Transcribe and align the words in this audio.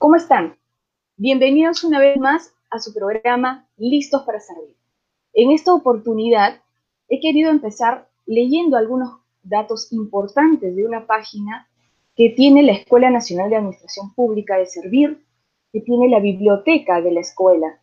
¿Cómo 0.00 0.14
están? 0.14 0.56
Bienvenidos 1.16 1.82
una 1.82 1.98
vez 1.98 2.16
más 2.18 2.54
a 2.70 2.78
su 2.78 2.94
programa 2.94 3.68
Listos 3.78 4.22
para 4.22 4.38
Servir. 4.38 4.76
En 5.32 5.50
esta 5.50 5.74
oportunidad 5.74 6.62
he 7.08 7.18
querido 7.18 7.50
empezar 7.50 8.08
leyendo 8.24 8.76
algunos 8.76 9.18
datos 9.42 9.92
importantes 9.92 10.76
de 10.76 10.86
una 10.86 11.08
página 11.08 11.66
que 12.14 12.30
tiene 12.30 12.62
la 12.62 12.74
Escuela 12.74 13.10
Nacional 13.10 13.50
de 13.50 13.56
Administración 13.56 14.14
Pública 14.14 14.56
de 14.56 14.66
Servir, 14.66 15.20
que 15.72 15.80
tiene 15.80 16.08
la 16.08 16.20
biblioteca 16.20 17.00
de 17.00 17.10
la 17.10 17.20
escuela. 17.20 17.80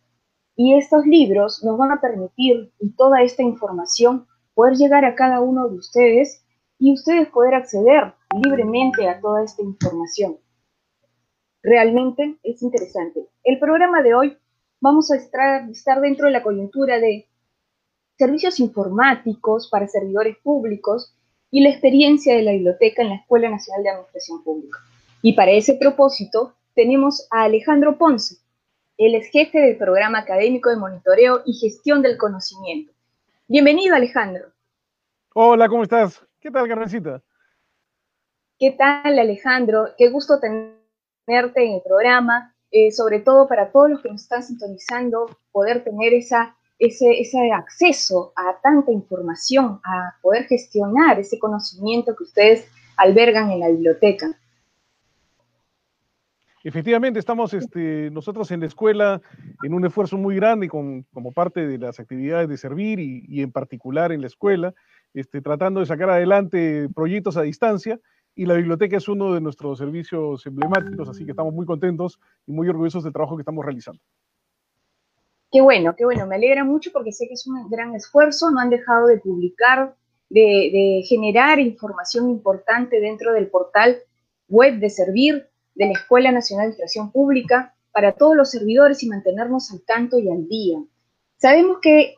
Y 0.56 0.72
estos 0.72 1.04
libros 1.04 1.62
nos 1.64 1.76
van 1.76 1.90
a 1.90 2.00
permitir, 2.00 2.72
y 2.80 2.96
toda 2.96 3.20
esta 3.20 3.42
información, 3.42 4.26
poder 4.54 4.76
llegar 4.76 5.04
a 5.04 5.16
cada 5.16 5.42
uno 5.42 5.68
de 5.68 5.76
ustedes 5.76 6.42
y 6.78 6.94
ustedes 6.94 7.28
poder 7.28 7.54
acceder 7.54 8.14
libremente 8.42 9.06
a 9.06 9.20
toda 9.20 9.44
esta 9.44 9.62
información. 9.62 10.38
Realmente 11.66 12.36
es 12.44 12.62
interesante. 12.62 13.26
El 13.42 13.58
programa 13.58 14.00
de 14.00 14.14
hoy 14.14 14.38
vamos 14.80 15.10
a 15.10 15.16
estar, 15.16 16.00
dentro 16.00 16.26
de 16.26 16.32
la 16.32 16.44
coyuntura 16.44 17.00
de 17.00 17.26
servicios 18.16 18.60
informáticos 18.60 19.68
para 19.68 19.88
servidores 19.88 20.36
públicos 20.44 21.12
y 21.50 21.64
la 21.64 21.70
experiencia 21.70 22.36
de 22.36 22.42
la 22.42 22.52
biblioteca 22.52 23.02
en 23.02 23.08
la 23.08 23.16
Escuela 23.16 23.50
Nacional 23.50 23.82
de 23.82 23.90
Administración 23.90 24.44
Pública. 24.44 24.78
Y 25.22 25.32
para 25.32 25.50
ese 25.50 25.74
propósito 25.74 26.54
tenemos 26.76 27.26
a 27.32 27.42
Alejandro 27.42 27.98
Ponce. 27.98 28.36
Él 28.96 29.16
es 29.16 29.28
jefe 29.32 29.58
del 29.58 29.76
programa 29.76 30.20
académico 30.20 30.70
de 30.70 30.76
monitoreo 30.76 31.42
y 31.46 31.54
gestión 31.54 32.00
del 32.00 32.16
conocimiento. 32.16 32.92
Bienvenido, 33.48 33.96
Alejandro. 33.96 34.52
Hola, 35.34 35.68
¿cómo 35.68 35.82
estás? 35.82 36.24
¿Qué 36.38 36.48
tal, 36.48 36.68
Carmencita? 36.68 37.20
¿Qué 38.56 38.70
tal, 38.70 39.18
Alejandro? 39.18 39.88
Qué 39.98 40.10
gusto 40.10 40.38
tenerte 41.26 41.64
en 41.64 41.74
el 41.74 41.82
programa, 41.82 42.54
eh, 42.70 42.90
sobre 42.92 43.20
todo 43.20 43.48
para 43.48 43.70
todos 43.70 43.90
los 43.90 44.02
que 44.02 44.10
nos 44.10 44.22
están 44.22 44.42
sintonizando, 44.42 45.26
poder 45.52 45.84
tener 45.84 46.14
esa, 46.14 46.56
ese, 46.78 47.20
ese 47.20 47.52
acceso 47.52 48.32
a 48.36 48.60
tanta 48.62 48.92
información, 48.92 49.80
a 49.84 50.14
poder 50.22 50.44
gestionar 50.44 51.18
ese 51.18 51.38
conocimiento 51.38 52.14
que 52.16 52.24
ustedes 52.24 52.68
albergan 52.96 53.50
en 53.50 53.60
la 53.60 53.68
biblioteca. 53.68 54.38
Efectivamente, 56.64 57.20
estamos 57.20 57.54
este, 57.54 58.10
nosotros 58.10 58.50
en 58.50 58.58
la 58.58 58.66
escuela 58.66 59.22
en 59.62 59.72
un 59.72 59.84
esfuerzo 59.84 60.18
muy 60.18 60.34
grande 60.34 60.68
con, 60.68 61.04
como 61.12 61.30
parte 61.30 61.64
de 61.64 61.78
las 61.78 62.00
actividades 62.00 62.48
de 62.48 62.56
servir 62.56 62.98
y, 62.98 63.24
y 63.28 63.42
en 63.42 63.52
particular 63.52 64.10
en 64.10 64.20
la 64.20 64.26
escuela, 64.26 64.74
este, 65.14 65.40
tratando 65.40 65.78
de 65.78 65.86
sacar 65.86 66.10
adelante 66.10 66.88
proyectos 66.92 67.36
a 67.36 67.42
distancia 67.42 68.00
y 68.36 68.44
la 68.44 68.54
biblioteca 68.54 68.98
es 68.98 69.08
uno 69.08 69.32
de 69.32 69.40
nuestros 69.40 69.78
servicios 69.78 70.44
emblemáticos, 70.44 71.08
así 71.08 71.24
que 71.24 71.30
estamos 71.30 71.54
muy 71.54 71.64
contentos 71.64 72.20
y 72.46 72.52
muy 72.52 72.68
orgullosos 72.68 73.02
del 73.02 73.12
trabajo 73.12 73.34
que 73.34 73.40
estamos 73.40 73.64
realizando. 73.64 74.00
Qué 75.50 75.62
bueno, 75.62 75.96
qué 75.96 76.04
bueno, 76.04 76.26
me 76.26 76.34
alegra 76.34 76.62
mucho 76.62 76.92
porque 76.92 77.12
sé 77.12 77.26
que 77.26 77.34
es 77.34 77.46
un 77.46 77.70
gran 77.70 77.94
esfuerzo, 77.94 78.50
no 78.50 78.60
han 78.60 78.68
dejado 78.68 79.06
de 79.06 79.18
publicar, 79.18 79.96
de, 80.28 81.02
generar 81.08 81.58
información 81.58 82.28
importante 82.28 83.00
dentro 83.00 83.32
del 83.32 83.48
portal 83.48 84.00
web 84.48 84.80
de 84.80 84.90
Servir 84.90 85.48
de 85.74 85.86
la 85.86 85.92
Escuela 85.92 86.30
Nacional 86.30 86.64
de 86.64 86.66
Administración 86.72 87.10
Pública 87.12 87.74
para 87.90 88.12
todos 88.12 88.36
los 88.36 88.50
servidores 88.50 89.02
y 89.02 89.08
mantenernos 89.08 89.72
al 89.72 89.80
tanto 89.80 90.18
y 90.18 90.28
al 90.28 90.46
día. 90.46 90.78
Sabemos 91.38 91.78
que 91.80 92.16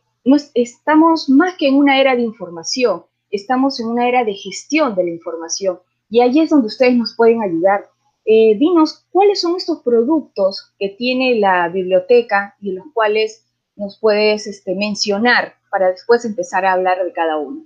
estamos 0.54 1.28
más 1.28 1.54
que 1.56 1.68
en 1.68 1.76
una 1.76 2.00
era 2.00 2.16
de 2.16 2.22
información, 2.22 3.04
estamos 3.30 3.78
en 3.78 3.86
una 3.86 4.08
era 4.08 4.24
de 4.24 4.34
gestión 4.34 4.96
de 4.96 5.04
la 5.04 5.10
información 5.10 5.78
y 6.08 6.20
allí 6.20 6.40
es 6.40 6.50
donde 6.50 6.66
ustedes 6.66 6.96
nos 6.96 7.14
pueden 7.14 7.42
ayudar. 7.42 7.88
Eh, 8.24 8.56
dinos, 8.58 9.06
¿cuáles 9.10 9.40
son 9.40 9.56
estos 9.56 9.82
productos 9.82 10.74
que 10.78 10.90
tiene 10.90 11.38
la 11.38 11.68
biblioteca 11.68 12.54
y 12.60 12.72
los 12.72 12.84
cuales 12.92 13.46
nos 13.76 13.98
puedes 13.98 14.46
este, 14.46 14.74
mencionar 14.74 15.54
para 15.70 15.90
después 15.90 16.24
empezar 16.24 16.64
a 16.66 16.72
hablar 16.72 17.02
de 17.04 17.12
cada 17.12 17.38
uno? 17.38 17.64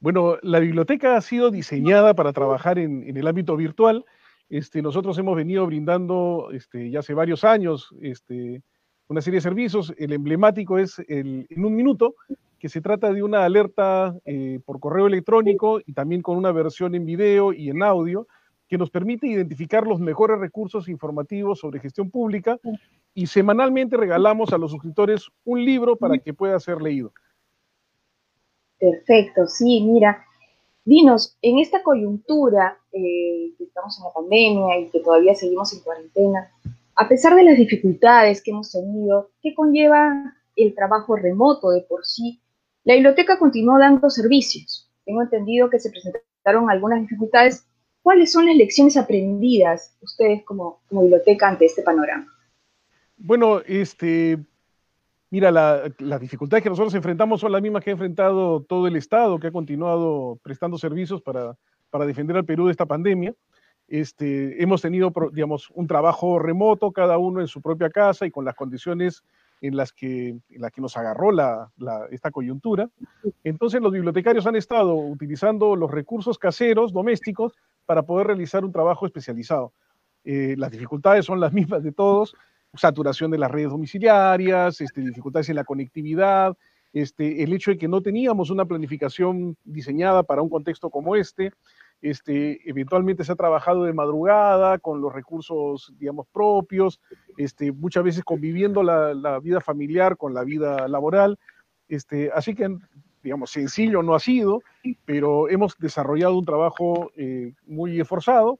Bueno, 0.00 0.36
la 0.42 0.58
biblioteca 0.58 1.16
ha 1.16 1.20
sido 1.20 1.50
diseñada 1.50 2.14
para 2.14 2.32
trabajar 2.32 2.78
en, 2.78 3.16
el 3.16 3.26
ámbito 3.26 3.56
virtual. 3.56 4.04
Este, 4.48 4.82
nosotros 4.82 5.16
hemos 5.18 5.36
venido 5.36 5.66
brindando 5.66 6.48
este, 6.52 6.90
ya 6.90 7.00
hace 7.00 7.14
varios 7.14 7.44
años 7.44 7.94
este, 8.00 8.62
una 9.08 9.20
serie 9.20 9.36
de 9.36 9.42
servicios. 9.42 9.92
El 9.96 10.12
emblemático 10.12 10.78
es 10.78 10.98
el, 11.08 11.46
en 11.48 11.64
un 11.64 11.74
minuto, 11.74 12.16
que 12.62 12.68
se 12.68 12.80
trata 12.80 13.12
de 13.12 13.24
una 13.24 13.44
alerta 13.44 14.14
eh, 14.24 14.60
por 14.64 14.78
correo 14.78 15.08
electrónico 15.08 15.80
y 15.84 15.94
también 15.94 16.22
con 16.22 16.36
una 16.36 16.52
versión 16.52 16.94
en 16.94 17.04
video 17.04 17.52
y 17.52 17.70
en 17.70 17.82
audio 17.82 18.28
que 18.68 18.78
nos 18.78 18.88
permite 18.88 19.26
identificar 19.26 19.84
los 19.84 19.98
mejores 19.98 20.38
recursos 20.38 20.88
informativos 20.88 21.58
sobre 21.58 21.80
gestión 21.80 22.08
pública 22.08 22.60
y 23.14 23.26
semanalmente 23.26 23.96
regalamos 23.96 24.52
a 24.52 24.58
los 24.58 24.70
suscriptores 24.70 25.26
un 25.44 25.64
libro 25.64 25.96
para 25.96 26.18
que 26.18 26.34
pueda 26.34 26.60
ser 26.60 26.80
leído. 26.80 27.12
Perfecto, 28.78 29.48
sí, 29.48 29.82
mira, 29.82 30.24
dinos, 30.84 31.36
en 31.42 31.58
esta 31.58 31.82
coyuntura 31.82 32.78
eh, 32.92 33.54
que 33.58 33.64
estamos 33.64 33.98
en 33.98 34.04
la 34.04 34.12
pandemia 34.12 34.78
y 34.78 34.88
que 34.88 35.00
todavía 35.00 35.34
seguimos 35.34 35.72
en 35.72 35.80
cuarentena, 35.80 36.48
a 36.94 37.08
pesar 37.08 37.34
de 37.34 37.42
las 37.42 37.56
dificultades 37.56 38.40
que 38.40 38.52
hemos 38.52 38.70
tenido, 38.70 39.30
¿qué 39.42 39.52
conlleva 39.52 40.36
el 40.54 40.76
trabajo 40.76 41.16
remoto 41.16 41.70
de 41.70 41.80
por 41.80 42.06
sí 42.06 42.38
la 42.84 42.94
biblioteca 42.94 43.38
continuó 43.38 43.78
dando 43.78 44.10
servicios. 44.10 44.90
Tengo 45.04 45.22
entendido 45.22 45.70
que 45.70 45.78
se 45.78 45.90
presentaron 45.90 46.70
algunas 46.70 47.00
dificultades. 47.00 47.66
¿Cuáles 48.02 48.32
son 48.32 48.46
las 48.46 48.56
lecciones 48.56 48.96
aprendidas 48.96 49.96
ustedes 50.00 50.42
como, 50.44 50.80
biblioteca 50.90 51.48
ante 51.48 51.66
este 51.66 51.82
panorama? 51.82 52.26
Bueno, 53.16 53.60
este, 53.66 54.38
mira, 55.30 55.52
las 55.52 56.20
dificultades 56.20 56.62
que 56.64 56.70
nosotros 56.70 56.94
enfrentamos 56.94 57.40
son 57.40 57.52
las 57.52 57.62
mismas 57.62 57.84
que 57.84 57.90
ha 57.90 57.92
enfrentado 57.92 58.62
todo 58.62 58.88
el 58.88 58.96
Estado, 58.96 59.38
que 59.38 59.48
ha 59.48 59.52
continuado 59.52 60.40
prestando 60.42 60.76
servicios 60.76 61.22
para, 61.22 61.56
para 61.90 62.06
defender 62.06 62.36
al 62.36 62.44
Perú 62.44 62.66
de 62.66 62.72
esta 62.72 62.86
pandemia. 62.86 63.32
Este, 63.86 64.60
hemos 64.62 64.82
tenido, 64.82 65.12
digamos, 65.32 65.70
un 65.70 65.86
trabajo 65.86 66.38
remoto, 66.38 66.90
cada 66.90 67.18
uno 67.18 67.40
en 67.40 67.46
su 67.46 67.60
propia 67.60 67.90
casa 67.90 68.26
y 68.26 68.30
con 68.30 68.44
las 68.44 68.54
condiciones 68.54 69.22
en 69.62 69.76
las 69.76 69.92
que, 69.92 70.28
en 70.28 70.60
la 70.60 70.70
que 70.70 70.80
nos 70.80 70.96
agarró 70.96 71.30
la, 71.30 71.70
esta 72.10 72.30
coyuntura. 72.30 72.90
Entonces 73.44 73.80
los 73.80 73.92
bibliotecarios 73.92 74.46
han 74.46 74.56
estado 74.56 74.96
utilizando 74.96 75.76
los 75.76 75.90
recursos 75.90 76.36
caseros, 76.36 76.92
domésticos, 76.92 77.54
para 77.86 78.02
poder 78.02 78.26
realizar 78.26 78.64
un 78.64 78.72
trabajo 78.72 79.06
especializado. 79.06 79.72
Eh, 80.24 80.56
las 80.58 80.72
dificultades 80.72 81.24
son 81.24 81.40
las 81.40 81.52
mismas 81.52 81.82
de 81.82 81.92
todos, 81.92 82.34
saturación 82.74 83.30
de 83.30 83.38
las 83.38 83.50
redes 83.50 83.70
domiciliarias, 83.70 84.80
este, 84.80 85.00
dificultades 85.00 85.48
en 85.48 85.56
la 85.56 85.64
conectividad, 85.64 86.56
este, 86.92 87.44
el 87.44 87.52
hecho 87.52 87.70
de 87.70 87.78
que 87.78 87.88
no 87.88 88.02
teníamos 88.02 88.50
una 88.50 88.64
planificación 88.64 89.56
diseñada 89.64 90.24
para 90.24 90.42
un 90.42 90.50
contexto 90.50 90.90
como 90.90 91.14
este, 91.14 91.52
este, 92.02 92.68
eventualmente 92.68 93.22
se 93.22 93.30
ha 93.30 93.36
trabajado 93.36 93.84
de 93.84 93.92
madrugada 93.92 94.78
con 94.78 95.00
los 95.00 95.12
recursos, 95.12 95.94
digamos, 95.98 96.26
propios, 96.32 97.00
este, 97.36 97.70
muchas 97.70 98.02
veces 98.02 98.24
conviviendo 98.24 98.82
la, 98.82 99.38
vida 99.38 99.60
familiar 99.60 100.16
con 100.16 100.34
la 100.34 100.42
vida 100.42 100.88
laboral. 100.88 101.38
Este, 101.88 102.30
así 102.34 102.56
que, 102.56 102.76
digamos, 103.22 103.50
sencillo 103.50 104.02
no 104.02 104.16
ha 104.16 104.20
sido, 104.20 104.62
pero 105.04 105.48
hemos 105.48 105.78
desarrollado 105.78 106.36
un 106.36 106.44
trabajo 106.44 107.12
eh, 107.16 107.54
muy 107.66 108.00
esforzado 108.00 108.58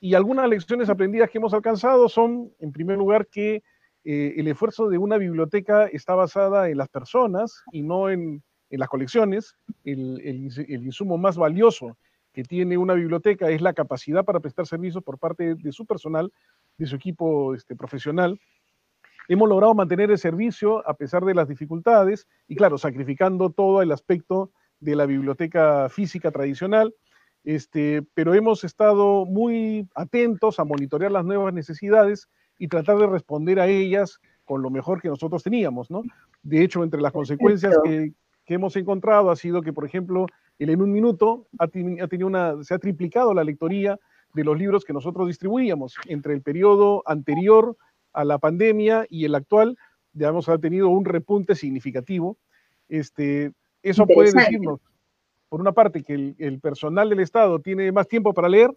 y 0.00 0.14
algunas 0.14 0.48
lecciones 0.48 0.88
aprendidas 0.88 1.30
que 1.30 1.38
hemos 1.38 1.54
alcanzado 1.54 2.08
son, 2.08 2.50
en 2.58 2.72
primer 2.72 2.98
lugar, 2.98 3.28
que 3.28 3.62
eh, 4.02 4.34
el 4.36 4.48
esfuerzo 4.48 4.88
de 4.88 4.98
una 4.98 5.16
biblioteca 5.16 5.86
está 5.86 6.16
basada 6.16 6.70
en 6.70 6.78
las 6.78 6.88
personas 6.88 7.62
y 7.70 7.82
no 7.82 8.10
en, 8.10 8.42
las 8.70 8.88
colecciones. 8.88 9.56
el, 9.84 10.20
el 10.22 10.84
insumo 10.84 11.18
más 11.18 11.36
valioso 11.36 11.96
que 12.32 12.44
tiene 12.44 12.78
una 12.78 12.94
biblioteca 12.94 13.50
es 13.50 13.60
la 13.60 13.72
capacidad 13.72 14.24
para 14.24 14.40
prestar 14.40 14.66
servicios 14.66 15.02
por 15.02 15.18
parte 15.18 15.54
de 15.54 15.72
su 15.72 15.86
personal, 15.86 16.32
de 16.78 16.86
su 16.86 16.96
equipo 16.96 17.54
este, 17.54 17.74
profesional. 17.74 18.40
Hemos 19.28 19.48
logrado 19.48 19.74
mantener 19.74 20.10
el 20.10 20.18
servicio 20.18 20.86
a 20.88 20.94
pesar 20.94 21.24
de 21.24 21.34
las 21.34 21.48
dificultades 21.48 22.26
y, 22.48 22.56
claro, 22.56 22.78
sacrificando 22.78 23.50
todo 23.50 23.82
el 23.82 23.92
aspecto 23.92 24.50
de 24.80 24.96
la 24.96 25.06
biblioteca 25.06 25.88
física 25.88 26.30
tradicional, 26.30 26.94
este, 27.44 28.02
pero 28.14 28.34
hemos 28.34 28.64
estado 28.64 29.24
muy 29.26 29.88
atentos 29.94 30.58
a 30.58 30.64
monitorear 30.64 31.12
las 31.12 31.24
nuevas 31.24 31.54
necesidades 31.54 32.28
y 32.58 32.68
tratar 32.68 32.98
de 32.98 33.06
responder 33.06 33.60
a 33.60 33.66
ellas 33.66 34.20
con 34.44 34.62
lo 34.62 34.70
mejor 34.70 35.00
que 35.00 35.08
nosotros 35.08 35.42
teníamos, 35.42 35.90
¿no? 35.90 36.02
De 36.42 36.62
hecho, 36.62 36.82
entre 36.82 37.00
las 37.00 37.12
consecuencias 37.12 37.76
que, 37.84 38.12
que 38.44 38.54
hemos 38.54 38.74
encontrado 38.76 39.30
ha 39.30 39.36
sido 39.36 39.62
que, 39.62 39.72
por 39.72 39.84
ejemplo, 39.84 40.26
el 40.60 40.70
en 40.70 40.82
un 40.82 40.92
minuto 40.92 41.46
ha, 41.58 41.68
tenido 41.68 42.26
una, 42.26 42.62
se 42.62 42.74
ha 42.74 42.78
triplicado 42.78 43.32
la 43.32 43.44
lectoría 43.44 43.98
de 44.34 44.44
los 44.44 44.58
libros 44.58 44.84
que 44.84 44.92
nosotros 44.92 45.26
distribuíamos 45.26 45.94
entre 46.06 46.34
el 46.34 46.42
periodo 46.42 47.02
anterior 47.06 47.76
a 48.12 48.24
la 48.24 48.38
pandemia 48.38 49.06
y 49.08 49.24
el 49.24 49.34
actual, 49.34 49.78
digamos, 50.12 50.48
ha 50.48 50.58
tenido 50.58 50.90
un 50.90 51.06
repunte 51.06 51.54
significativo. 51.54 52.36
Este, 52.88 53.52
eso 53.82 54.06
puede 54.06 54.32
decirnos, 54.32 54.80
por 55.48 55.60
una 55.62 55.72
parte, 55.72 56.02
que 56.02 56.34
el, 56.36 56.60
personal 56.60 57.08
del 57.08 57.20
Estado 57.20 57.58
tiene 57.60 57.90
más 57.90 58.06
tiempo 58.06 58.34
para 58.34 58.48
leer, 58.48 58.70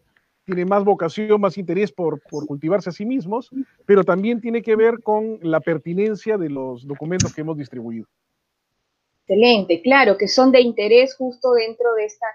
tiene 0.46 0.66
más 0.66 0.86
vocación, 0.86 1.42
más 1.42 1.58
interés 1.58 1.92
por, 1.92 2.22
por, 2.30 2.46
cultivarse 2.46 2.90
a 2.90 2.94
sí 2.94 3.06
mismos, 3.06 3.50
pero 3.86 4.06
también 4.06 4.40
tiene 4.40 4.62
que 4.62 4.78
ver 4.78 5.02
con 5.04 5.38
la 5.42 5.60
pertinencia 5.60 6.38
de 6.38 6.50
los 6.50 6.88
documentos 6.88 7.34
que 7.34 7.42
hemos 7.42 7.58
distribuido. 7.58 8.08
Excelente, 9.34 9.82
claro, 9.82 10.16
que 10.16 10.28
son 10.28 10.52
de 10.52 10.62
interés 10.62 11.16
justo 11.16 11.54
dentro 11.54 11.96
de 11.96 12.06
esta, 12.06 12.28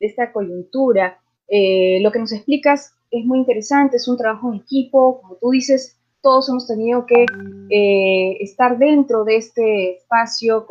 de 0.00 0.06
esta 0.06 0.32
coyuntura. 0.32 1.20
Eh, 1.46 2.00
lo 2.02 2.10
que 2.10 2.18
nos 2.18 2.32
explicas 2.32 2.92
es 3.10 3.24
muy 3.24 3.38
interesante, 3.38 3.98
es 3.98 4.08
un 4.08 4.16
trabajo 4.16 4.52
en 4.52 4.58
equipo, 4.58 5.20
como 5.20 5.36
tú 5.36 5.50
dices, 5.50 5.96
todos 6.20 6.48
hemos 6.48 6.66
tenido 6.66 7.06
que 7.06 7.24
eh, 7.70 8.36
estar 8.40 8.78
dentro 8.78 9.24
de 9.24 9.36
este 9.36 9.96
espacio 9.98 10.66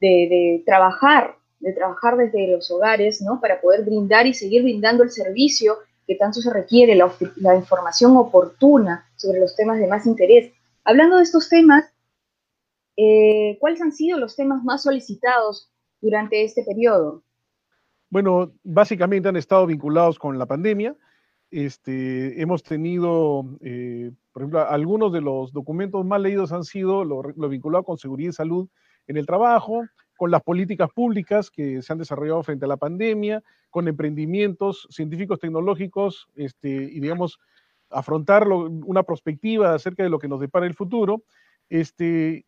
de, 0.00 0.62
trabajar, 0.64 1.34
de 1.58 1.72
trabajar 1.72 2.16
desde 2.16 2.46
los 2.46 2.70
hogares, 2.70 3.20
¿no? 3.22 3.40
Para 3.40 3.60
poder 3.60 3.84
brindar 3.84 4.26
y 4.28 4.34
seguir 4.34 4.62
brindando 4.62 5.02
el 5.02 5.10
servicio 5.10 5.78
que 6.06 6.14
tanto 6.14 6.40
se 6.40 6.52
requiere, 6.52 6.94
la 6.94 7.56
información 7.56 8.16
oportuna 8.16 9.08
sobre 9.16 9.40
los 9.40 9.56
temas 9.56 9.78
de 9.78 9.88
más 9.88 10.06
interés. 10.06 10.52
Hablando 10.84 11.16
de 11.16 11.24
estos 11.24 11.48
temas, 11.48 11.91
eh, 13.02 13.58
¿cuáles 13.60 13.80
han 13.82 13.92
sido 13.92 14.18
los 14.18 14.36
temas 14.36 14.62
más 14.62 14.82
solicitados 14.82 15.70
durante 16.00 16.44
este 16.44 16.62
periodo? 16.64 17.24
Bueno, 18.10 18.52
básicamente 18.62 19.28
han 19.28 19.36
estado 19.36 19.66
vinculados 19.66 20.18
con 20.18 20.38
la 20.38 20.46
pandemia. 20.46 20.94
Este, 21.50 22.40
hemos 22.40 22.62
tenido, 22.62 23.44
eh, 23.60 24.12
por 24.32 24.42
ejemplo, 24.42 24.68
algunos 24.68 25.12
de 25.12 25.20
los 25.20 25.52
documentos 25.52 26.04
más 26.04 26.20
leídos 26.20 26.52
han 26.52 26.64
sido 26.64 27.04
lo, 27.04 27.22
vinculado 27.48 27.84
con 27.84 27.98
seguridad 27.98 28.30
y 28.30 28.34
salud 28.34 28.68
en 29.06 29.16
el 29.16 29.26
trabajo, 29.26 29.82
con 30.16 30.30
las 30.30 30.42
políticas 30.42 30.90
públicas 30.94 31.50
que 31.50 31.82
se 31.82 31.92
han 31.92 31.98
desarrollado 31.98 32.42
frente 32.42 32.66
a 32.66 32.68
la 32.68 32.76
pandemia, 32.76 33.42
con 33.70 33.88
emprendimientos 33.88 34.86
científicos 34.90 35.40
tecnológicos 35.40 36.28
este, 36.36 36.68
y, 36.68 37.00
digamos, 37.00 37.40
afrontar 37.90 38.46
una 38.48 39.02
perspectiva 39.02 39.74
acerca 39.74 40.02
de 40.02 40.10
lo 40.10 40.18
que 40.18 40.28
nos 40.28 40.40
depara 40.40 40.66
el 40.66 40.74
futuro. 40.74 41.22
Este, 41.68 42.44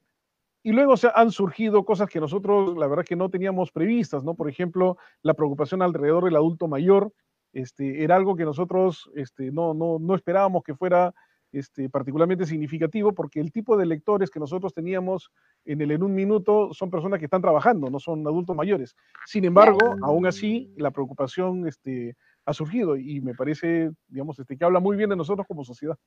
y 0.65 0.73
luego 0.73 0.97
se 0.97 1.11
han 1.15 1.31
surgido 1.31 1.85
cosas 1.85 2.09
que 2.09 2.19
nosotros, 2.19 2.77
la 2.79 2.87
verdad, 2.87 3.05
que 3.05 3.17
no 3.17 3.29
teníamos 3.29 3.71
previstas, 3.71 4.25
¿no? 4.25 4.35
Por 4.35 4.49
ejemplo, 4.49 4.97
la 5.23 5.35
preocupación 5.35 5.83
alrededor 5.83 6.25
del 6.25 6.37
adulto 6.37 6.69
mayor, 6.69 7.13
este, 7.53 8.03
era 8.03 8.17
algo 8.17 8.35
que 8.35 8.47
nosotros 8.47 9.11
este, 9.15 9.53
no, 9.53 9.75
no, 9.75 9.99
no 10.01 10.15
esperábamos 10.15 10.63
que 10.65 10.75
fuera 10.75 11.15
este, 11.53 11.91
particularmente 11.91 12.47
significativo, 12.47 13.13
porque 13.13 13.41
el 13.41 13.53
tipo 13.53 13.77
de 13.77 13.85
lectores 13.85 14.31
que 14.31 14.41
nosotros 14.41 14.73
teníamos 14.73 15.31
en 15.67 15.83
el 15.83 15.91
en 15.91 16.03
un 16.03 16.15
minuto 16.15 16.73
son 16.73 16.91
personas 16.91 17.19
que 17.19 17.27
están 17.27 17.43
trabajando, 17.43 17.91
no 17.91 18.01
son 18.01 18.27
adultos 18.27 18.57
mayores. 18.57 18.97
Sin 19.27 19.45
embargo, 19.45 19.79
aún 20.03 20.27
así, 20.27 20.73
la 20.79 20.91
preocupación 20.93 21.69
este, 21.69 22.17
ha 22.47 22.55
surgido 22.55 22.97
y 22.97 23.21
me 23.21 23.35
parece, 23.35 23.91
digamos, 24.09 24.39
este, 24.39 24.57
que 24.57 24.65
habla 24.65 24.81
muy 24.81 24.97
bien 24.97 25.11
de 25.11 25.17
nosotros 25.17 25.47
como 25.47 25.63
sociedad. 25.63 25.99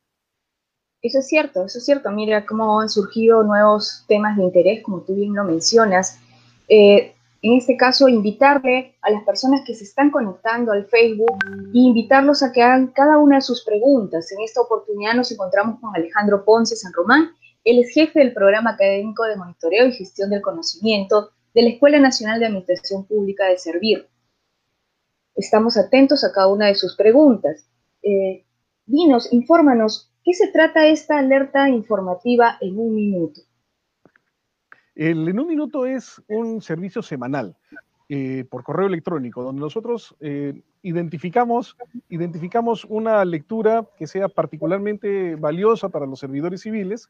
Eso 1.01 1.19
es 1.19 1.27
cierto, 1.27 1.65
eso 1.65 1.77
es 1.77 1.85
cierto. 1.85 2.11
Mira 2.11 2.45
cómo 2.45 2.79
han 2.81 2.89
surgido 2.89 3.44
nuevos 3.44 4.03
temas 4.07 4.35
de 4.38 4.44
interés, 4.44 4.83
como 4.83 5.01
tú 5.01 5.15
bien 5.15 5.33
lo 5.33 5.44
mencionas. 5.44 6.19
Eh, 6.67 7.13
en 7.44 7.53
este 7.53 7.77
caso, 7.77 8.07
invitarle 8.09 8.95
a 9.01 9.11
las 9.11 9.23
personas 9.23 9.61
que 9.65 9.75
se 9.75 9.83
están 9.83 10.09
conectando 10.09 10.71
al 10.71 10.88
Facebook 10.88 11.38
e 11.45 11.77
invitarlos 11.77 12.41
a 12.41 12.51
que 12.51 12.63
hagan 12.63 12.88
cada 12.88 13.19
una 13.19 13.35
de 13.35 13.41
sus 13.41 13.63
preguntas. 13.63 14.31
En 14.31 14.41
esta 14.41 14.61
oportunidad 14.61 15.13
nos 15.13 15.31
encontramos 15.31 15.79
con 15.79 15.95
Alejandro 15.95 16.44
Ponce 16.44 16.75
San 16.75 16.94
Román. 16.94 17.29
Él 17.63 17.79
es 17.79 17.94
jefe 17.94 18.19
del 18.19 18.33
programa 18.33 18.71
académico 18.71 19.23
de 19.25 19.35
monitoreo 19.35 19.85
y 19.85 19.94
gestión 19.94 20.31
del 20.31 20.41
conocimiento 20.41 21.31
de 21.53 21.61
la 21.61 21.69
Escuela 21.69 21.99
Nacional 21.99 22.39
de 22.39 22.47
Administración 22.47 23.05
Pública 23.05 23.45
de 23.45 23.57
Servir. 23.57 24.07
Estamos 25.35 25.77
atentos 25.77 26.23
a 26.23 26.31
cada 26.31 26.47
una 26.47 26.65
de 26.65 26.75
sus 26.75 26.95
preguntas. 26.95 27.67
Eh, 28.01 28.45
dinos, 28.88 29.31
infórmanos, 29.31 30.06
qué 30.27 30.33
se 30.33 30.50
trata 30.50 30.85
esta 30.85 31.19
alerta 31.19 31.69
informativa 31.69 32.57
en 32.59 32.77
un 32.77 32.94
minuto? 32.94 33.39
El 34.94 35.25
En 35.29 35.39
un 35.39 35.47
minuto 35.47 35.85
es 35.85 36.21
un 36.27 36.62
servicio 36.62 37.01
semanal 37.01 37.56
eh, 38.09 38.44
por 38.50 38.65
correo 38.65 38.88
electrónico, 38.88 39.41
donde 39.41 39.62
nosotros 39.62 40.18
eh, 40.19 40.62
identificamos, 40.81 41.77
identificamos 42.09 42.83
una 42.83 43.24
lectura 43.24 43.88
que 43.97 44.06
sea 44.06 44.27
particularmente 44.27 45.38
valiosa 45.38 45.88
para 45.88 46.06
los 46.06 46.19
servidores 46.19 46.59
civiles 46.59 47.09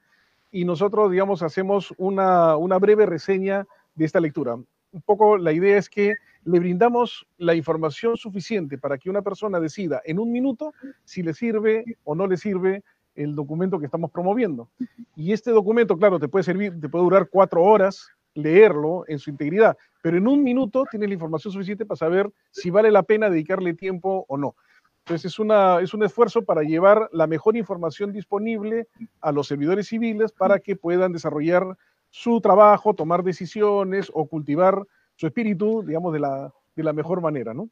y 0.52 0.66
nosotros, 0.66 1.10
digamos, 1.10 1.42
hacemos 1.42 1.96
una, 1.98 2.56
una 2.56 2.78
breve 2.78 3.08
reseña 3.08 3.66
de 3.96 4.06
esta 4.06 4.20
lectura. 4.20 4.54
Un 4.54 5.02
poco 5.04 5.40
la 5.40 5.54
idea 5.54 5.80
es 5.80 5.90
que 5.90 6.14
le 6.44 6.60
brindamos 6.60 7.28
la 7.40 7.56
información 7.56 8.16
suficiente 8.16 8.78
para 8.78 9.00
que 9.00 9.10
una 9.10 9.24
persona 9.24 9.60
decida 9.60 10.04
en 10.06 10.20
un 10.20 10.32
minuto 10.32 10.72
si 11.04 11.24
le 11.24 11.34
sirve 11.34 11.84
o 12.04 12.14
no 12.14 12.28
le 12.28 12.38
sirve 12.38 12.84
el 13.18 13.36
documento 13.36 13.80
que 13.80 13.86
estamos 13.86 14.12
promoviendo. 14.12 14.70
Y 15.16 15.34
este 15.34 15.52
documento, 15.52 15.98
claro, 15.98 16.20
te 16.20 16.28
puede 16.28 16.44
servir, 16.44 16.80
te 16.80 16.88
puede 16.88 17.04
durar 17.04 17.28
cuatro 17.30 17.64
horas 17.64 18.08
leerlo 18.36 19.04
en 19.08 19.18
su 19.18 19.32
integridad, 19.32 19.76
pero 20.02 20.18
en 20.18 20.28
un 20.28 20.44
minuto 20.44 20.86
tienes 20.90 21.10
la 21.10 21.16
información 21.16 21.52
suficiente 21.52 21.86
para 21.86 21.98
saber 21.98 22.30
si 22.52 22.70
vale 22.70 22.92
la 22.92 23.02
pena 23.04 23.30
dedicarle 23.30 23.74
tiempo 23.74 24.26
o 24.28 24.38
no. 24.38 24.56
Entonces 25.00 25.32
es, 25.32 25.40
una, 25.40 25.80
es 25.82 25.94
un 25.94 26.04
esfuerzo 26.04 26.44
para 26.44 26.62
llevar 26.62 27.10
la 27.12 27.28
mejor 27.28 27.58
información 27.58 28.12
disponible 28.12 28.88
a 29.22 29.32
los 29.32 29.48
servidores 29.48 29.88
civiles 29.88 30.32
para 30.32 30.60
que 30.60 30.76
puedan 30.76 31.14
desarrollar 31.14 31.78
su 32.10 32.40
trabajo, 32.42 32.94
tomar 32.94 33.24
decisiones 33.24 34.12
o 34.14 34.28
cultivar 34.28 34.84
su 35.16 35.26
espíritu, 35.26 35.84
digamos, 35.84 36.14
de 36.14 36.20
la, 36.20 36.54
de 36.76 36.84
la 36.84 36.94
mejor 36.94 37.22
manera, 37.22 37.54
¿no? 37.54 37.70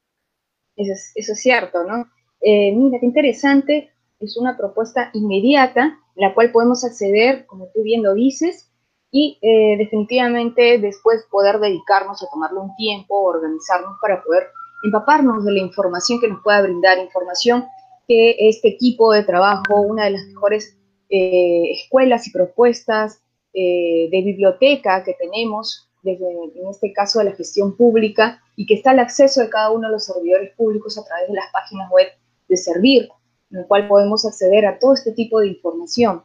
Eso 0.75 0.93
es, 0.93 1.11
eso 1.15 1.33
es 1.33 1.39
cierto, 1.39 1.83
¿no? 1.83 2.07
Eh, 2.41 2.73
mira, 2.75 2.99
qué 2.99 3.05
interesante 3.05 3.94
es 4.19 4.37
una 4.37 4.57
propuesta 4.57 5.09
inmediata, 5.13 5.99
la 6.15 6.33
cual 6.33 6.51
podemos 6.51 6.83
acceder, 6.83 7.45
como 7.45 7.67
tú 7.73 7.83
bien 7.83 8.03
lo 8.03 8.13
dices, 8.13 8.71
y 9.11 9.37
eh, 9.41 9.77
definitivamente 9.77 10.77
después 10.79 11.25
poder 11.29 11.59
dedicarnos 11.59 12.21
a 12.21 12.29
tomarle 12.31 12.59
un 12.59 12.75
tiempo, 12.75 13.21
organizarnos 13.21 13.97
para 14.01 14.21
poder 14.23 14.47
empaparnos 14.83 15.43
de 15.45 15.53
la 15.53 15.59
información 15.59 16.19
que 16.19 16.27
nos 16.27 16.41
pueda 16.43 16.61
brindar, 16.61 16.97
información 16.99 17.65
que 18.07 18.35
este 18.39 18.69
equipo 18.69 19.13
de 19.13 19.23
trabajo, 19.23 19.81
una 19.81 20.05
de 20.05 20.11
las 20.11 20.25
mejores 20.27 20.77
eh, 21.09 21.71
escuelas 21.71 22.27
y 22.27 22.31
propuestas 22.31 23.21
eh, 23.53 24.09
de 24.11 24.21
biblioteca 24.21 25.03
que 25.03 25.13
tenemos, 25.13 25.89
desde, 26.03 26.25
en 26.25 26.67
este 26.69 26.93
caso 26.93 27.19
de 27.19 27.25
la 27.25 27.35
gestión 27.35 27.75
pública, 27.75 28.41
y 28.55 28.65
que 28.65 28.75
está 28.75 28.91
al 28.91 28.99
acceso 28.99 29.41
de 29.41 29.49
cada 29.49 29.71
uno 29.71 29.87
de 29.87 29.93
los 29.93 30.05
servidores 30.05 30.53
públicos 30.55 30.97
a 30.97 31.05
través 31.05 31.27
de 31.29 31.35
las 31.35 31.51
páginas 31.51 31.89
web 31.89 32.07
de 32.47 32.57
Servir 32.57 33.09
en 33.51 33.59
el 33.59 33.67
cual 33.67 33.87
podemos 33.87 34.25
acceder 34.25 34.65
a 34.65 34.79
todo 34.79 34.93
este 34.93 35.11
tipo 35.11 35.39
de 35.39 35.47
información. 35.47 36.23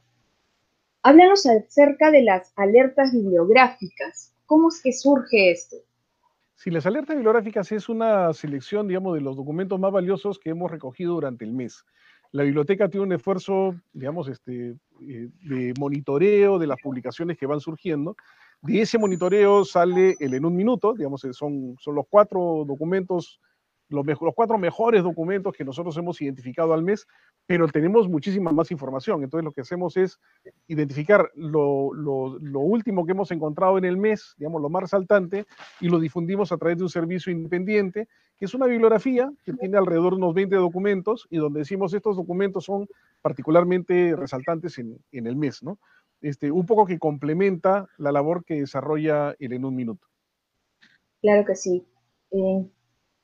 Háblanos 1.03 1.47
acerca 1.47 2.11
de 2.11 2.23
las 2.23 2.53
alertas 2.57 3.13
bibliográficas. 3.13 4.35
¿Cómo 4.47 4.69
es 4.69 4.81
que 4.83 4.93
surge 4.93 5.51
esto? 5.51 5.77
Sí, 6.57 6.71
las 6.71 6.85
alertas 6.85 7.17
bibliográficas 7.17 7.73
es 7.73 7.89
una 7.89 8.35
selección, 8.35 8.87
digamos, 8.87 9.15
de 9.15 9.23
los 9.23 9.35
documentos 9.35 9.81
más 9.81 9.93
valiosos 9.93 10.39
que 10.39 10.51
hemos 10.51 10.71
recogido 10.71 11.15
durante 11.15 11.45
el 11.45 11.53
mes. 11.53 11.87
La 12.33 12.43
biblioteca 12.43 12.89
tiene 12.89 13.07
un 13.07 13.13
esfuerzo, 13.13 13.75
digamos, 13.93 14.29
este, 14.29 14.77
eh, 15.01 15.29
de 15.43 15.75
monitoreo 15.79 16.59
de 16.59 16.67
las 16.67 16.77
publicaciones 16.83 17.39
que 17.39 17.47
van 17.47 17.61
surgiendo. 17.61 18.15
De 18.61 18.83
ese 18.83 18.99
monitoreo 18.99 19.65
sale 19.65 20.17
el 20.21 20.35
en 20.35 20.45
un 20.45 20.55
minuto, 20.55 20.93
digamos, 20.93 21.23
son, 21.33 21.77
son 21.81 21.95
los 21.95 22.05
cuatro 22.11 22.65
documentos 22.67 23.41
los, 23.91 24.35
cuatro 24.35 24.57
mejores 24.57 25.03
documentos 25.03 25.53
que 25.53 25.65
nosotros 25.65 25.97
hemos 25.97 26.21
identificado 26.23 26.73
al 26.73 26.83
mes, 26.83 27.07
pero 27.47 27.69
tenemos 27.69 28.09
muchísima 28.09 28.53
más 28.53 28.71
información. 28.71 29.23
Entonces 29.23 29.45
lo 29.45 29.53
que 29.53 29.61
hacemos 29.61 29.97
es 29.97 30.19
identificar 30.69 31.31
lo, 31.35 31.91
último 31.91 33.05
que 33.05 33.13
hemos 33.13 33.31
encontrado 33.31 33.77
en 33.79 33.85
el 33.85 33.97
mes, 33.97 34.35
digamos, 34.39 34.63
lo 34.63 34.71
más 34.71 34.83
resaltante, 34.83 35.45
y 35.81 35.89
lo 35.89 35.99
difundimos 35.99 36.53
a 36.53 36.57
través 36.57 36.79
de 36.79 36.85
un 36.85 36.91
servicio 36.91 37.33
independiente, 37.33 38.09
que 38.39 38.45
es 38.47 38.55
una 38.55 38.67
bibliografía 38.67 39.31
que 39.45 39.53
tiene 39.53 39.77
alrededor 39.77 40.13
de 40.13 40.19
unos 40.19 40.35
20 40.35 40.57
documentos 40.57 41.27
y 41.29 41.37
donde 41.37 41.61
decimos 41.61 41.93
estos 41.93 42.17
documentos 42.17 42.65
son 42.65 42.89
particularmente 43.21 44.17
resaltantes 44.17 44.79
en, 44.79 44.99
en 45.13 45.27
el 45.27 45.37
mes, 45.37 45.63
¿no? 45.63 45.79
Este, 46.23 46.51
un 46.51 46.67
poco 46.67 46.87
que 46.87 46.99
complementa 46.99 47.89
la 47.97 48.13
labor 48.13 48.45
que 48.45 48.61
desarrolla 48.61 49.35
el 49.39 49.53
en 49.53 49.65
un 49.65 49.75
minuto. 49.75 50.07
Claro 51.23 51.45
que 51.45 51.55
sí. 51.55 51.87
Eh, 52.31 52.67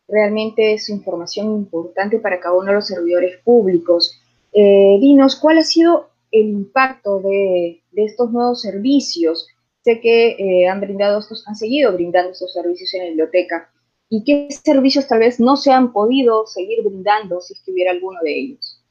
realmente 0.09 0.75
es 0.75 0.89
información 0.89 1.47
importante 1.49 2.19
para 2.19 2.41
cada 2.41 2.57
uno 2.57 2.67
de 2.67 2.75
los 2.75 2.87
servidores 2.87 3.39
públicos. 3.45 4.21
Eh, 4.53 4.99
dinos, 5.01 5.37
¿cuál 5.37 5.59
ha 5.59 5.65
sido 5.65 6.11
el 6.31 6.49
impacto 6.49 7.21
de, 7.21 7.83
estos 7.95 8.31
nuevos 8.33 8.63
servicios? 8.63 9.49
Sé 9.83 10.01
que 10.01 10.37
eh, 10.39 10.69
han 10.69 10.81
brindado 10.81 11.21
estos, 11.21 11.47
han 11.47 11.57
seguido 11.57 11.93
brindando 11.93 12.33
estos 12.33 12.53
servicios 12.53 12.93
en 12.95 13.01
la 13.01 13.09
biblioteca. 13.09 13.71
¿Y 14.09 14.23
qué 14.25 14.49
servicios 14.51 15.09
tal 15.09 15.21
vez 15.21 15.41
no 15.41 15.57
se 15.57 15.73
han 15.73 15.93
podido 15.93 16.47
seguir 16.47 16.83
brindando 16.85 17.41
si 17.41 17.55
es 17.55 17.63
que 17.63 17.73
hubiera 17.73 17.91
alguno 17.91 18.19
de 18.23 18.39
ellos? 18.39 18.83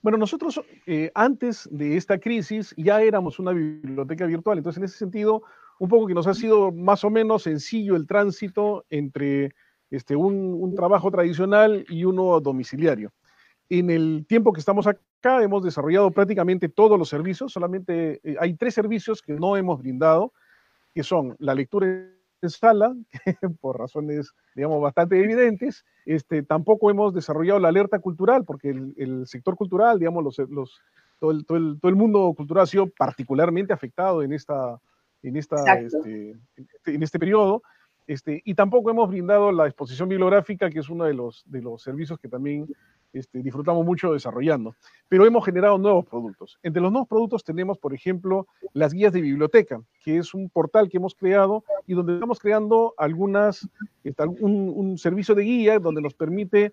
Bueno, 0.00 0.18
nosotros 0.18 0.60
eh, 0.86 1.10
antes 1.14 1.68
de 1.70 1.96
esta 1.96 2.18
crisis 2.18 2.74
ya 2.76 3.02
éramos 3.02 3.38
una 3.38 3.52
biblioteca 3.52 4.26
virtual, 4.26 4.58
entonces 4.58 4.78
en 4.78 4.84
ese 4.84 4.98
sentido, 4.98 5.42
un 5.78 5.88
poco 5.88 6.08
que 6.08 6.14
nos 6.14 6.26
ha 6.26 6.34
sido 6.34 6.72
más 6.72 7.04
o 7.04 7.10
menos 7.10 7.44
sencillo 7.44 7.94
el 7.94 8.06
tránsito 8.06 8.84
entre 8.90 9.50
este, 9.92 10.16
un, 10.16 10.74
trabajo 10.74 11.10
tradicional 11.10 11.84
y 11.88 12.04
uno 12.04 12.40
domiciliario. 12.40 13.12
En 13.68 13.90
el 13.90 14.24
tiempo 14.26 14.52
que 14.52 14.60
estamos 14.60 14.86
acá 14.86 15.42
hemos 15.42 15.62
desarrollado 15.62 16.10
prácticamente 16.10 16.70
todos 16.70 16.98
los 16.98 17.10
servicios, 17.10 17.52
solamente 17.52 18.20
eh, 18.24 18.36
hay 18.40 18.54
tres 18.54 18.74
servicios 18.74 19.20
que 19.20 19.34
no 19.34 19.54
hemos 19.54 19.78
brindado, 19.78 20.32
que 20.94 21.02
son 21.02 21.36
la 21.38 21.54
lectura 21.54 21.86
en 21.86 22.50
sala, 22.50 22.94
por 23.60 23.78
razones, 23.78 24.32
digamos, 24.54 24.80
bastante 24.80 25.22
evidentes. 25.22 25.84
Este, 26.06 26.42
tampoco 26.42 26.90
hemos 26.90 27.12
desarrollado 27.12 27.60
la 27.60 27.68
alerta 27.68 27.98
cultural, 27.98 28.44
porque 28.46 28.70
el, 28.70 29.26
sector 29.26 29.56
cultural, 29.56 29.98
digamos, 29.98 30.24
los, 30.24 30.38
los, 30.50 30.80
todo, 31.20 31.32
el, 31.32 31.44
todo, 31.44 31.58
el, 31.58 31.78
todo, 31.78 31.90
el, 31.90 31.96
mundo 31.96 32.32
cultural 32.34 32.64
ha 32.64 32.66
sido 32.66 32.88
particularmente 32.88 33.74
afectado 33.74 34.22
en, 34.22 34.32
esta, 34.32 34.80
en, 35.22 35.36
esta, 35.36 35.56
este, 35.74 36.34
este, 36.56 36.94
en 36.94 37.02
este 37.02 37.18
periodo. 37.18 37.62
Este, 38.06 38.42
y 38.44 38.54
tampoco 38.54 38.90
hemos 38.90 39.08
brindado 39.08 39.52
la 39.52 39.66
exposición 39.66 40.08
bibliográfica, 40.08 40.70
que 40.70 40.80
es 40.80 40.88
uno 40.88 41.04
de 41.04 41.14
los, 41.14 41.44
servicios 41.78 42.18
que 42.18 42.28
también 42.28 42.66
este, 43.12 43.42
disfrutamos 43.42 43.84
mucho 43.84 44.12
desarrollando. 44.12 44.74
Pero 45.08 45.26
hemos 45.26 45.44
generado 45.44 45.78
nuevos 45.78 46.04
productos. 46.06 46.58
Entre 46.62 46.82
los 46.82 46.90
nuevos 46.90 47.08
productos 47.08 47.44
tenemos, 47.44 47.78
por 47.78 47.94
ejemplo, 47.94 48.46
las 48.72 48.92
guías 48.92 49.12
de 49.12 49.20
biblioteca, 49.20 49.80
que 50.02 50.18
es 50.18 50.34
un 50.34 50.48
portal 50.48 50.88
que 50.88 50.96
hemos 50.96 51.14
creado 51.14 51.64
y 51.86 51.94
donde 51.94 52.14
estamos 52.14 52.38
creando 52.38 52.94
algunas, 52.96 53.68
este, 54.02 54.24
un, 54.26 54.72
un 54.74 54.98
servicio 54.98 55.34
de 55.34 55.44
guía 55.44 55.78
donde 55.78 56.02
nos 56.02 56.14
permite 56.14 56.72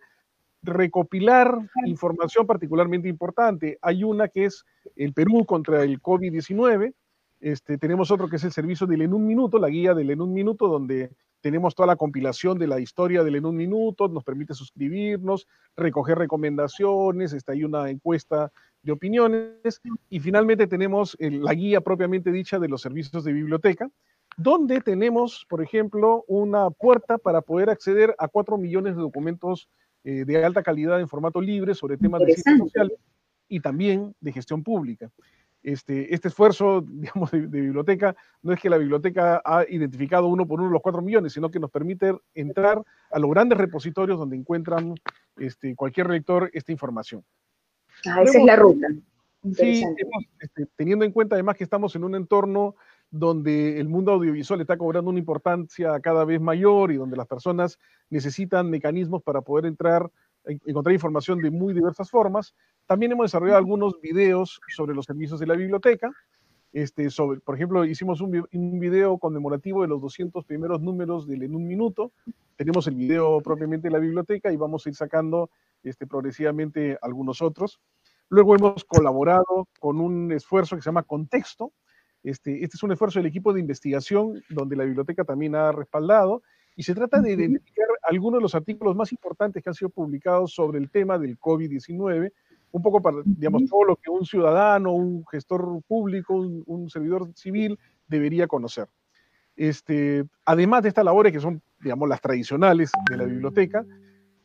recopilar 0.62 1.57
información 1.86 2.45
particularmente 2.45 3.07
importante. 3.07 3.77
Hay 3.81 4.03
una 4.03 4.27
que 4.27 4.45
es 4.45 4.65
el 4.95 5.13
Perú 5.13 5.45
contra 5.45 5.83
el 5.83 6.01
COVID-19, 6.01 6.93
este, 7.39 7.77
tenemos 7.77 8.12
otro 8.12 8.27
que 8.27 8.36
es 8.36 8.43
el 8.43 8.51
servicio 8.51 8.86
del 8.88 9.01
En 9.01 9.13
un 9.13 9.25
Minuto, 9.25 9.60
la 9.60 9.69
guía 9.69 9.93
del 9.93 10.12
En 10.12 10.22
un 10.22 10.34
Minuto, 10.34 10.67
donde 10.67 11.12
tenemos 11.41 11.74
toda 11.74 11.88
la 11.88 11.96
compilación 11.96 12.60
de 12.60 12.67
la 12.67 12.79
historia 12.79 13.24
del 13.24 13.36
En 13.36 13.46
un 13.46 13.55
Minuto, 13.55 14.08
nos 14.08 14.24
permite 14.24 14.53
suscribirnos, 14.53 15.48
recoger 15.75 16.17
recomendaciones, 16.17 17.34
está 17.34 17.53
ahí 17.53 17.63
una 17.63 17.89
encuesta 17.89 18.51
de 18.81 18.91
opiniones, 18.91 19.81
y 20.10 20.19
finalmente 20.19 20.67
tenemos 20.67 21.15
la 21.19 21.53
guía 21.53 21.81
propiamente 21.81 22.31
dicha 22.31 22.60
de 22.60 22.67
los 22.67 22.81
servicios 22.81 23.24
de 23.24 23.34
biblioteca, 23.34 23.89
donde 24.38 24.79
tenemos, 24.81 25.46
por 25.50 25.62
ejemplo, 25.62 26.24
una 26.27 26.69
puerta 26.69 27.17
para 27.17 27.41
poder 27.41 27.69
acceder 27.69 28.15
a 28.17 28.27
cuatro 28.27 28.58
millones 28.58 28.96
de 28.96 29.01
documentos 29.01 29.69
eh, 30.05 30.24
de 30.25 30.46
alta 30.46 30.63
calidad 30.63 31.00
en 31.00 31.10
formato 31.10 31.41
libre 31.41 31.75
sobre 31.75 31.98
temas 31.98 32.22
de 32.22 32.34
ciencias 32.34 32.58
sociales 32.58 32.98
y 33.50 33.60
también 33.60 34.15
de 34.22 34.31
gestión 34.31 34.63
pública. 34.63 35.12
Este, 35.71 36.13
este 36.15 36.29
esfuerzo, 36.29 36.81
digamos, 36.88 37.29
de, 37.31 37.39
biblioteca, 37.39 38.15
no 38.41 38.53
es 38.53 38.59
que 38.59 38.69
la 38.69 38.77
biblioteca 38.77 39.41
ha 39.45 39.65
identificado 39.69 40.27
uno 40.27 40.47
por 40.47 40.59
uno 40.59 40.71
los 40.71 40.81
cuatro 40.81 41.01
millones, 41.01 41.33
sino 41.33 41.51
que 41.51 41.59
nos 41.59 41.69
permite 41.69 42.15
entrar 42.33 42.83
a 43.11 43.19
los 43.19 43.29
grandes 43.29 43.57
repositorios 43.57 44.17
donde 44.17 44.35
encuentran 44.35 44.95
este, 45.38 45.75
cualquier 45.75 46.09
lector 46.09 46.49
esta 46.53 46.71
información. 46.71 47.23
Ah, 48.07 48.23
esa 48.23 48.39
es 48.39 48.45
la 48.45 48.55
ruta. 48.55 48.88
Sí, 49.53 49.83
este, 50.39 50.65
teniendo 50.75 51.05
en 51.05 51.11
cuenta 51.11 51.35
además 51.35 51.55
que 51.55 51.63
estamos 51.63 51.95
en 51.95 52.03
un 52.03 52.15
entorno 52.15 52.75
donde 53.11 53.79
el 53.79 53.88
mundo 53.88 54.11
audiovisual 54.11 54.59
está 54.61 54.77
cobrando 54.77 55.09
una 55.09 55.19
importancia 55.19 55.99
cada 55.99 56.25
vez 56.25 56.41
mayor 56.41 56.91
y 56.91 56.97
donde 56.97 57.15
las 57.15 57.27
personas 57.27 57.79
necesitan 58.09 58.69
mecanismos 58.69 59.23
para 59.23 59.41
poder 59.41 59.65
entrar, 59.65 60.11
encontrar 60.45 60.93
información 60.93 61.39
de 61.39 61.51
muy 61.51 61.73
diversas 61.73 62.09
formas, 62.09 62.53
también 62.89 63.12
hemos 63.12 63.25
desarrollado 63.25 63.60
algunos 63.60 64.01
videos 64.01 64.60
sobre 64.75 64.96
los 64.96 65.05
servicios 65.05 65.39
de 65.39 65.46
la 65.46 65.53
biblioteca. 65.53 66.12
Este, 66.74 67.12
sobre, 67.12 67.39
por 67.39 67.53
ejemplo, 67.53 67.86
hicimos 67.86 68.19
un, 68.19 68.43
un, 68.51 68.79
video 68.79 69.19
conmemorativo 69.19 69.84
de 69.84 69.88
los 69.88 70.01
200 70.01 70.43
primeros 70.43 70.81
números 70.81 71.27
del 71.27 71.43
En 71.43 71.53
un 71.53 71.67
Minuto. 71.67 72.12
Tenemos 72.55 72.88
el 72.88 72.96
video 72.96 73.41
propiamente 73.41 73.89
de 73.89 73.91
la 73.91 74.00
biblioteca 74.00 74.51
y 74.51 74.58
vamos 74.58 74.84
a 74.84 74.89
ir 74.89 74.96
sacando 74.96 75.51
este, 75.84 76.08
progresivamente 76.08 76.98
algunos 77.03 77.43
otros. 77.43 77.79
Luego 78.27 78.55
hemos 78.55 78.84
colaborado 78.86 79.67
con 79.79 80.01
un 80.01 80.31
esfuerzo 80.31 80.75
que 80.75 80.81
se 80.81 80.88
llama 80.88 81.03
Contexto. 81.03 81.72
Este, 82.24 82.63
este 82.63 82.75
es 82.75 82.81
un 82.81 82.91
esfuerzo 82.91 83.19
del 83.19 83.27
equipo 83.27 83.53
de 83.53 83.60
investigación 83.60 84.43
donde 84.50 84.75
la 84.75 84.86
biblioteca 84.86 85.24
también 85.24 85.53
ha 85.53 85.72
respaldado 85.72 86.41
y 86.75 86.81
se 86.81 86.96
trata 86.96 87.22
de 87.22 87.34
identificar 87.34 87.86
algunos 88.01 88.39
de 88.39 88.41
los 88.41 88.55
artículos 88.55 88.96
más 88.96 89.12
importantes 89.12 89.62
que 89.62 89.69
han 89.69 89.75
sido 89.75 89.89
publicados 89.89 90.55
sobre 90.55 90.79
el 90.79 90.89
tema 90.89 91.19
del 91.19 91.38
COVID-19 91.39 92.31
un 92.71 92.81
poco 92.81 93.01
para, 93.01 93.17
digamos, 93.25 93.65
todo 93.69 93.83
lo 93.83 93.95
que 93.95 94.09
un 94.09 94.25
ciudadano, 94.25 94.93
un 94.93 95.25
gestor 95.27 95.81
público, 95.88 96.35
un, 96.35 96.89
servidor 96.89 97.31
civil 97.35 97.79
debería 98.07 98.47
conocer. 98.47 98.88
Este, 99.55 100.25
además 100.45 100.83
de 100.83 100.89
estas 100.89 101.05
labores 101.05 101.33
que 101.33 101.39
son, 101.39 101.61
digamos, 101.81 102.07
las 102.07 102.21
tradicionales 102.21 102.91
de 103.09 103.17
la 103.17 103.25
biblioteca, 103.25 103.85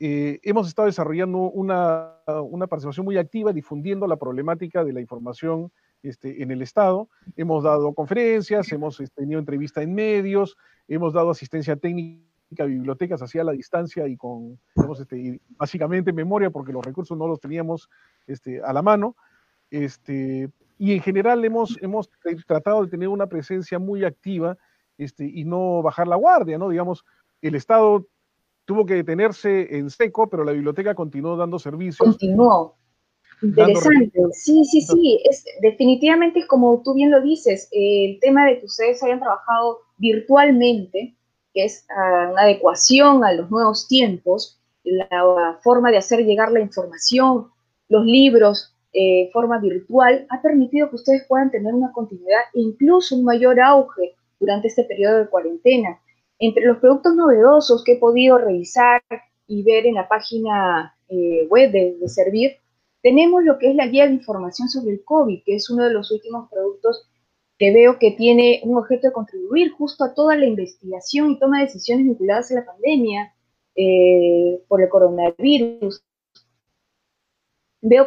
eh, 0.00 0.40
hemos 0.42 0.66
estado 0.66 0.86
desarrollando 0.86 1.38
una, 1.38 2.14
una, 2.50 2.66
participación 2.66 3.06
muy 3.06 3.16
activa 3.16 3.52
difundiendo 3.52 4.06
la 4.06 4.16
problemática 4.16 4.84
de 4.84 4.92
la 4.92 5.00
información 5.00 5.70
este, 6.02 6.42
en 6.42 6.50
el 6.50 6.62
Estado. 6.62 7.08
Hemos 7.36 7.62
dado 7.62 7.94
conferencias, 7.94 8.70
hemos 8.72 9.00
este, 9.00 9.22
tenido 9.22 9.38
entrevistas 9.38 9.84
en 9.84 9.94
medios, 9.94 10.56
hemos 10.88 11.12
dado 11.12 11.30
asistencia 11.30 11.76
técnica 11.76 12.33
bibliotecas 12.62 13.20
así 13.20 13.40
a 13.40 13.44
la 13.44 13.50
distancia 13.50 14.06
y 14.06 14.16
con, 14.16 14.60
este, 15.00 15.40
básicamente 15.56 16.12
memoria, 16.12 16.50
porque 16.50 16.72
los 16.72 16.84
recursos 16.84 17.18
no 17.18 17.26
los 17.26 17.40
teníamos 17.40 17.90
este, 18.28 18.62
a 18.62 18.72
la 18.72 18.82
mano. 18.82 19.16
Este, 19.70 20.48
y 20.78 20.92
en 20.92 21.00
general 21.02 21.44
hemos, 21.44 21.76
hemos 21.82 22.08
tratado 22.46 22.84
de 22.84 22.90
tener 22.90 23.08
una 23.08 23.26
presencia 23.26 23.80
muy 23.80 24.04
activa 24.04 24.56
este, 24.96 25.24
y 25.24 25.44
no 25.44 25.82
bajar 25.82 26.06
la 26.06 26.16
guardia, 26.16 26.58
¿no? 26.58 26.68
Digamos, 26.68 27.04
el 27.42 27.56
Estado 27.56 28.06
tuvo 28.64 28.86
que 28.86 28.94
detenerse 28.94 29.76
en 29.76 29.90
seco, 29.90 30.28
pero 30.28 30.44
la 30.44 30.52
biblioteca 30.52 30.94
continuó 30.94 31.36
dando 31.36 31.58
servicios. 31.58 32.08
Continuó. 32.08 32.76
Interesante. 33.42 34.20
Sí, 34.32 34.64
sí, 34.64 34.80
sí. 34.80 35.20
Es, 35.28 35.44
definitivamente, 35.60 36.46
como 36.46 36.80
tú 36.82 36.94
bien 36.94 37.10
lo 37.10 37.20
dices, 37.20 37.68
el 37.72 38.18
tema 38.20 38.46
de 38.46 38.60
que 38.60 38.66
ustedes 38.66 39.02
hayan 39.02 39.20
trabajado 39.20 39.80
virtualmente 39.98 41.14
que 41.54 41.64
es 41.64 41.86
ah, 41.88 42.28
una 42.32 42.42
adecuación 42.42 43.24
a 43.24 43.32
los 43.32 43.50
nuevos 43.50 43.86
tiempos, 43.88 44.60
la 44.82 45.58
forma 45.62 45.90
de 45.90 45.96
hacer 45.96 46.26
llegar 46.26 46.52
la 46.52 46.60
información, 46.60 47.48
los 47.88 48.04
libros, 48.04 48.74
eh, 48.92 49.30
forma 49.32 49.58
virtual, 49.58 50.26
ha 50.28 50.42
permitido 50.42 50.90
que 50.90 50.96
ustedes 50.96 51.24
puedan 51.26 51.50
tener 51.50 51.72
una 51.72 51.92
continuidad 51.92 52.40
e 52.52 52.60
incluso 52.60 53.16
un 53.16 53.24
mayor 53.24 53.60
auge 53.60 54.14
durante 54.38 54.68
este 54.68 54.84
periodo 54.84 55.18
de 55.18 55.28
cuarentena. 55.28 56.00
Entre 56.38 56.66
los 56.66 56.78
productos 56.78 57.14
novedosos 57.14 57.82
que 57.84 57.92
he 57.92 57.98
podido 57.98 58.36
revisar 58.36 59.02
y 59.46 59.62
ver 59.62 59.86
en 59.86 59.94
la 59.94 60.08
página 60.08 60.94
eh, 61.08 61.46
web 61.48 61.70
de, 61.70 61.96
de 61.98 62.08
Servir, 62.08 62.56
tenemos 63.02 63.44
lo 63.44 63.58
que 63.58 63.70
es 63.70 63.76
la 63.76 63.86
guía 63.86 64.06
de 64.06 64.14
información 64.14 64.68
sobre 64.68 64.94
el 64.94 65.04
COVID, 65.04 65.42
que 65.44 65.56
es 65.56 65.70
uno 65.70 65.84
de 65.84 65.92
los 65.92 66.10
últimos 66.10 66.50
productos 66.50 67.08
que 67.58 67.72
veo 67.72 67.98
que 67.98 68.12
tiene 68.12 68.60
un 68.64 68.76
objeto 68.76 69.08
de 69.08 69.12
contribuir 69.12 69.72
justo 69.72 70.04
a 70.04 70.14
toda 70.14 70.36
la 70.36 70.46
investigación 70.46 71.30
y 71.30 71.38
toma 71.38 71.58
de 71.58 71.66
decisiones 71.66 72.06
vinculadas 72.06 72.50
a 72.50 72.56
la 72.56 72.64
pandemia 72.64 73.34
eh, 73.76 74.62
por 74.68 74.82
el 74.82 74.88
coronavirus. 74.88 76.02
Veo 77.82 78.06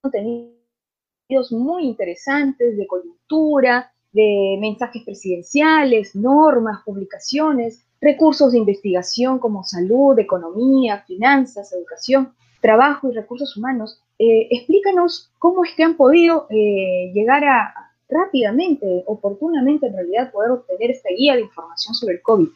contenidos 0.00 1.52
muy 1.52 1.84
interesantes 1.84 2.76
de 2.76 2.86
coyuntura, 2.86 3.92
de 4.12 4.58
mensajes 4.60 5.02
presidenciales, 5.04 6.14
normas, 6.14 6.82
publicaciones, 6.84 7.84
recursos 8.00 8.52
de 8.52 8.58
investigación 8.58 9.38
como 9.38 9.64
salud, 9.64 10.18
economía, 10.18 11.04
finanzas, 11.06 11.72
educación, 11.72 12.34
trabajo 12.60 13.08
y 13.08 13.14
recursos 13.14 13.56
humanos. 13.56 14.00
Eh, 14.18 14.48
explícanos 14.50 15.32
cómo 15.38 15.64
es 15.64 15.72
que 15.74 15.84
han 15.84 15.96
podido 15.96 16.46
eh, 16.50 17.10
llegar 17.14 17.44
a, 17.44 17.91
rápidamente, 18.12 19.04
oportunamente 19.06 19.86
en 19.86 19.94
realidad 19.94 20.32
poder 20.32 20.50
obtener 20.52 20.90
esta 20.90 21.08
guía 21.16 21.34
de 21.34 21.42
información 21.42 21.94
sobre 21.94 22.14
el 22.16 22.22
COVID. 22.22 22.48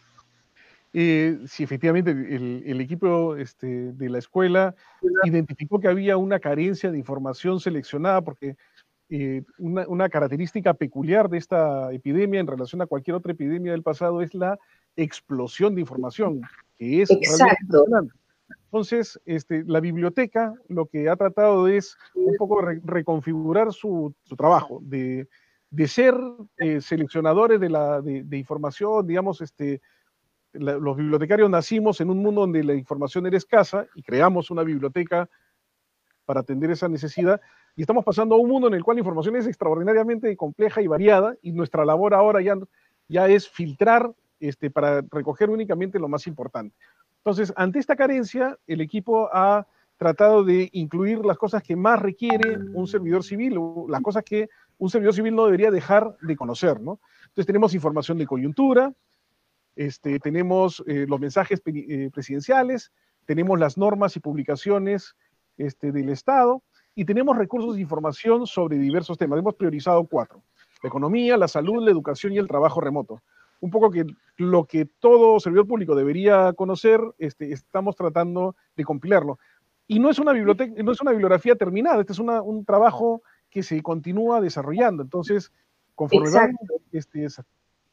Eh, 0.99 1.39
sí, 1.47 1.63
efectivamente, 1.63 2.11
el, 2.11 2.81
equipo 2.81 3.37
este, 3.37 3.93
de 3.93 4.09
la 4.09 4.19
escuela 4.19 4.75
identificó 5.25 5.79
que 5.79 5.89
había 5.89 6.17
una 6.17 6.41
carencia 6.41 6.91
de 6.91 6.97
información 6.97 7.61
seleccionada 7.61 8.23
porque 8.23 8.57
eh, 9.11 9.43
una, 9.59 10.09
característica 10.09 10.75
peculiar 10.75 11.29
de 11.29 11.39
esta 11.39 11.93
epidemia 11.93 12.41
en 12.41 12.47
relación 12.47 12.81
a 12.81 12.87
cualquier 12.87 13.17
otra 13.17 13.33
epidemia 13.33 13.73
del 13.73 13.83
pasado 13.83 14.23
es 14.23 14.35
la 14.35 14.59
explosión 14.97 15.75
de 15.75 15.83
información, 15.83 16.41
que 16.77 17.03
es 17.03 17.11
Exacto. 17.11 17.85
Entonces, 18.65 19.21
este, 19.25 19.65
la 19.65 19.81
biblioteca 19.81 20.55
lo 20.69 20.87
que 20.87 21.09
ha 21.09 21.17
tratado 21.17 21.69
es 21.69 21.97
un 22.15 22.37
poco 22.37 22.61
reconfigurar 22.63 23.73
su, 23.73 24.15
su 24.25 24.35
trabajo, 24.37 24.81
de, 24.83 25.29
de 25.71 25.89
ser 25.89 26.15
eh, 26.59 26.81
seleccionadores 26.81 27.61
de, 27.61 27.69
la, 27.69 28.01
de, 28.01 28.37
información, 28.39 29.07
digamos, 29.07 29.41
este, 29.41 29.81
los 30.53 30.97
bibliotecarios 30.97 31.51
nacimos 31.51 32.01
en 32.01 32.11
un 32.11 32.19
mundo 32.19 32.43
donde 32.43 32.65
la 32.65 32.75
información 32.75 33.27
era 33.27 33.37
escasa 33.37 33.87
y 33.95 34.03
creamos 34.03 34.51
una 34.51 34.63
biblioteca 34.63 35.29
para 36.25 36.41
atender 36.41 36.71
esa 36.71 36.89
necesidad 36.89 37.41
y 37.77 37.83
estamos 37.83 38.05
pasando 38.05 38.35
a 38.35 38.39
un 38.39 38.49
mundo 38.49 38.69
en 38.69 38.75
el 38.75 38.83
cual 38.83 38.97
la 38.97 39.01
información 39.01 39.37
es 39.37 39.47
extraordinariamente 39.47 40.35
compleja 40.37 40.81
y 40.81 40.87
variada 40.87 41.37
y 41.43 41.53
nuestra 41.53 41.85
labor 41.85 42.15
ahora 42.15 42.41
ya, 42.41 42.57
ya 43.07 43.29
es 43.29 43.49
filtrar 43.49 44.13
este, 44.41 44.71
para 44.71 45.03
recoger 45.11 45.51
únicamente 45.51 45.99
lo 45.99 46.09
más 46.09 46.27
importante. 46.27 46.75
Entonces, 47.19 47.53
ante 47.57 47.79
esta 47.79 47.97
carencia, 47.97 48.57
el 48.67 48.81
equipo 48.81 49.29
ha 49.33 49.67
tratado 49.97 50.45
de 50.45 50.69
incluir 50.73 51.25
las 51.25 51.39
cosas 51.39 51.63
que 51.63 51.77
más 51.77 52.01
requiere 52.01 52.57
un 52.75 52.87
servidor 52.87 53.25
civil, 53.25 53.59
las 53.89 54.01
cosas 54.03 54.23
que 54.25 54.49
un 54.79 54.91
servidor 54.91 55.15
civil 55.15 55.35
no 55.35 55.47
debería 55.47 55.71
dejar 55.71 56.17
de 56.21 56.37
conocer, 56.37 56.81
¿no? 56.81 57.01
Entonces 57.23 57.47
tenemos 57.47 57.75
información 57.75 58.19
de 58.19 58.27
coyuntura, 58.27 58.93
este, 59.75 60.19
tenemos 60.19 60.83
eh, 60.87 61.07
los 61.09 61.21
mensajes 61.21 61.61
eh, 61.67 62.11
presidenciales, 62.13 62.93
tenemos 63.27 63.59
las 63.59 63.77
normas 63.77 64.17
y 64.17 64.21
publicaciones 64.21 65.17
este, 65.59 65.93
del 65.93 66.09
Estado 66.09 66.63
y 66.95 67.05
tenemos 67.05 67.37
recursos 67.37 67.75
de 67.75 67.83
información 67.83 68.47
sobre 68.47 68.79
diversos 68.79 69.19
temas. 69.19 69.39
Hemos 69.39 69.55
priorizado 69.55 70.05
cuatro. 70.05 70.43
La 70.83 70.89
economía, 70.89 71.37
la 71.37 71.49
salud, 71.49 71.85
la 71.85 71.91
educación 71.91 72.33
y 72.33 72.39
el 72.39 72.49
trabajo 72.49 72.81
remoto. 72.81 73.23
Un 73.61 73.71
poco 73.71 73.91
que 73.91 74.07
lo 74.37 74.65
que 74.65 74.87
todo 74.87 75.41
servidor 75.41 75.67
público 75.67 75.95
debería 75.95 76.53
conocer, 76.53 77.01
este, 77.19 77.53
estamos 77.53 77.97
tratando 77.97 78.55
de 78.77 78.85
compilarlo. 78.85 79.39
Y 79.87 79.99
no 79.99 80.11
es 80.11 80.19
una 80.19 80.33
biblioteca, 80.33 80.83
no 80.83 80.93
es 80.93 81.01
una 81.01 81.13
bibliografía 81.13 81.55
terminada, 81.55 82.01
este 82.01 82.13
es 82.13 82.19
un 82.19 82.65
trabajo 82.65 83.23
que 83.57 83.63
se 83.63 83.83
continúa 83.83 84.43
desarrollando. 84.43 85.03
Entonces, 85.03 85.51
conforme 85.95 86.31
van 86.31 86.59
este, 86.93 87.27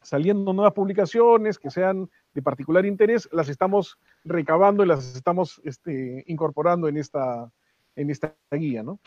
saliendo 0.01 0.51
nuevas 0.51 0.73
publicaciones 0.73 1.57
que 1.57 1.69
sean 1.69 2.09
de 2.33 2.41
particular 2.41 2.85
interés, 2.85 3.29
las 3.31 3.47
estamos 3.47 3.97
recabando 4.25 4.83
y 4.83 4.87
las 4.87 5.15
estamos 5.15 5.61
este, 5.63 6.25
incorporando 6.27 6.89
en 6.89 6.97
esta, 6.97 7.49
en 7.95 8.09
esta 8.09 8.35
guía, 8.51 8.83
¿no? 8.83 8.99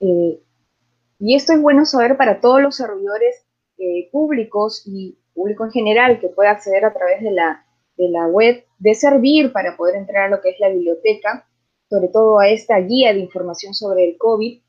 Eh, 0.00 0.42
y 1.20 1.36
esto 1.36 1.52
es 1.52 1.62
bueno 1.62 1.84
saber 1.84 2.16
para 2.16 2.40
todos 2.40 2.60
los 2.60 2.74
servidores 2.74 3.46
eh, 3.78 4.08
públicos 4.10 4.82
y 4.86 5.16
público 5.32 5.64
en 5.64 5.70
general 5.70 6.18
que 6.18 6.28
pueda 6.28 6.50
acceder 6.50 6.84
a 6.84 6.92
través 6.92 7.22
de 7.22 7.30
la, 7.30 7.64
de 7.96 8.08
la 8.08 8.26
web, 8.26 8.64
de 8.80 8.94
servir 8.96 9.52
para 9.52 9.76
poder 9.76 9.94
entrar 9.94 10.24
a 10.24 10.28
lo 10.28 10.40
que 10.40 10.50
es 10.50 10.58
la 10.58 10.70
biblioteca, 10.70 11.46
sobre 11.88 12.08
todo 12.08 12.40
a 12.40 12.48
esta 12.48 12.80
guía 12.80 13.12
de 13.12 13.20
información 13.20 13.74
sobre 13.74 14.10
el 14.10 14.18
COVID. 14.18 14.63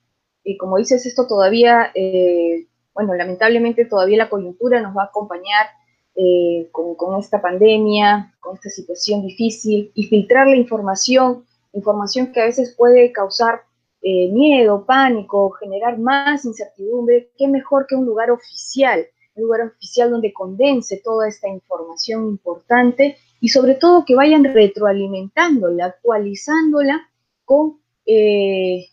Y 0.45 0.57
como 0.57 0.77
dices, 0.77 1.05
esto 1.05 1.27
todavía, 1.27 1.91
eh, 1.95 2.67
bueno, 2.93 3.15
lamentablemente 3.15 3.83
todavía 3.83 4.17
la 4.17 4.29
coyuntura 4.29 4.79
nos 4.79 4.95
va 4.95 5.01
a 5.01 5.07
acompañar 5.07 5.65
eh, 6.15 6.69
con, 6.71 7.19
esta 7.19 7.41
pandemia, 7.41 8.33
con 8.39 8.55
esta 8.55 8.69
situación 8.69 9.23
difícil, 9.25 9.91
y 9.95 10.05
filtrar 10.05 10.47
la 10.47 10.55
información, 10.55 11.43
información 11.73 12.31
que 12.31 12.41
a 12.41 12.45
veces 12.45 12.75
puede 12.77 13.11
causar 13.11 13.63
eh, 14.01 14.29
miedo, 14.31 14.85
pánico, 14.85 15.49
generar 15.49 15.97
más 15.97 16.45
incertidumbre, 16.45 17.31
qué 17.37 17.47
mejor 17.47 17.87
que 17.87 17.95
un 17.95 18.05
lugar 18.05 18.29
oficial, 18.29 19.05
un 19.33 19.43
lugar 19.43 19.61
oficial 19.63 20.11
donde 20.11 20.31
condense 20.31 21.01
toda 21.03 21.27
esta 21.27 21.49
información 21.49 22.27
importante 22.27 23.17
y 23.41 23.49
sobre 23.49 23.73
todo 23.73 24.05
que 24.05 24.15
vayan 24.15 24.43
retroalimentándola, 24.43 25.87
actualizándola 25.87 27.09
con 27.43 27.79
eh, 28.05 28.85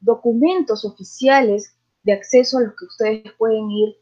documentos 0.00 0.84
oficiales 0.84 1.76
de 2.02 2.12
acceso 2.12 2.58
a 2.58 2.62
los 2.62 2.74
que 2.76 2.84
ustedes 2.86 3.32
pueden 3.38 3.70
ir 3.70 3.96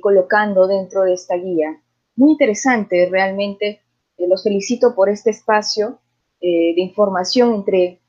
colocando 0.00 0.66
dentro 0.66 1.02
de 1.02 1.14
esta 1.14 1.36
guía 1.36 1.80
muy 2.18 2.32
interesante 2.32 3.08
realmente. 3.10 3.80
Eh, 4.18 4.28
los 4.28 4.42
felicito 4.42 4.94
por 4.94 5.08
este 5.08 5.30
espacio 5.30 6.00
eh, 6.40 6.74
de 6.74 6.82
información 6.82 7.54
entre 7.54 8.00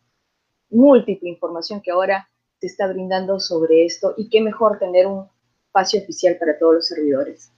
múltiple 0.71 1.29
información 1.29 1.81
que 1.81 1.91
ahora 1.91 2.27
se 2.59 2.67
está 2.67 2.87
brindando 2.87 3.39
sobre 3.39 3.85
esto 3.85 4.15
y 4.17 4.29
qué 4.29 4.41
mejor 4.41 4.79
tener 4.79 5.07
un 5.07 5.25
espacio 5.67 6.01
oficial 6.01 6.37
para 6.39 6.57
todos 6.57 6.75
los 6.75 6.87
servidores. 6.87 7.51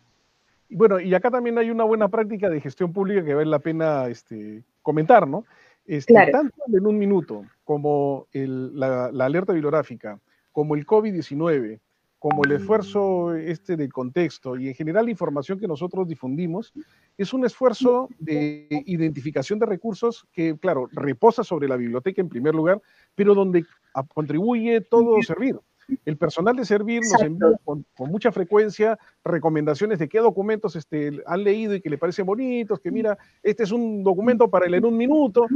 Bueno, 0.70 1.00
y 1.00 1.14
acá 1.14 1.32
también 1.32 1.58
hay 1.58 1.70
una 1.72 1.84
buena 1.84 2.10
práctica 2.10 2.50
de 2.50 2.62
gestión 2.62 2.94
pública 2.94 3.24
que 3.24 3.34
vale 3.34 3.50
la 3.50 3.60
pena 3.60 4.08
este, 4.08 4.64
comentar, 4.82 5.28
¿no? 5.28 5.46
Este, 5.92 6.14
claro. 6.14 6.32
Tanto 6.32 6.56
en 6.72 6.88
un 6.88 6.98
minuto 6.98 7.44
como 7.66 8.28
la, 8.32 9.12
la, 9.12 9.26
alerta 9.26 9.52
bibliográfica, 9.52 10.22
como 10.54 10.76
el 10.76 10.86
COVID-19, 10.86 11.82
como 12.18 12.46
el 12.46 12.54
esfuerzo 12.54 13.36
este 13.36 13.76
del 13.76 13.92
contexto 13.92 14.56
y 14.56 14.70
en 14.70 14.74
general 14.74 15.04
la 15.04 15.12
información 15.12 15.60
que 15.60 15.68
nosotros 15.68 16.08
difundimos, 16.08 16.72
es 17.18 17.34
un 17.34 17.46
esfuerzo 17.46 18.08
de 18.20 18.70
identificación 18.86 19.60
de 19.60 19.66
recursos 19.66 20.26
que, 20.32 20.58
claro, 20.58 20.88
reposa 20.94 21.44
sobre 21.44 21.68
la 21.68 21.76
biblioteca 21.76 22.22
en 22.22 22.30
primer 22.30 22.56
lugar, 22.56 22.82
pero 23.14 23.36
donde 23.36 23.66
contribuye 24.14 24.80
todo 24.80 25.22
servir. 25.22 25.60
El 26.06 26.18
personal 26.18 26.56
de 26.56 26.64
servir 26.64 27.02
nos 27.02 27.22
envía 27.22 27.50
con, 27.66 27.86
mucha 27.98 28.32
frecuencia 28.32 28.98
recomendaciones 29.26 30.00
de 30.00 30.08
qué 30.08 30.20
documentos 30.20 30.76
este, 30.78 31.22
han 31.26 31.44
leído 31.44 31.76
y 31.76 31.82
que 31.82 31.90
le 31.90 31.98
parecen 31.98 32.26
bonitos, 32.26 32.80
que 32.80 32.92
mira, 32.92 33.18
este 33.44 33.64
es 33.64 33.72
un 33.72 34.04
documento 34.04 34.50
para 34.50 34.68
él 34.68 34.76
en 34.76 34.86
un 34.86 34.96
minuto, 34.96 35.48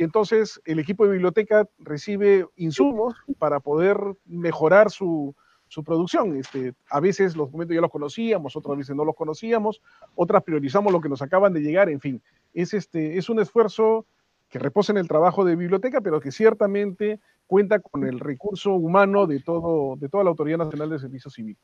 y 0.00 0.02
entonces 0.02 0.58
el 0.64 0.78
equipo 0.78 1.04
de 1.04 1.12
biblioteca 1.12 1.68
recibe 1.78 2.46
insumos 2.56 3.14
para 3.38 3.60
poder 3.60 3.98
mejorar 4.24 4.90
su, 4.90 5.34
su 5.68 5.84
producción. 5.84 6.38
Este, 6.38 6.72
a 6.88 7.00
veces 7.00 7.36
los 7.36 7.48
documentos 7.48 7.74
ya 7.74 7.82
los 7.82 7.90
conocíamos, 7.90 8.56
otras 8.56 8.78
veces 8.78 8.96
no 8.96 9.04
los 9.04 9.14
conocíamos, 9.14 9.82
otras 10.14 10.42
priorizamos 10.42 10.90
lo 10.90 11.02
que 11.02 11.10
nos 11.10 11.20
acaban 11.20 11.52
de 11.52 11.60
llegar, 11.60 11.90
en 11.90 12.00
fin. 12.00 12.22
Es, 12.54 12.72
este, 12.72 13.18
es 13.18 13.28
un 13.28 13.40
esfuerzo 13.40 14.06
que 14.48 14.58
reposa 14.58 14.92
en 14.92 14.96
el 14.96 15.06
trabajo 15.06 15.44
de 15.44 15.54
biblioteca, 15.54 16.00
pero 16.00 16.18
que 16.18 16.32
ciertamente 16.32 17.20
cuenta 17.46 17.78
con 17.78 18.06
el 18.06 18.20
recurso 18.20 18.72
humano 18.72 19.26
de, 19.26 19.40
todo, 19.40 19.96
de 19.96 20.08
toda 20.08 20.24
la 20.24 20.30
Autoridad 20.30 20.56
Nacional 20.56 20.88
de 20.88 20.98
Servicio 20.98 21.30
Civil. 21.30 21.58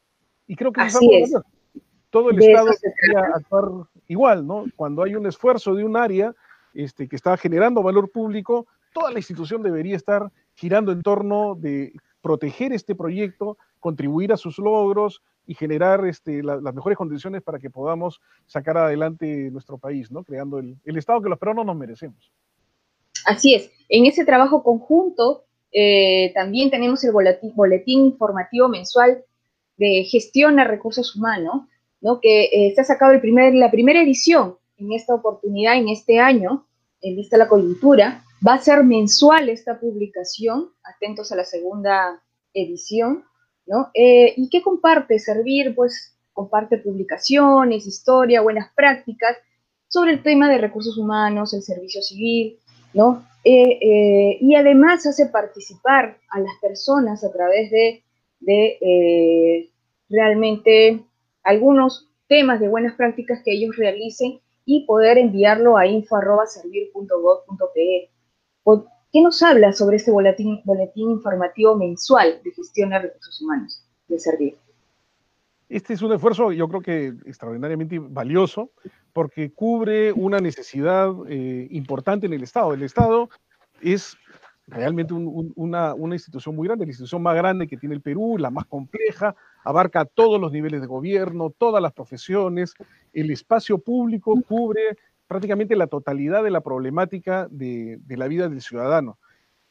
Y 0.46 0.57
creo 0.57 0.72
que 0.72 0.83
Así 0.83 1.09
es. 1.11 1.33
todo 2.11 2.29
el 2.29 2.42
Estado 2.42 2.68
debería 2.83 3.35
actuar 3.35 3.64
igual, 4.09 4.46
¿no? 4.46 4.66
Cuando 4.77 5.05
hay 5.05 5.14
un 5.14 5.25
esfuerzo 5.25 5.75
de 5.75 5.85
un 5.85 5.96
área 5.96 6.35
este, 6.77 7.09
que 7.09 7.17
está 7.17 7.37
generando 7.37 7.83
valor 7.83 8.11
público, 8.11 8.67
toda 8.93 9.11
la 9.11 9.19
institución 9.19 9.62
debería 9.62 9.97
estar 9.97 10.31
girando 10.55 10.93
en 10.93 11.03
torno 11.03 11.55
de 11.55 11.93
proteger 12.21 12.73
este 12.73 12.95
proyecto, 12.95 13.57
contribuir 13.81 14.33
a 14.33 14.37
sus 14.37 14.59
logros 14.59 15.23
y 15.47 15.55
generar 15.55 16.05
este, 16.07 16.43
las 16.43 16.75
mejores 16.75 16.99
condiciones 16.99 17.43
para 17.43 17.59
que 17.59 17.71
podamos 17.71 18.21
sacar 18.47 18.77
adelante 18.77 19.51
nuestro 19.51 19.79
país, 19.79 20.11
¿no? 20.11 20.25
creando 20.25 20.59
el, 20.59 20.77
Estado 20.85 21.23
que 21.23 21.29
los 21.29 21.39
peruanos 21.39 21.65
nos 21.65 21.77
merecemos. 21.77 22.33
Así 23.25 23.55
es. 23.55 23.71
En 23.89 24.07
ese 24.07 24.25
trabajo 24.25 24.62
conjunto 24.62 25.45
eh, 25.73 26.33
también 26.35 26.71
tenemos 26.71 27.05
el 27.05 27.12
boletín, 27.12 28.07
informativo 28.07 28.69
mensual 28.69 29.25
de 29.77 30.05
gestión 30.05 30.59
a 30.59 30.65
recursos 30.65 31.15
humanos, 31.15 31.62
¿no? 32.01 32.21
que 32.21 32.45
eh, 32.45 32.73
se 32.75 32.81
ha 32.81 32.85
sacado 32.85 33.19
primer, 33.21 33.55
la 33.55 33.71
primera 33.71 34.03
edición 34.03 34.57
en 34.77 34.93
esta 34.93 35.15
oportunidad, 35.15 35.77
en 35.77 35.89
este 35.89 36.19
año, 36.19 36.67
en 37.01 37.17
vista 37.17 37.37
de 37.37 37.45
la 37.45 37.49
coyuntura. 37.49 38.23
Va 38.47 38.55
a 38.55 38.59
ser 38.59 38.85
mensual 38.85 39.49
esta 39.49 39.81
publicación, 39.81 40.71
atentos 40.85 41.33
a 41.33 41.37
la 41.37 41.45
segunda 41.45 42.23
edición, 42.53 43.25
¿no? 43.67 43.91
Eh, 43.95 44.35
¿Y 44.37 44.49
qué 44.51 44.62
comparte 44.62 45.19
Servir? 45.19 45.75
Pues 45.75 46.17
comparte 46.33 46.79
publicaciones, 46.79 47.87
historia, 47.87 48.43
buenas 48.43 48.71
prácticas 48.75 49.37
sobre 49.89 50.12
el 50.12 50.23
tema 50.23 50.51
de 50.51 50.59
recursos 50.59 50.99
humanos, 50.99 51.55
el 51.55 51.62
servicio 51.62 52.03
civil, 52.03 52.59
¿no? 52.93 53.27
Eh, 53.45 53.79
eh, 53.81 54.39
y 54.41 54.55
además 54.55 55.07
hace 55.07 55.27
participar 55.27 56.19
a 56.29 56.41
las 56.41 56.53
personas 56.61 57.25
a 57.25 57.33
través 57.33 57.71
de, 57.71 58.03
de 58.41 59.71
realmente 60.11 61.05
algunos 61.43 62.11
temas 62.29 62.61
de 62.61 62.69
buenas 62.69 62.97
prácticas 62.97 63.41
que 63.45 63.53
ellos 63.53 63.77
realicen 63.77 64.41
y 64.66 64.85
poder 64.85 65.16
enviarlo 65.16 65.79
a 65.79 65.87
info.servir.gov.pe. 65.87 68.11
¿Qué 69.12 69.22
nos 69.22 69.42
habla 69.42 69.72
sobre 69.72 69.96
este 69.96 70.11
boletín, 70.11 70.61
boletín 70.64 71.11
informativo 71.11 71.76
mensual 71.76 72.40
de 72.44 72.50
gestión 72.50 72.90
de 72.90 72.98
recursos 72.98 73.40
humanos 73.40 73.83
de 74.09 74.18
Servir? 74.18 74.57
Este 75.68 75.94
es 75.94 76.02
un 76.02 76.12
esfuerzo, 76.12 76.52
yo 76.52 76.68
creo 76.68 76.81
que 76.81 77.07
extraordinariamente 77.24 77.98
valioso, 77.98 78.70
porque 79.12 79.52
cubre 79.52 80.12
una 80.12 80.38
necesidad 80.38 81.12
eh, 81.29 81.66
importante 81.70 82.26
en 82.26 82.35
el 82.35 82.42
Estado. 82.42 82.74
El 82.74 82.83
Estado 82.83 83.31
es 83.81 84.16
realmente 84.66 85.14
una, 85.14 85.94
una, 85.94 86.14
institución 86.14 86.55
muy 86.55 86.68
grande, 86.68 86.85
la 86.85 86.90
institución 86.90 87.22
más 87.22 87.37
grande 87.37 87.66
que 87.66 87.76
tiene 87.76 87.94
el 87.94 88.02
Perú, 88.02 88.37
la 88.38 88.50
más 88.50 88.66
compleja, 88.66 89.35
abarca 89.66 90.05
todos 90.05 90.40
los 90.40 90.52
niveles 90.52 90.81
de 90.81 90.87
gobierno, 90.87 91.50
todas 91.50 91.83
las 91.83 91.92
profesiones, 91.92 92.74
el 93.12 93.33
espacio 93.33 93.79
público 93.79 94.40
cubre 94.46 94.96
prácticamente 95.26 95.74
la 95.74 95.88
totalidad 95.88 96.44
de 96.44 96.52
la 96.52 96.61
problemática 96.61 97.48
de, 97.50 97.98
la 98.09 98.29
vida 98.29 98.48
del 98.48 98.61
ciudadano. 98.62 99.18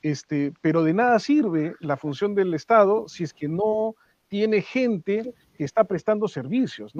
Este, 0.01 0.51
pero 0.59 0.83
de 0.83 0.93
nada 0.93 1.17
sirve 1.19 1.75
la 1.79 1.95
función 1.95 2.35
del 2.35 2.53
Estado 2.53 3.07
si 3.07 3.23
es 3.23 3.33
que 3.33 3.47
no 3.47 3.95
tiene 4.27 4.61
gente 4.61 5.33
que 5.57 5.63
está 5.63 5.85
prestando 5.85 6.27
servicios. 6.27 6.91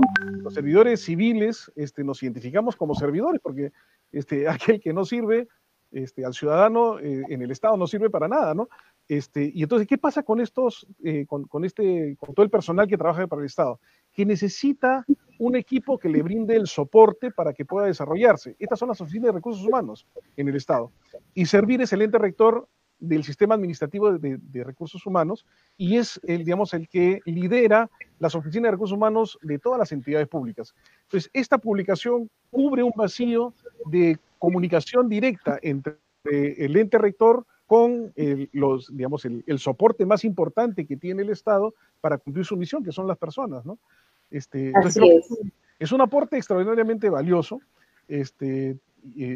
Los 0.41 0.53
servidores 0.53 1.01
civiles 1.01 1.69
este, 1.75 2.05
nos 2.05 2.23
identificamos 2.23 2.77
como 2.77 2.95
servidores 2.95 3.41
porque 3.43 3.73
este, 4.13 4.47
aquel 4.49 4.79
que 4.79 4.93
no 4.93 5.03
sirve 5.03 5.49
este, 5.95 6.25
al 6.25 6.33
ciudadano 6.33 6.99
eh, 6.99 7.23
en 7.29 7.41
el 7.41 7.51
Estado 7.51 7.77
no 7.77 7.87
sirve 7.87 8.09
para 8.09 8.27
nada, 8.27 8.53
¿no? 8.53 8.69
Este, 9.07 9.51
y 9.53 9.63
entonces, 9.63 9.87
¿qué 9.87 9.97
pasa 9.97 10.23
con 10.23 10.41
estos, 10.41 10.85
eh, 11.03 11.25
con, 11.25 11.45
con, 11.45 11.63
este, 11.63 12.17
con 12.19 12.35
todo 12.35 12.43
el 12.43 12.49
personal 12.49 12.87
que 12.87 12.97
trabaja 12.97 13.27
para 13.27 13.41
el 13.41 13.45
Estado? 13.45 13.79
Que 14.13 14.25
necesita 14.25 15.05
un 15.39 15.55
equipo 15.55 15.97
que 15.97 16.09
le 16.09 16.21
brinde 16.21 16.55
el 16.55 16.67
soporte 16.67 17.31
para 17.31 17.53
que 17.53 17.65
pueda 17.65 17.87
desarrollarse. 17.87 18.55
Estas 18.59 18.79
son 18.79 18.89
las 18.89 18.99
oficinas 19.01 19.27
de 19.27 19.33
recursos 19.33 19.65
humanos 19.65 20.05
en 20.35 20.47
el 20.49 20.55
Estado. 20.55 20.91
Y 21.33 21.45
Servir 21.45 21.81
es 21.81 21.93
el 21.93 22.01
ente 22.01 22.17
rector 22.17 22.67
del 22.99 23.23
sistema 23.23 23.55
administrativo 23.55 24.13
de, 24.13 24.37
de, 24.41 24.63
recursos 24.63 25.05
humanos 25.05 25.45
y 25.77 25.97
es 25.97 26.19
el, 26.23 26.45
digamos, 26.45 26.73
el 26.73 26.87
que 26.87 27.21
lidera 27.25 27.89
las 28.19 28.35
oficinas 28.35 28.67
de 28.67 28.71
recursos 28.71 28.95
humanos 28.95 29.37
de 29.41 29.59
todas 29.59 29.79
las 29.79 29.91
entidades 29.91 30.27
públicas. 30.27 30.73
Entonces, 31.03 31.29
esta 31.33 31.57
publicación 31.57 32.29
cubre 32.51 32.83
un 32.83 32.93
vacío 32.95 33.53
de 33.87 34.17
comunicación 34.39 35.09
directa 35.09 35.59
entre 35.61 35.97
el 36.23 36.75
ente 36.75 36.97
rector 36.97 37.45
con 37.67 38.11
el, 38.15 38.49
los, 38.53 38.95
digamos, 38.95 39.25
el, 39.25 39.43
el, 39.47 39.59
soporte 39.59 40.05
más 40.05 40.23
importante 40.23 40.85
que 40.85 40.97
tiene 40.97 41.23
el 41.23 41.29
Estado 41.29 41.73
para 41.99 42.17
cumplir 42.17 42.45
su 42.45 42.57
misión, 42.57 42.83
que 42.83 42.91
son 42.91 43.07
las 43.07 43.17
personas, 43.17 43.65
¿no? 43.65 43.79
Este, 44.29 44.71
es. 44.83 44.97
es. 45.79 45.91
un 45.91 46.01
aporte 46.01 46.37
extraordinariamente 46.37 47.09
valioso. 47.09 47.61
Este, 48.07 48.77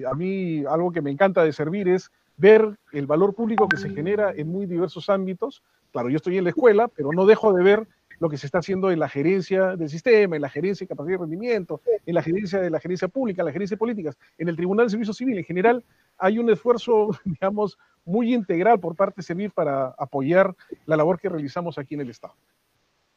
a 0.07 0.13
mí 0.13 0.63
algo 0.65 0.91
que 0.91 1.01
me 1.01 1.11
encanta 1.11 1.43
de 1.43 1.53
servir 1.53 1.87
es 1.87 2.11
ver 2.37 2.77
el 2.91 3.05
valor 3.05 3.33
público 3.33 3.67
que 3.67 3.77
se 3.77 3.89
genera 3.89 4.31
en 4.35 4.47
muy 4.47 4.65
diversos 4.65 5.09
ámbitos. 5.09 5.63
Claro, 5.91 6.09
yo 6.09 6.17
estoy 6.17 6.37
en 6.37 6.43
la 6.43 6.51
escuela, 6.51 6.87
pero 6.87 7.11
no 7.11 7.25
dejo 7.25 7.53
de 7.53 7.63
ver 7.63 7.87
lo 8.19 8.29
que 8.29 8.37
se 8.37 8.45
está 8.45 8.59
haciendo 8.59 8.91
en 8.91 8.99
la 8.99 9.09
gerencia 9.09 9.75
del 9.75 9.89
sistema, 9.89 10.35
en 10.35 10.41
la 10.41 10.49
gerencia 10.49 10.85
de 10.85 10.89
capacidad 10.89 11.17
de 11.17 11.21
rendimiento, 11.21 11.81
en 12.05 12.15
la 12.15 12.21
gerencia 12.21 12.59
de 12.59 12.69
la 12.69 12.79
gerencia 12.79 13.07
pública, 13.07 13.41
en 13.41 13.47
la 13.47 13.51
gerencia 13.51 13.75
de 13.75 13.79
políticas, 13.79 14.17
en 14.37 14.49
el 14.49 14.55
Tribunal 14.55 14.85
de 14.85 14.91
Servicio 14.91 15.13
Civil. 15.13 15.37
En 15.37 15.45
general, 15.45 15.83
hay 16.17 16.37
un 16.37 16.49
esfuerzo, 16.49 17.09
digamos, 17.25 17.77
muy 18.05 18.33
integral 18.33 18.79
por 18.79 18.95
parte 18.95 19.17
de 19.17 19.23
Servir 19.23 19.51
para 19.51 19.95
apoyar 19.97 20.55
la 20.85 20.97
labor 20.97 21.19
que 21.19 21.29
realizamos 21.29 21.77
aquí 21.77 21.95
en 21.95 22.01
el 22.01 22.09
Estado. 22.09 22.33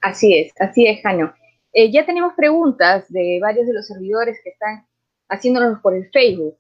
Así 0.01 0.35
es, 0.35 0.53
así 0.59 0.87
es, 0.87 1.01
Jano. 1.03 1.33
Eh, 1.73 1.91
ya 1.91 2.05
tenemos 2.05 2.35
preguntas 2.35 3.11
de 3.11 3.39
varios 3.41 3.67
de 3.67 3.73
los 3.73 3.87
servidores 3.87 4.39
que 4.43 4.51
están 4.51 4.85
haciéndonos 5.29 5.81
por 5.81 5.95
el 5.95 6.11
Facebook. 6.11 6.57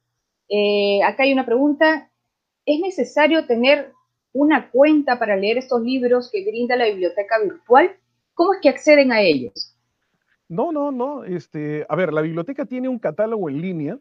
Eh, 0.49 1.01
acá 1.05 1.25
hay 1.25 1.33
una 1.33 1.45
pregunta. 1.45 2.09
¿Es 2.65 2.81
necesario 2.81 3.47
tener 3.47 3.93
una 4.33 4.71
cuenta 4.71 5.19
para 5.19 5.37
leer 5.37 5.59
estos 5.59 5.83
libros 5.83 6.31
que 6.31 6.45
brinda 6.45 6.77
la 6.77 6.87
biblioteca 6.87 7.39
virtual? 7.41 7.97
¿Cómo 8.35 8.55
es 8.55 8.61
que 8.62 8.68
acceden 8.68 9.12
a 9.12 9.21
ellos? 9.21 9.77
No, 10.49 10.73
no, 10.73 10.90
no. 10.90 11.25
Este, 11.25 11.87
a 11.88 11.97
ver, 11.97 12.12
la 12.12 12.21
biblioteca 12.21 12.66
tiene 12.66 12.88
un 12.88 12.99
catálogo 12.99 13.49
en 13.49 13.61
línea 13.61 13.99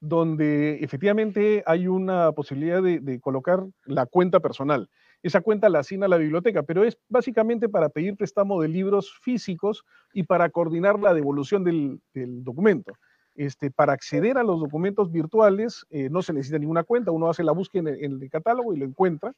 donde 0.00 0.78
efectivamente 0.82 1.62
hay 1.66 1.86
una 1.86 2.32
posibilidad 2.32 2.82
de, 2.82 3.20
colocar 3.20 3.66
la 3.84 4.06
cuenta 4.06 4.40
personal. 4.40 4.88
Esa 5.22 5.42
cuenta 5.42 5.68
la 5.68 5.80
asigna 5.80 6.08
la 6.08 6.16
biblioteca, 6.16 6.62
pero 6.62 6.84
es 6.84 6.98
básicamente 7.10 7.68
para 7.68 7.90
pedir 7.90 8.16
préstamo 8.16 8.62
de 8.62 8.68
libros 8.68 9.12
físicos 9.20 9.84
y 10.14 10.22
para 10.22 10.48
coordinar 10.48 10.98
la 10.98 11.12
devolución 11.12 11.62
del, 11.64 12.00
documento. 12.14 12.94
Este, 13.34 13.70
para 13.70 13.92
acceder 13.92 14.38
a 14.38 14.42
los 14.42 14.58
documentos 14.58 15.12
virtuales 15.12 15.86
eh, 15.90 16.08
no 16.10 16.20
se 16.22 16.32
necesita 16.32 16.58
ninguna 16.58 16.82
cuenta, 16.82 17.10
uno 17.10 17.28
hace 17.28 17.44
la 17.44 17.52
búsqueda 17.52 17.90
en 17.90 18.20
el, 18.22 18.30
catálogo 18.30 18.72
y 18.72 18.78
lo 18.78 18.86
encuentra. 18.86 19.34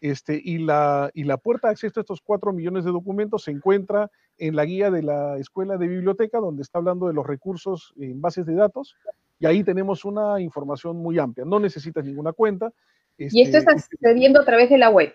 Este, 0.00 0.40
y, 0.42 0.58
la, 0.58 1.10
y 1.12 1.24
la 1.24 1.36
puerta 1.36 1.68
de 1.68 1.72
acceso 1.72 2.00
a 2.00 2.02
estos 2.02 2.22
cuatro 2.22 2.52
millones 2.52 2.84
de 2.84 2.90
documentos 2.90 3.44
se 3.44 3.50
encuentra 3.50 4.10
en 4.38 4.56
la 4.56 4.64
guía 4.64 4.90
de 4.90 5.02
la 5.02 5.36
Escuela 5.36 5.76
de 5.76 5.88
Biblioteca, 5.88 6.38
donde 6.38 6.62
está 6.62 6.78
hablando 6.78 7.06
de 7.06 7.12
los 7.12 7.26
recursos 7.26 7.92
en 7.98 8.20
bases 8.20 8.46
de 8.46 8.54
datos, 8.54 8.96
y 9.38 9.46
ahí 9.46 9.62
tenemos 9.62 10.04
una 10.04 10.40
información 10.40 10.96
muy 10.96 11.18
amplia. 11.18 11.44
No 11.44 11.60
necesitas 11.60 12.04
ninguna 12.04 12.32
cuenta. 12.32 12.72
y 13.18 13.42
esto 13.42 13.58
está 13.58 13.72
accediendo 13.72 14.40
a 14.40 14.44
través 14.44 14.70
de 14.70 14.78
la 14.78 14.90
web. 14.90 15.14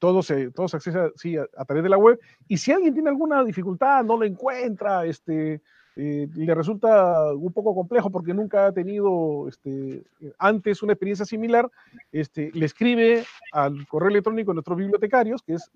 Todo 0.00 0.22
se, 0.22 0.50
todo 0.50 0.66
se 0.66 0.76
accesa 0.76 1.10
sí, 1.14 1.36
a, 1.36 1.64
través 1.64 1.84
de 1.84 1.88
la 1.90 1.98
web. 1.98 2.18
Y 2.48 2.56
si 2.56 2.72
alguien 2.72 2.94
tiene 2.94 3.08
alguna 3.08 3.44
dificultad, 3.44 4.04
no 4.04 4.16
lo 4.16 4.24
encuentra, 4.24 5.04
este, 5.04 5.60
eh, 5.98 6.28
le 6.34 6.54
resulta 6.54 7.32
un 7.32 7.54
poco 7.54 7.74
complejo 7.74 8.10
porque 8.10 8.34
nunca 8.34 8.66
ha 8.66 8.72
tenido 8.72 9.48
este, 9.48 10.04
antes 10.38 10.82
una 10.82 10.92
experiencia 10.92 11.24
similar, 11.24 11.70
este, 12.12 12.50
le 12.52 12.66
escribe 12.66 13.24
al 13.50 13.88
correo 13.88 14.10
electrónico 14.10 14.50
de 14.50 14.56
nuestros 14.56 14.76
bibliotecarios, 14.76 15.42
que 15.42 15.54
es 15.54 15.70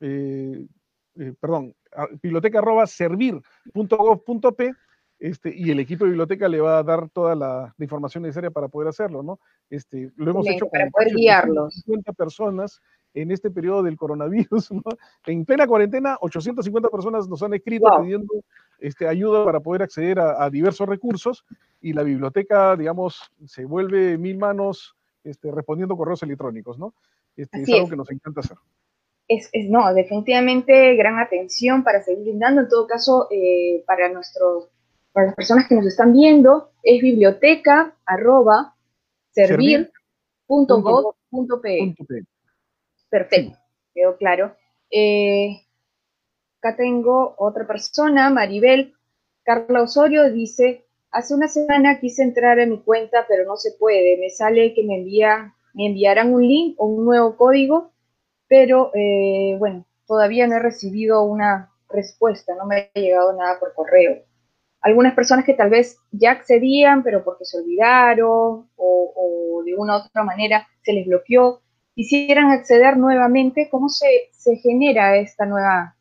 eh, 0.00 0.66
eh, 1.18 1.32
perdón, 1.40 1.74
biblioteca.servir.gov.p 2.22 4.74
este, 5.18 5.50
y 5.56 5.70
el 5.70 5.80
equipo 5.80 6.04
de 6.04 6.10
biblioteca 6.10 6.46
le 6.48 6.60
va 6.60 6.76
a 6.78 6.82
dar 6.82 7.08
toda 7.08 7.34
la, 7.34 7.74
información 7.78 8.24
necesaria 8.24 8.50
para 8.50 8.68
poder 8.68 8.88
hacerlo, 8.88 9.22
¿no? 9.22 9.40
Este, 9.70 10.12
lo 10.16 10.32
hemos 10.32 10.46
hecho 10.46 10.68
para 10.68 10.90
poder 10.90 11.14
guiarlos. 11.14 11.76
50 11.86 12.12
personas 12.12 12.82
en 13.16 13.30
este 13.30 13.50
periodo 13.50 13.82
del 13.82 13.96
coronavirus, 13.96 14.70
¿no? 14.72 14.82
En 15.26 15.44
plena 15.44 15.66
cuarentena, 15.66 16.16
850 16.20 16.88
personas 16.88 17.28
nos 17.28 17.42
han 17.42 17.54
escrito 17.54 17.88
pidiendo 18.00 18.32
este, 18.78 19.08
ayuda 19.08 19.44
para 19.44 19.60
poder 19.60 19.82
acceder 19.82 20.20
a, 20.20 20.48
diversos 20.50 20.88
recursos 20.88 21.44
y 21.80 21.92
la 21.92 22.02
biblioteca, 22.02 22.76
digamos, 22.76 23.32
se 23.46 23.64
vuelve 23.64 24.18
mil 24.18 24.38
manos 24.38 24.94
este, 25.24 25.50
respondiendo 25.50 25.96
correos 25.96 26.22
electrónicos, 26.22 26.78
¿no? 26.78 26.94
Este, 27.36 27.62
es 27.62 27.68
algo 27.72 27.88
que 27.88 27.96
nos 27.96 28.10
encanta 28.10 28.40
hacer 28.40 28.56
es, 29.28 29.50
no, 29.68 29.92
definitivamente 29.92 30.94
gran 30.96 31.18
atención 31.18 31.82
para 31.82 32.02
seguir 32.02 32.22
brindando. 32.24 32.62
En 32.62 32.68
todo 32.68 32.86
caso, 32.86 33.28
eh, 33.30 33.82
para, 33.86 34.08
nuestros, 34.08 34.68
para 35.12 35.26
las 35.26 35.34
personas 35.34 35.66
que 35.68 35.74
nos 35.74 35.86
están 35.86 36.12
viendo, 36.12 36.70
es 36.82 37.02
biblioteca 37.02 37.96
arroba 38.04 38.74
Perfecto, 43.08 43.58
quedó 43.94 44.16
claro. 44.16 44.56
Eh, 44.90 45.62
acá 46.58 46.76
tengo 46.76 47.34
otra 47.38 47.66
persona, 47.66 48.30
Maribel 48.30 48.94
Carla 49.42 49.82
Osorio, 49.82 50.30
dice, 50.32 50.86
hace 51.10 51.34
una 51.34 51.48
semana 51.48 52.00
quise 52.00 52.22
entrar 52.22 52.60
a 52.60 52.66
mi 52.66 52.78
cuenta, 52.78 53.26
pero 53.28 53.44
no 53.44 53.56
se 53.56 53.72
puede. 53.78 54.18
Me 54.18 54.30
sale 54.30 54.74
que 54.74 54.82
me, 54.84 54.96
envía, 54.96 55.54
me 55.74 55.86
enviarán 55.86 56.34
un 56.34 56.46
link 56.46 56.74
o 56.78 56.86
un 56.86 57.04
nuevo 57.04 57.36
código 57.36 57.92
pero 58.48 58.90
eh, 58.94 59.56
bueno, 59.58 59.84
todavía 60.06 60.46
no 60.46 60.56
he 60.56 60.60
recibido 60.60 61.22
una 61.22 61.72
respuesta, 61.88 62.54
no 62.54 62.66
me 62.66 62.90
ha 62.94 62.98
llegado 62.98 63.32
nada 63.32 63.58
por 63.58 63.74
correo. 63.74 64.22
Algunas 64.80 65.14
personas 65.14 65.44
que 65.44 65.54
tal 65.54 65.70
vez 65.70 65.98
ya 66.12 66.32
accedían, 66.32 67.02
pero 67.02 67.24
porque 67.24 67.44
se 67.44 67.58
olvidaron 67.58 68.70
o, 68.76 69.62
de 69.64 69.74
una 69.74 69.96
u 69.96 70.00
otra 70.00 70.22
manera 70.22 70.68
se 70.82 70.92
les 70.92 71.06
bloqueó, 71.06 71.62
quisieran 71.96 72.50
acceder 72.50 72.96
nuevamente, 72.96 73.68
¿cómo 73.70 73.88
se, 73.88 74.06
se 74.30 74.56
genera 74.58 75.16
esta 75.16 75.46
nueva, 75.46 75.96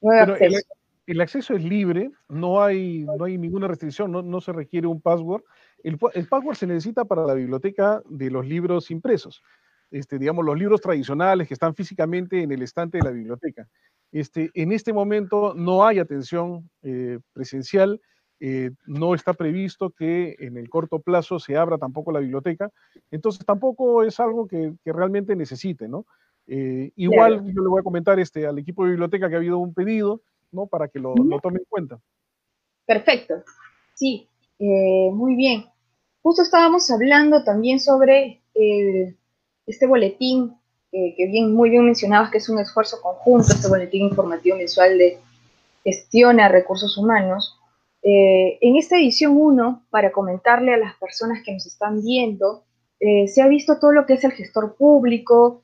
nueva 0.00 0.22
acceso? 0.22 0.58
El, 1.04 1.20
acceso 1.20 1.54
es 1.54 1.62
libre, 1.62 2.10
no 2.28 2.62
hay, 2.62 3.04
no 3.04 3.24
hay 3.24 3.36
ninguna 3.36 3.68
restricción, 3.68 4.10
no, 4.10 4.22
no 4.22 4.40
se 4.40 4.52
requiere 4.52 4.86
un 4.86 5.02
password. 5.02 5.42
El, 5.82 5.98
el 6.14 6.28
password 6.28 6.56
se 6.56 6.66
necesita 6.66 7.04
para 7.04 7.26
la 7.26 7.34
biblioteca 7.34 8.00
de 8.08 8.30
los 8.30 8.46
libros 8.46 8.90
impresos 8.90 9.42
este, 9.92 10.18
digamos, 10.18 10.44
los 10.44 10.58
libros 10.58 10.80
tradicionales 10.80 11.46
que 11.46 11.54
están 11.54 11.74
físicamente 11.74 12.42
en 12.42 12.50
el 12.50 12.62
estante 12.62 12.98
de 12.98 13.04
la 13.04 13.10
biblioteca. 13.10 13.68
Este, 14.10 14.50
en 14.54 14.72
este 14.72 14.92
momento 14.92 15.54
no 15.54 15.86
hay 15.86 15.98
atención 15.98 16.68
eh, 16.82 17.18
presencial, 17.32 18.00
eh, 18.44 18.72
no 18.86 19.14
está 19.14 19.34
previsto 19.34 19.90
que 19.90 20.34
en 20.40 20.56
el 20.56 20.68
corto 20.68 20.98
plazo 20.98 21.38
se 21.38 21.56
abra 21.56 21.78
tampoco 21.78 22.10
la 22.10 22.18
biblioteca, 22.18 22.70
entonces 23.10 23.46
tampoco 23.46 24.02
es 24.02 24.18
algo 24.18 24.48
que, 24.48 24.74
realmente 24.84 25.36
necesite, 25.36 25.86
¿no? 25.86 26.06
Eh, 26.48 26.90
igual 26.96 27.44
yo 27.54 27.62
le 27.62 27.68
voy 27.68 27.80
a 27.80 27.84
comentar 27.84 28.18
este, 28.18 28.46
al 28.46 28.58
equipo 28.58 28.84
de 28.84 28.90
biblioteca 28.90 29.28
que 29.28 29.36
ha 29.36 29.38
habido 29.38 29.58
un 29.58 29.72
pedido, 29.72 30.22
¿no? 30.50 30.66
Para 30.66 30.88
que 30.88 30.98
lo, 30.98 31.14
lo 31.14 31.38
tome 31.38 31.60
en 31.60 31.66
cuenta. 31.68 32.00
Perfecto, 32.84 33.44
sí, 33.94 34.28
muy 34.58 35.36
bien. 35.36 35.66
Justo 36.22 36.42
estábamos 36.42 36.90
hablando 36.90 37.44
también 37.44 37.78
sobre 37.78 38.42
este 39.66 39.86
boletín, 39.86 40.56
eh, 40.92 41.14
que 41.16 41.26
bien, 41.26 41.54
muy 41.54 41.70
bien 41.70 41.84
mencionabas 41.84 42.30
que 42.30 42.38
es 42.38 42.48
un 42.48 42.58
esfuerzo 42.58 43.00
conjunto, 43.00 43.52
este 43.52 43.68
boletín 43.68 44.02
informativo 44.02 44.56
mensual 44.56 44.98
de 44.98 45.18
gestión 45.84 46.40
a 46.40 46.48
recursos 46.48 46.96
humanos, 46.98 47.58
eh, 48.02 48.58
en 48.60 48.76
esta 48.76 48.96
edición 48.96 49.36
1, 49.36 49.86
para 49.90 50.12
comentarle 50.12 50.74
a 50.74 50.76
las 50.76 50.96
personas 50.96 51.42
que 51.44 51.52
nos 51.52 51.66
están 51.66 52.02
viendo, 52.02 52.64
eh, 53.00 53.28
se 53.28 53.42
ha 53.42 53.48
visto 53.48 53.78
todo 53.78 53.92
lo 53.92 54.06
que 54.06 54.14
es 54.14 54.24
el 54.24 54.32
gestor 54.32 54.76
público, 54.76 55.62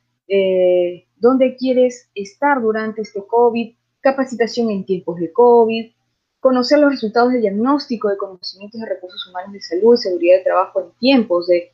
dónde 1.17 1.57
quieres 1.57 2.11
estar 2.15 2.61
durante 2.61 3.01
este 3.01 3.25
COVID, 3.27 3.75
capacitación 4.01 4.71
en 4.71 4.85
tiempos 4.85 5.19
de 5.19 5.33
COVID, 5.33 5.91
conocer 6.39 6.81
los 6.81 6.91
resultados 6.91 7.33
de 7.33 7.41
diagnóstico 7.41 8.11
de 8.11 8.19
conocimientos 8.19 8.79
de 8.79 8.89
recursos 8.89 9.27
humanos 9.27 9.55
de 9.55 9.63
salud 9.63 9.95
y 9.95 10.03
seguridad 10.03 10.37
de 10.37 10.45
trabajo 10.45 10.81
en 10.81 10.91
tiempos 10.99 11.47
de 11.47 11.73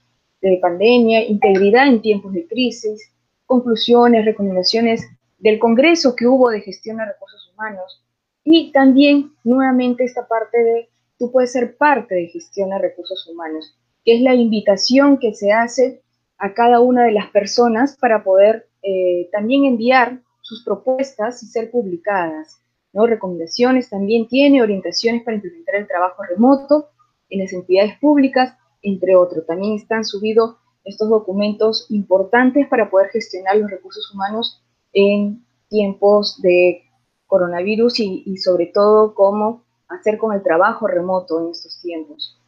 de 0.50 0.58
pandemia, 0.58 1.24
integridad 1.26 1.88
en 1.88 2.02
tiempos 2.02 2.32
de 2.32 2.46
crisis, 2.46 3.10
conclusiones, 3.46 4.24
recomendaciones 4.24 5.06
del 5.38 5.58
Congreso 5.58 6.14
que 6.14 6.26
hubo 6.26 6.50
de 6.50 6.60
gestión 6.60 6.98
de 6.98 7.06
recursos 7.06 7.50
humanos 7.52 8.02
y 8.44 8.72
también 8.72 9.32
nuevamente 9.42 10.04
esta 10.04 10.28
parte 10.28 10.62
de 10.62 10.88
tú 11.18 11.32
puedes 11.32 11.52
ser 11.52 11.76
parte 11.76 12.14
de 12.14 12.28
gestión 12.28 12.70
de 12.70 12.78
recursos 12.78 13.26
humanos, 13.26 13.76
que 14.04 14.16
es 14.16 14.20
la 14.20 14.34
invitación 14.34 15.18
que 15.18 15.34
se 15.34 15.52
hace 15.52 16.02
a 16.38 16.52
cada 16.52 16.80
una 16.80 17.04
de 17.04 17.12
las 17.12 17.30
personas 17.30 17.96
para 17.96 18.22
poder 18.22 18.68
eh, 18.82 19.28
también 19.32 19.64
enviar 19.64 20.20
sus 20.42 20.62
propuestas 20.62 21.42
y 21.42 21.46
ser 21.46 21.70
publicadas. 21.70 22.60
¿no? 22.92 23.06
Recomendaciones 23.06 23.88
también 23.88 24.28
tiene, 24.28 24.62
orientaciones 24.62 25.22
para 25.22 25.36
implementar 25.36 25.76
el 25.76 25.88
trabajo 25.88 26.22
remoto 26.22 26.90
en 27.30 27.40
las 27.40 27.52
entidades 27.52 27.98
públicas, 27.98 28.56
entre 28.82 29.16
otros. 29.16 29.46
También 29.46 29.74
están 29.74 30.04
subidos 30.04 30.56
estos 30.84 31.08
documentos 31.08 31.86
importantes 31.88 32.68
para 32.68 32.90
poder 32.90 33.08
gestionar 33.08 33.56
los 33.56 33.70
recursos 33.70 34.12
humanos 34.12 34.62
en 34.92 35.44
tiempos 35.70 36.40
de 36.42 36.82
coronavirus 37.26 38.00
y, 38.00 38.36
sobre 38.38 38.66
todo 38.66 39.14
cómo 39.14 39.64
hacer 39.88 40.18
con 40.18 40.34
el 40.34 40.42
trabajo 40.42 40.86
remoto 40.86 41.40
en 41.40 41.50
estos 41.50 41.80
tiempos. 41.80 42.40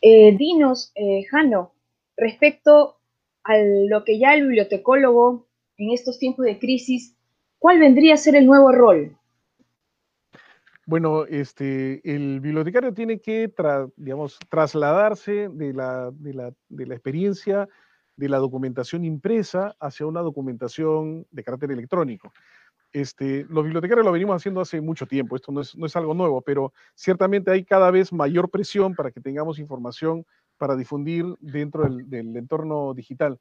Eh, 0.00 0.36
dinos, 0.36 0.92
eh, 0.94 1.24
Jano, 1.30 1.72
respecto 2.16 2.96
a 3.44 3.56
lo 3.58 4.04
que 4.04 4.18
ya 4.18 4.34
el 4.34 4.42
bibliotecólogo 4.42 5.46
en 5.78 5.92
estos 5.92 6.18
tiempos 6.18 6.44
de 6.44 6.58
crisis, 6.58 7.16
¿cuál 7.58 7.78
vendría 7.78 8.14
a 8.14 8.18
ser 8.18 8.36
el 8.36 8.46
nuevo 8.46 8.72
rol? 8.72 9.16
Bueno, 10.86 11.24
este, 11.26 12.00
el 12.04 12.40
bibliotecario 12.40 12.94
tiene 12.94 13.20
que, 13.20 13.52
digamos, 13.96 14.38
trasladarse 14.48 15.48
de 15.48 15.72
la, 15.72 16.12
de, 16.12 16.32
la, 16.32 16.52
de 16.68 16.86
la 16.86 16.94
experiencia 16.94 17.68
de 18.16 18.28
la 18.28 18.38
documentación 18.38 19.04
impresa 19.04 19.76
hacia 19.78 20.06
una 20.06 20.20
documentación 20.22 21.26
de 21.30 21.42
carácter 21.44 21.72
electrónico. 21.72 22.32
Este, 22.96 23.44
los 23.50 23.62
bibliotecarios 23.62 24.06
lo 24.06 24.12
venimos 24.12 24.36
haciendo 24.36 24.62
hace 24.62 24.80
mucho 24.80 25.04
tiempo, 25.04 25.36
esto 25.36 25.52
no 25.52 25.60
es, 25.60 25.76
no 25.76 25.84
es, 25.84 25.94
algo 25.96 26.14
nuevo, 26.14 26.40
pero 26.40 26.72
ciertamente 26.94 27.50
hay 27.50 27.62
cada 27.62 27.90
vez 27.90 28.10
mayor 28.10 28.48
presión 28.48 28.94
para 28.94 29.10
que 29.10 29.20
tengamos 29.20 29.58
información 29.58 30.24
para 30.56 30.76
difundir 30.76 31.26
dentro 31.40 31.82
del, 31.82 32.08
del 32.08 32.34
entorno 32.34 32.94
digital. 32.94 33.38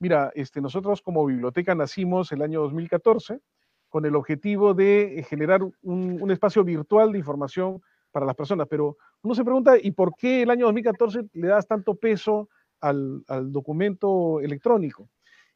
Mira, 0.00 0.32
este, 0.34 0.60
nosotros 0.60 1.00
como 1.00 1.24
biblioteca 1.24 1.76
nacimos 1.76 2.32
el 2.32 2.42
año 2.42 2.62
2014 2.62 3.40
con 3.88 4.04
el 4.04 4.16
objetivo 4.16 4.74
de 4.74 5.24
generar 5.28 5.60
un, 5.82 6.30
espacio 6.32 6.64
virtual 6.64 7.12
de 7.12 7.18
información 7.18 7.80
para 8.10 8.26
las 8.26 8.34
personas. 8.34 8.66
Pero 8.68 8.96
uno 9.22 9.32
se 9.32 9.44
pregunta, 9.44 9.76
¿y 9.80 9.92
por 9.92 10.16
qué 10.16 10.42
el 10.42 10.50
año 10.50 10.66
2014 10.66 11.20
le 11.34 11.46
das 11.46 11.68
tanto 11.68 11.94
peso 11.94 12.48
al, 12.80 13.22
documento 13.52 14.40
electrónico? 14.40 15.08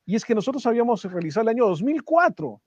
Y 0.07 0.15
es 0.15 0.25
que 0.25 0.37
nosotros 0.37 0.65
habíamos 0.65 1.03
realizado 1.05 1.43
el 1.43 1.57
año 1.57 1.67
2004 1.67 2.61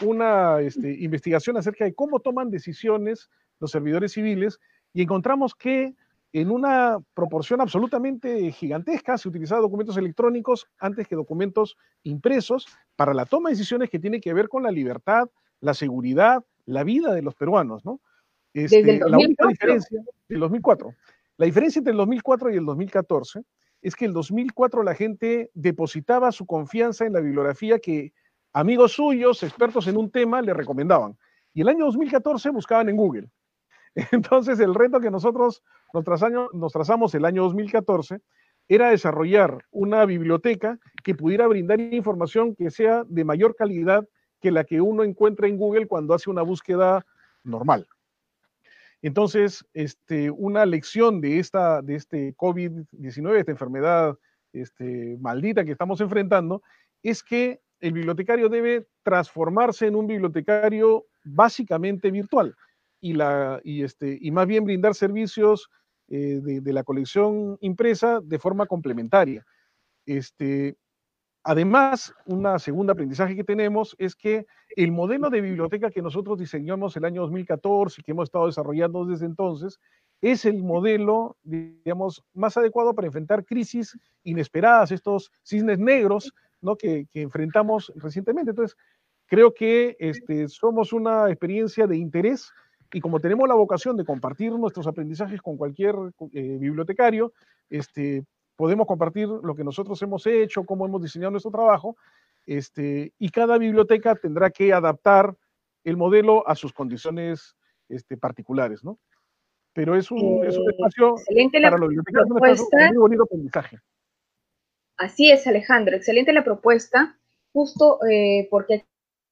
una 0.00 0.60
este, 0.60 0.92
investigación 1.00 1.56
acerca 1.56 1.84
de 1.84 1.94
cómo 1.94 2.20
toman 2.20 2.50
decisiones 2.50 3.28
los 3.60 3.70
servidores 3.70 4.12
civiles 4.12 4.58
y 4.92 5.02
encontramos 5.02 5.54
que 5.54 5.94
en 6.32 6.50
una 6.50 6.98
proporción 7.14 7.60
absolutamente 7.60 8.50
gigantesca 8.52 9.18
se 9.18 9.28
utilizaban 9.28 9.62
documentos 9.62 9.96
electrónicos 9.96 10.66
antes 10.78 11.06
que 11.06 11.14
documentos 11.14 11.76
impresos 12.02 12.66
para 12.96 13.12
la 13.12 13.26
toma 13.26 13.50
de 13.50 13.56
decisiones 13.56 13.90
que 13.90 13.98
tiene 13.98 14.20
que 14.20 14.32
ver 14.32 14.48
con 14.48 14.62
la 14.62 14.70
libertad, 14.70 15.28
la 15.60 15.74
seguridad, 15.74 16.42
la 16.64 16.84
vida 16.84 17.12
de 17.12 17.22
los 17.22 17.34
peruanos, 17.34 17.84
¿no? 17.84 18.00
Este, 18.54 18.98
la 18.98 19.16
única 19.16 19.46
diferencia 19.46 20.00
del 20.28 20.40
2004. 20.40 20.94
La 21.36 21.46
diferencia 21.46 21.80
entre 21.80 21.92
el 21.92 21.98
2004 21.98 22.50
y 22.50 22.56
el 22.56 22.64
2014 22.64 23.42
es 23.82 23.96
que 23.96 24.04
el 24.04 24.12
2004 24.12 24.82
la 24.82 24.94
gente 24.94 25.50
depositaba 25.54 26.32
su 26.32 26.46
confianza 26.46 27.04
en 27.04 27.14
la 27.14 27.20
bibliografía 27.20 27.78
que 27.78 28.12
amigos 28.52 28.92
suyos, 28.92 29.42
expertos 29.42 29.86
en 29.86 29.96
un 29.96 30.10
tema, 30.10 30.42
le 30.42 30.54
recomendaban. 30.54 31.16
Y 31.54 31.62
el 31.62 31.68
año 31.68 31.86
2014 31.86 32.50
buscaban 32.50 32.88
en 32.88 32.96
Google. 32.96 33.30
Entonces, 34.12 34.58
el 34.60 34.74
reto 34.74 35.00
que 35.00 35.10
nosotros 35.10 35.62
nos, 35.92 36.72
trazamos 36.72 37.14
el 37.14 37.24
año 37.24 37.42
2014 37.44 38.20
era 38.68 38.90
desarrollar 38.90 39.64
una 39.70 40.04
biblioteca 40.06 40.78
que 41.02 41.14
pudiera 41.14 41.46
brindar 41.46 41.80
información 41.80 42.54
que 42.54 42.70
sea 42.70 43.04
de 43.06 43.24
mayor 43.24 43.54
calidad 43.56 44.06
que 44.40 44.50
la 44.50 44.64
que 44.64 44.80
uno 44.80 45.04
encuentra 45.04 45.46
en 45.46 45.56
Google 45.56 45.86
cuando 45.86 46.14
hace 46.14 46.30
una 46.30 46.42
búsqueda 46.42 47.04
normal. 47.44 47.86
Entonces, 49.02 49.64
este, 49.74 50.30
una 50.30 50.64
lección 50.64 51.20
de, 51.20 51.38
esta, 51.38 51.82
de 51.82 51.96
este 51.96 52.34
COVID-19, 52.36 53.36
esta 53.36 53.50
enfermedad 53.50 54.16
este, 54.52 55.16
maldita 55.20 55.64
que 55.64 55.72
estamos 55.72 56.00
enfrentando, 56.00 56.62
es 57.02 57.22
que 57.22 57.60
el 57.82 57.92
bibliotecario 57.92 58.48
debe 58.48 58.86
transformarse 59.02 59.86
en 59.86 59.96
un 59.96 60.06
bibliotecario 60.06 61.04
básicamente 61.24 62.10
virtual 62.10 62.54
y, 63.00 63.12
la, 63.12 63.60
y, 63.64 63.82
este, 63.82 64.16
y 64.20 64.30
más 64.30 64.46
bien 64.46 64.64
brindar 64.64 64.94
servicios 64.94 65.68
eh, 66.08 66.40
de, 66.42 66.72
la 66.72 66.84
colección 66.84 67.58
impresa 67.60 68.20
de 68.22 68.38
forma 68.38 68.66
complementaria. 68.66 69.44
Este, 70.06 70.76
además, 71.42 72.14
un 72.24 72.46
segundo 72.60 72.92
aprendizaje 72.92 73.34
que 73.34 73.42
tenemos 73.44 73.96
es 73.98 74.14
que 74.14 74.46
el 74.76 74.92
modelo 74.92 75.28
de 75.28 75.40
biblioteca 75.40 75.90
que 75.90 76.02
nosotros 76.02 76.38
diseñamos 76.38 76.96
el 76.96 77.04
año 77.04 77.22
2014 77.22 78.00
y 78.00 78.04
que 78.04 78.12
hemos 78.12 78.28
estado 78.28 78.46
desarrollando 78.46 79.04
desde 79.04 79.26
entonces 79.26 79.80
es 80.20 80.44
el 80.44 80.62
modelo, 80.62 81.36
digamos, 81.42 82.22
más 82.32 82.56
adecuado 82.56 82.94
para 82.94 83.08
enfrentar 83.08 83.44
crisis 83.44 83.98
inesperadas, 84.22 84.92
estos 84.92 85.32
cisnes 85.42 85.80
negros 85.80 86.32
¿no? 86.62 86.76
que, 86.76 87.06
que 87.12 87.22
enfrentamos 87.22 87.92
recientemente. 87.96 88.50
Entonces, 88.50 88.76
creo 89.26 89.54
que 89.54 89.96
este, 89.98 90.48
somos 90.48 90.92
una 90.92 91.28
experiencia 91.28 91.86
de 91.86 91.96
interés 91.96 92.52
y 92.92 93.00
como 93.00 93.20
tenemos 93.20 93.48
la 93.48 93.54
vocación 93.54 93.96
de 93.96 94.04
compartir 94.04 94.52
nuestros 94.52 94.86
aprendizajes 94.86 95.40
con 95.40 95.56
cualquier 95.56 95.94
eh, 96.32 96.58
bibliotecario, 96.60 97.32
este, 97.70 98.24
podemos 98.56 98.86
compartir 98.86 99.28
lo 99.28 99.54
que 99.54 99.64
nosotros 99.64 100.00
hemos 100.02 100.26
hecho, 100.26 100.64
cómo 100.64 100.86
hemos 100.86 101.00
diseñado 101.00 101.30
nuestro 101.30 101.50
trabajo, 101.50 101.96
este, 102.44 103.12
y 103.18 103.30
cada 103.30 103.56
biblioteca 103.56 104.14
tendrá 104.16 104.50
que 104.50 104.72
adaptar 104.72 105.34
el 105.84 105.96
modelo 105.96 106.46
a 106.46 106.54
sus 106.54 106.72
condiciones 106.72 107.56
este, 107.88 108.16
particulares, 108.16 108.84
¿no? 108.84 108.98
Pero 109.72 109.96
es 109.96 110.10
un, 110.10 110.44
es 110.44 110.58
un 110.58 110.64
eh, 110.68 110.72
espacio 110.72 111.14
para 111.62 111.78
los 111.78 111.88
bibliotecarios, 111.88 112.30
un, 112.60 112.88
muy 112.88 112.96
bonito 112.98 113.22
aprendizaje. 113.22 113.78
Así 115.02 115.32
es, 115.32 115.48
Alejandro, 115.48 115.96
excelente 115.96 116.32
la 116.32 116.44
propuesta, 116.44 117.18
justo 117.52 117.98
eh, 118.08 118.46
porque 118.52 118.84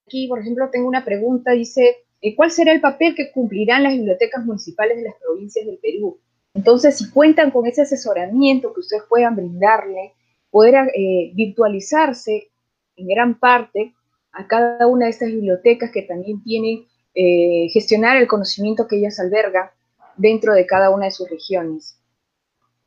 aquí, 0.04 0.26
por 0.26 0.40
ejemplo, 0.40 0.68
tengo 0.68 0.88
una 0.88 1.04
pregunta, 1.04 1.52
dice, 1.52 1.98
eh, 2.20 2.34
cuál 2.34 2.50
será 2.50 2.72
el 2.72 2.80
papel 2.80 3.14
que 3.14 3.30
cumplirán 3.30 3.84
las 3.84 3.92
bibliotecas 3.92 4.44
municipales 4.44 4.96
de 4.96 5.04
las 5.04 5.14
provincias 5.24 5.64
del 5.64 5.78
Perú. 5.78 6.18
Entonces, 6.54 6.98
si 6.98 7.08
cuentan 7.10 7.52
con 7.52 7.66
ese 7.66 7.82
asesoramiento 7.82 8.74
que 8.74 8.80
ustedes 8.80 9.04
puedan 9.08 9.36
brindarle, 9.36 10.14
poder 10.50 10.74
eh, 10.92 11.30
virtualizarse 11.34 12.50
en 12.96 13.06
gran 13.06 13.38
parte 13.38 13.94
a 14.32 14.48
cada 14.48 14.88
una 14.88 15.04
de 15.04 15.12
estas 15.12 15.28
bibliotecas 15.28 15.92
que 15.92 16.02
también 16.02 16.42
tienen 16.42 16.84
eh, 17.14 17.68
gestionar 17.72 18.16
el 18.16 18.26
conocimiento 18.26 18.88
que 18.88 18.96
ellas 18.96 19.20
albergan 19.20 19.70
dentro 20.16 20.52
de 20.52 20.66
cada 20.66 20.90
una 20.90 21.04
de 21.04 21.12
sus 21.12 21.30
regiones. 21.30 21.99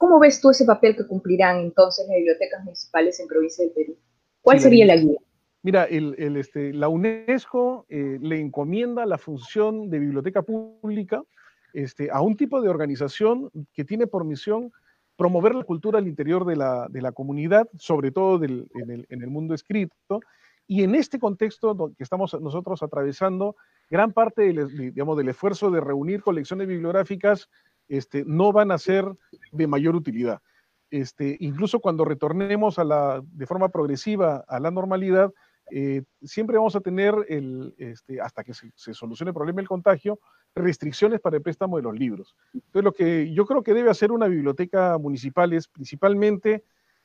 ¿Cómo 0.04 0.20
ves 0.20 0.42
tú 0.42 0.50
ese 0.50 0.66
papel 0.66 0.98
que 0.98 1.08
cumplirán 1.08 1.60
entonces 1.60 2.06
las 2.10 2.18
bibliotecas 2.18 2.62
municipales 2.62 3.18
en 3.22 3.28
provincia 3.28 3.64
del 3.64 3.74
Perú? 3.74 3.98
¿Cuál 4.42 4.60
sería 4.60 4.86
la 4.86 4.98
guía? 4.98 5.18
Mira, 5.62 5.86
el, 5.86 6.36
este, 6.36 6.74
la 6.74 6.90
UNESCO 6.90 7.86
eh, 7.88 8.18
le 8.20 8.38
encomienda 8.38 9.06
la 9.06 9.18
función 9.18 9.90
de 9.90 10.00
biblioteca 10.00 10.42
pública 10.42 11.24
este, 11.72 12.12
a 12.12 12.20
un 12.20 12.36
tipo 12.36 12.62
de 12.62 12.68
organización 12.68 13.50
que 13.74 13.86
tiene 13.86 14.06
por 14.06 14.26
misión 14.26 14.74
promover 15.16 15.56
la 15.56 15.64
cultura 15.64 16.00
al 16.00 16.08
interior 16.10 16.44
de 16.44 16.58
la, 16.58 17.12
comunidad, 17.14 17.70
sobre 17.78 18.12
todo 18.12 18.44
en, 18.44 19.06
el, 19.08 19.28
mundo 19.28 19.54
escrito. 19.54 20.20
Y 20.68 20.84
en 20.84 20.96
este 20.96 21.18
contexto 21.18 21.94
que 21.98 22.04
estamos 22.04 22.34
nosotros 22.42 22.84
atravesando, 22.84 23.56
gran 23.90 24.12
parte 24.12 24.42
del, 24.42 24.68
digamos, 24.94 25.16
del 25.16 25.30
esfuerzo 25.30 25.72
de 25.72 25.80
reunir 25.80 26.22
colecciones 26.22 26.68
bibliográficas 26.68 27.48
este, 27.88 28.24
no 28.26 28.52
van 28.52 28.72
a 28.72 28.78
ser 28.78 29.06
de 29.52 29.68
mayor 29.68 29.96
utilidad. 29.96 30.42
Este, 30.90 31.38
incluso 31.40 31.80
cuando 31.80 32.06
retornemos 32.06 32.78
a 32.78 32.84
la, 32.84 33.22
de 33.24 33.48
forma 33.48 33.70
progresiva 33.70 34.44
a 34.48 34.60
la 34.60 34.70
normalidad, 34.70 35.32
eh, 35.72 36.04
siempre 36.22 36.58
vamos 36.58 36.76
a 36.76 36.82
tener, 36.82 37.16
el, 37.30 37.74
este, 37.78 38.22
hasta 38.22 38.44
que 38.44 38.54
se, 38.54 38.72
solucione 38.94 39.30
el 39.30 39.36
problema 39.36 39.58
del 39.58 39.68
contagio, 39.68 40.20
restricciones 40.54 41.20
para 41.20 41.38
el 41.38 41.42
préstamo 41.42 41.78
de 41.78 41.84
los 41.84 41.98
libros. 41.98 42.36
Entonces, 42.54 42.84
lo 42.84 42.92
que 42.92 43.34
yo 43.34 43.46
creo 43.46 43.64
que 43.64 43.74
debe 43.74 43.90
hacer 43.90 44.12
una 44.12 44.28
biblioteca 44.28 44.98
municipal 44.98 45.52
es 45.54 45.68
principalmente 45.68 46.64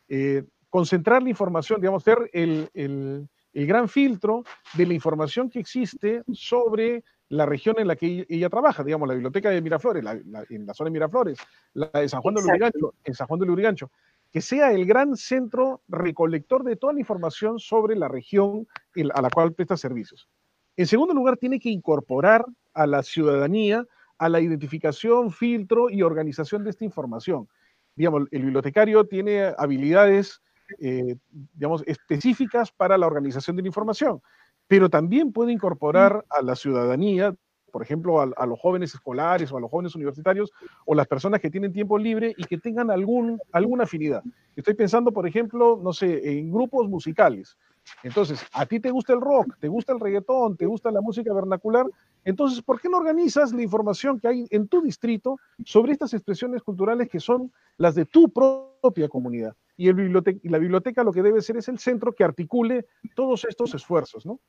eh, 0.09 0.45
concentrar 0.69 1.23
la 1.23 1.31
información, 1.31 1.81
digamos, 1.81 2.03
ser 2.03 2.29
el, 2.33 2.69
el, 2.75 3.29
gran 3.55 3.89
filtro 3.89 4.45
de 4.75 4.87
la 4.87 4.95
información 4.95 5.51
que 5.51 5.59
existe 5.59 6.23
sobre 6.33 7.03
la 7.29 7.47
región 7.47 7.77
en 7.79 7.89
la 7.89 7.97
que 7.97 8.27
ella, 8.29 8.49
trabaja, 8.49 8.83
digamos, 8.83 9.07
la 9.09 9.15
biblioteca 9.15 9.51
de 9.51 9.61
Miraflores, 9.61 10.05
en 10.51 10.67
la 10.67 10.75
zona 10.75 10.89
de 10.89 10.93
Miraflores, 10.93 11.39
la 11.75 11.91
de 11.93 12.09
San 12.09 12.23
Juan 12.23 12.35
de 12.35 12.43
Lurigancho, 12.43 12.95
en 13.05 13.15
San 13.15 13.27
Juan 13.27 13.41
de 13.41 13.47
Lurigancho, 13.47 13.91
que 14.33 14.41
sea 14.41 14.73
el 14.73 14.87
gran 14.87 15.17
centro 15.17 15.83
recolector 15.89 16.65
de 16.65 16.77
toda 16.77 16.93
la 16.93 17.01
información 17.01 17.59
sobre 17.59 17.97
la 17.97 18.09
región 18.09 18.67
a 19.15 19.23
la 19.23 19.31
cual 19.31 19.53
presta 19.53 19.77
servicios. 19.77 20.29
En 20.77 20.87
segundo 20.87 21.13
lugar, 21.15 21.37
tiene 21.37 21.59
que 21.59 21.71
incorporar 21.71 22.45
a 22.73 22.87
la 22.87 23.03
ciudadanía 23.03 23.85
a 24.19 24.29
la 24.29 24.41
identificación, 24.41 25.31
filtro 25.31 25.91
y 25.91 26.03
organización 26.03 26.65
de 26.65 26.71
esta 26.71 26.85
información. 26.85 27.49
Digamos, 27.95 28.25
el 28.31 28.43
bibliotecario 28.43 29.07
tiene 29.07 29.55
habilidades, 29.57 30.43
eh, 30.81 31.17
digamos, 31.31 31.83
específicas 31.87 32.71
para 32.71 32.99
la 32.99 33.07
organización 33.07 33.57
de 33.57 33.63
la 33.63 33.69
información, 33.69 34.21
pero 34.69 34.89
también 34.89 35.33
puede 35.33 35.53
incorporar 35.53 36.25
a 36.31 36.43
la 36.43 36.55
ciudadanía 36.55 37.35
por 37.71 37.83
ejemplo, 37.83 38.21
a, 38.21 38.47
los 38.47 38.59
jóvenes 38.59 38.95
escolares 38.95 39.53
o 39.53 39.59
a 39.59 39.61
los 39.61 39.71
jóvenes 39.71 39.95
universitarios 39.95 40.51
o 40.87 40.95
las 40.95 41.07
personas 41.07 41.39
que 41.39 41.51
tienen 41.51 41.73
tiempo 41.73 41.99
libre 41.99 42.35
y 42.37 42.45
que 42.45 42.57
tengan 42.57 42.91
algún, 42.91 43.39
alguna 43.53 43.85
afinidad. 43.85 44.23
Estoy 44.57 44.73
pensando, 44.75 45.13
por 45.13 45.27
ejemplo, 45.27 45.79
no 45.83 45.93
sé, 45.93 46.39
en 46.39 46.51
grupos 46.51 46.89
musicales. 46.89 47.57
Entonces, 48.03 48.45
a 48.53 48.67
ti 48.67 48.81
te 48.81 48.91
gusta 48.91 49.13
el 49.13 49.21
rock, 49.21 49.55
te 49.61 49.69
gusta 49.69 49.93
el 49.93 50.01
reggaetón, 50.01 50.57
te 50.57 50.67
gusta 50.67 50.91
la 50.91 51.03
música 51.03 51.33
vernacular, 51.33 51.87
entonces, 52.25 52.63
¿por 52.63 52.81
qué 52.81 52.89
no 52.89 52.99
organizas 52.99 53.53
la 53.53 53.63
información 53.63 54.21
que 54.21 54.29
hay 54.29 54.47
en 54.51 54.69
tu 54.69 54.83
distrito 54.83 55.39
sobre 55.65 55.93
estas 55.93 56.13
expresiones 56.13 56.63
culturales 56.63 57.09
que 57.09 57.21
son 57.21 57.51
las 57.77 57.95
de 57.95 58.05
tu 58.05 58.29
propia 58.29 59.09
comunidad? 59.09 59.55
Y, 59.79 59.89
el 59.89 60.41
y 60.43 60.49
la 60.49 60.59
biblioteca 60.59 61.05
lo 61.05 61.13
que 61.13 61.23
debe 61.23 61.41
ser 61.41 61.57
es 61.57 61.69
el 61.69 61.79
centro 61.79 62.13
que 62.13 62.25
articule 62.25 62.85
todos 63.15 63.45
estos 63.45 63.75
esfuerzos, 63.75 64.27
¿no? 64.27 64.41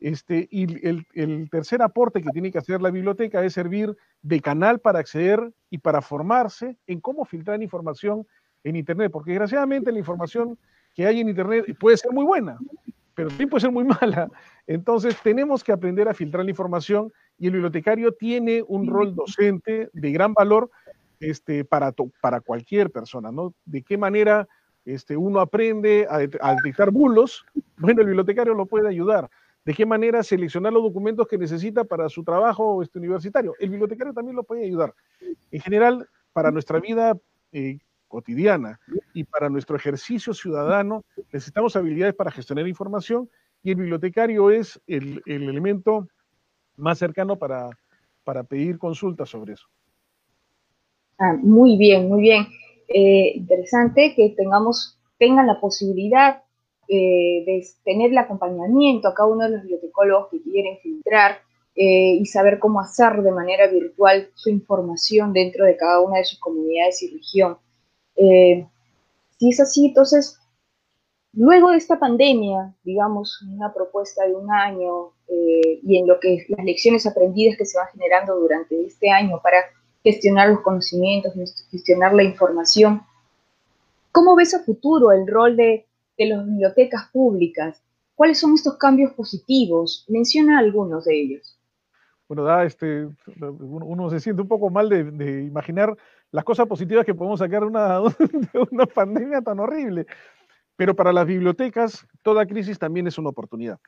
Este, 0.00 0.48
y 0.50 0.64
el, 0.86 1.06
el, 1.14 1.48
tercer 1.48 1.80
aporte 1.80 2.20
que 2.20 2.30
tiene 2.30 2.50
que 2.50 2.58
hacer 2.58 2.82
la 2.82 2.90
biblioteca 2.90 3.44
es 3.44 3.52
servir 3.52 3.96
de 4.20 4.40
canal 4.40 4.80
para 4.80 4.98
acceder 4.98 5.52
y 5.70 5.78
para 5.78 6.02
formarse 6.02 6.76
en 6.88 7.00
cómo 7.00 7.24
filtrar 7.24 7.62
información 7.62 8.26
en 8.64 8.74
Internet, 8.74 9.12
porque 9.12 9.30
desgraciadamente 9.30 9.92
la 9.92 10.00
información 10.00 10.58
que 10.92 11.06
hay 11.06 11.20
en 11.20 11.28
Internet 11.28 11.66
puede 11.78 11.96
ser 11.96 12.10
muy 12.10 12.24
buena, 12.24 12.58
pero 13.14 13.28
también 13.28 13.48
puede 13.48 13.60
ser 13.60 13.70
muy 13.70 13.84
mala. 14.00 14.28
Entonces 14.66 15.16
tenemos 15.22 15.62
que 15.62 15.70
aprender 15.70 16.08
a 16.08 16.14
filtrar 16.14 16.44
la 16.44 16.50
información 16.50 17.12
y 17.38 17.46
el 17.46 17.52
bibliotecario 17.52 18.12
tiene 18.12 18.64
un 18.66 18.88
rol 18.88 19.14
docente 19.14 19.88
de 19.92 20.12
gran 20.12 20.34
valor 20.34 20.70
este, 21.20 21.64
para, 21.64 21.92
para 22.20 22.40
cualquier 22.40 22.90
persona, 22.90 23.30
¿no? 23.30 23.54
De 23.64 23.82
qué 23.82 23.96
manera 23.96 24.48
este, 24.84 25.16
uno 25.16 25.40
aprende 25.40 26.06
a, 26.08 26.16
a 26.16 26.54
detectar 26.54 26.90
bulos, 26.90 27.44
bueno, 27.78 28.00
el 28.00 28.08
bibliotecario 28.08 28.54
lo 28.54 28.66
puede 28.66 28.88
ayudar. 28.88 29.30
¿De 29.64 29.72
qué 29.72 29.86
manera 29.86 30.22
seleccionar 30.22 30.72
los 30.72 30.82
documentos 30.82 31.26
que 31.26 31.38
necesita 31.38 31.84
para 31.84 32.08
su 32.10 32.22
trabajo 32.22 32.82
este, 32.82 32.98
universitario? 32.98 33.54
El 33.58 33.70
bibliotecario 33.70 34.12
también 34.12 34.36
lo 34.36 34.44
puede 34.44 34.64
ayudar. 34.64 34.94
En 35.50 35.60
general, 35.60 36.06
para 36.34 36.50
nuestra 36.50 36.80
vida 36.80 37.16
eh, 37.52 37.78
cotidiana 38.08 38.78
y 39.14 39.24
para 39.24 39.48
nuestro 39.48 39.76
ejercicio 39.76 40.34
ciudadano, 40.34 41.02
necesitamos 41.32 41.76
habilidades 41.76 42.14
para 42.14 42.30
gestionar 42.30 42.68
información 42.68 43.30
y 43.62 43.70
el 43.70 43.76
bibliotecario 43.76 44.50
es 44.50 44.78
el, 44.86 45.22
elemento 45.24 46.06
más 46.76 46.98
cercano 46.98 47.36
para, 47.36 47.70
pedir 48.48 48.78
consultas 48.78 49.30
sobre 49.30 49.54
eso. 49.54 49.66
Ah, 51.18 51.34
muy 51.40 51.78
bien, 51.78 52.08
muy 52.08 52.20
bien. 52.20 52.46
Eh, 52.96 53.32
interesante 53.34 54.14
que 54.14 54.30
tengamos, 54.36 54.96
tengan 55.18 55.48
la 55.48 55.58
posibilidad 55.60 56.44
eh, 56.86 57.42
de 57.44 57.66
tener 57.82 58.12
el 58.12 58.18
acompañamiento 58.18 59.08
a 59.08 59.14
cada 59.14 59.28
uno 59.28 59.42
de 59.44 59.50
los 59.50 59.62
bibliotecólogos 59.62 60.28
que 60.30 60.40
quieren 60.42 60.78
filtrar 60.78 61.38
eh, 61.74 62.18
y 62.20 62.24
saber 62.26 62.60
cómo 62.60 62.78
hacer 62.78 63.20
de 63.20 63.32
manera 63.32 63.66
virtual 63.66 64.28
su 64.34 64.48
información 64.48 65.32
dentro 65.32 65.64
de 65.64 65.76
cada 65.76 66.00
una 66.00 66.18
de 66.18 66.24
sus 66.24 66.38
comunidades 66.38 67.02
y 67.02 67.10
región. 67.10 67.58
Eh, 68.14 68.64
si 69.38 69.48
es 69.48 69.58
así, 69.58 69.86
entonces, 69.86 70.38
luego 71.32 71.72
de 71.72 71.78
esta 71.78 71.98
pandemia, 71.98 72.76
digamos, 72.84 73.42
una 73.42 73.74
propuesta 73.74 74.24
de 74.24 74.36
un 74.36 74.52
año 74.52 75.10
y 75.26 75.98
en 75.98 76.06
lo 76.06 76.20
que 76.20 76.44
las 76.48 76.64
lecciones 76.64 77.06
aprendidas 77.08 77.56
que 77.56 77.64
se 77.64 77.76
van 77.76 77.88
generando 77.88 78.38
durante 78.38 78.86
este 78.86 79.10
año 79.10 79.40
para 79.42 79.58
gestionar 80.04 80.50
los 80.50 80.60
conocimientos, 80.60 81.32
gestionar 81.72 82.14
la 82.14 82.22
información, 82.22 83.02
¿cómo 84.12 84.36
ves 84.36 84.54
a 84.54 84.62
futuro 84.62 85.10
el 85.10 85.26
rol 85.26 85.56
de 85.56 85.86
de 86.16 86.26
las 86.26 86.46
bibliotecas 86.46 87.08
públicas. 87.10 87.82
¿Cuáles 88.14 88.38
son 88.38 88.54
estos 88.54 88.76
cambios 88.76 89.12
positivos? 89.12 90.04
Menciona 90.08 90.58
algunos 90.58 91.04
de 91.04 91.20
ellos. 91.20 91.58
Bueno, 92.28 92.44
da, 92.44 92.64
este, 92.64 93.08
uno, 93.40 94.08
se 94.08 94.20
siente 94.20 94.42
un 94.42 94.48
poco 94.48 94.70
mal 94.70 94.88
de, 94.88 95.42
imaginar 95.42 95.94
las 96.30 96.44
cosas 96.44 96.66
positivas 96.66 97.04
que 97.04 97.14
podemos 97.14 97.40
sacar 97.40 97.64
una, 97.64 98.00
de 98.52 98.66
una 98.70 98.86
pandemia 98.86 99.42
tan 99.42 99.60
horrible. 99.60 100.06
Pero 100.76 100.94
para 100.94 101.12
las 101.12 101.26
bibliotecas, 101.26 102.06
toda 102.22 102.46
crisis 102.46 102.78
también 102.78 103.06
es 103.06 103.18
una 103.18 103.28
oportunidad. 103.28 103.78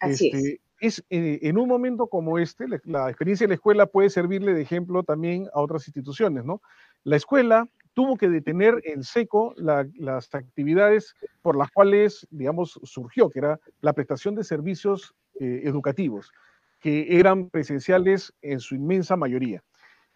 Es. 0.00 0.20
Este, 0.20 0.60
es 0.80 1.02
eh, 1.10 1.38
en 1.42 1.58
un 1.58 1.68
momento 1.68 2.06
como 2.06 2.38
este, 2.38 2.66
la, 2.84 3.08
experiencia 3.08 3.46
de 3.46 3.48
la 3.48 3.54
escuela 3.54 3.86
puede 3.86 4.10
servirle 4.10 4.52
de 4.52 4.62
ejemplo 4.62 5.02
también 5.02 5.48
a 5.54 5.60
otras 5.60 5.86
instituciones, 5.88 6.44
¿no? 6.44 6.60
La 7.04 7.16
escuela 7.16 7.68
tuvo 7.94 8.16
que 8.16 8.28
detener 8.28 8.82
en 8.84 9.02
seco 9.02 9.54
las 9.56 10.34
actividades 10.34 11.14
por 11.40 11.56
las 11.56 11.70
cuales, 11.70 12.26
digamos, 12.30 12.78
surgió, 12.82 13.30
que 13.30 13.38
era 13.38 13.58
la 13.80 13.94
prestación 13.94 14.34
de 14.34 14.44
servicios 14.44 15.14
eh, 15.40 15.62
educativos, 15.64 16.30
que 16.78 17.18
eran 17.18 17.48
presenciales 17.48 18.34
en 18.42 18.60
su 18.60 18.74
inmensa 18.74 19.16
mayoría. 19.16 19.62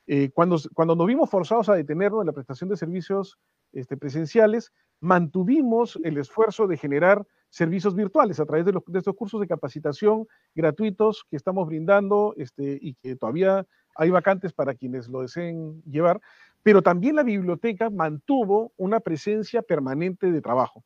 Eh, 0.06 0.28
cuando, 0.34 0.58
cuando 0.74 0.94
nos 0.94 1.06
vimos 1.06 1.30
forzados 1.30 1.70
a 1.70 1.74
detenernos 1.74 2.20
en 2.20 2.26
la 2.26 2.32
prestación 2.32 2.68
de 2.68 2.76
servicios 2.76 3.38
este, 3.72 3.96
presenciales, 3.96 4.72
mantuvimos 5.00 5.98
el 6.04 6.18
esfuerzo 6.18 6.66
de 6.66 6.76
generar 6.76 7.26
servicios 7.48 7.94
virtuales 7.96 8.38
a 8.38 8.46
través 8.46 8.64
de, 8.64 8.72
estos 8.94 9.16
cursos 9.16 9.40
de 9.40 9.48
capacitación 9.48 10.26
gratuitos 10.54 11.24
que 11.28 11.36
estamos 11.36 11.66
brindando 11.66 12.34
este, 12.36 12.78
y 12.80 12.94
que 12.94 13.16
todavía 13.16 13.66
hay 13.96 14.10
vacantes 14.10 14.52
para 14.52 14.74
quienes 14.74 15.08
lo 15.08 15.22
deseen 15.22 15.82
llevar 15.82 16.20
pero 16.62 16.82
también 16.82 17.16
la 17.16 17.22
biblioteca 17.22 17.90
mantuvo 17.90 18.72
una 18.76 19.00
presencia 19.00 19.62
permanente 19.62 20.30
de 20.30 20.42
trabajo. 20.42 20.84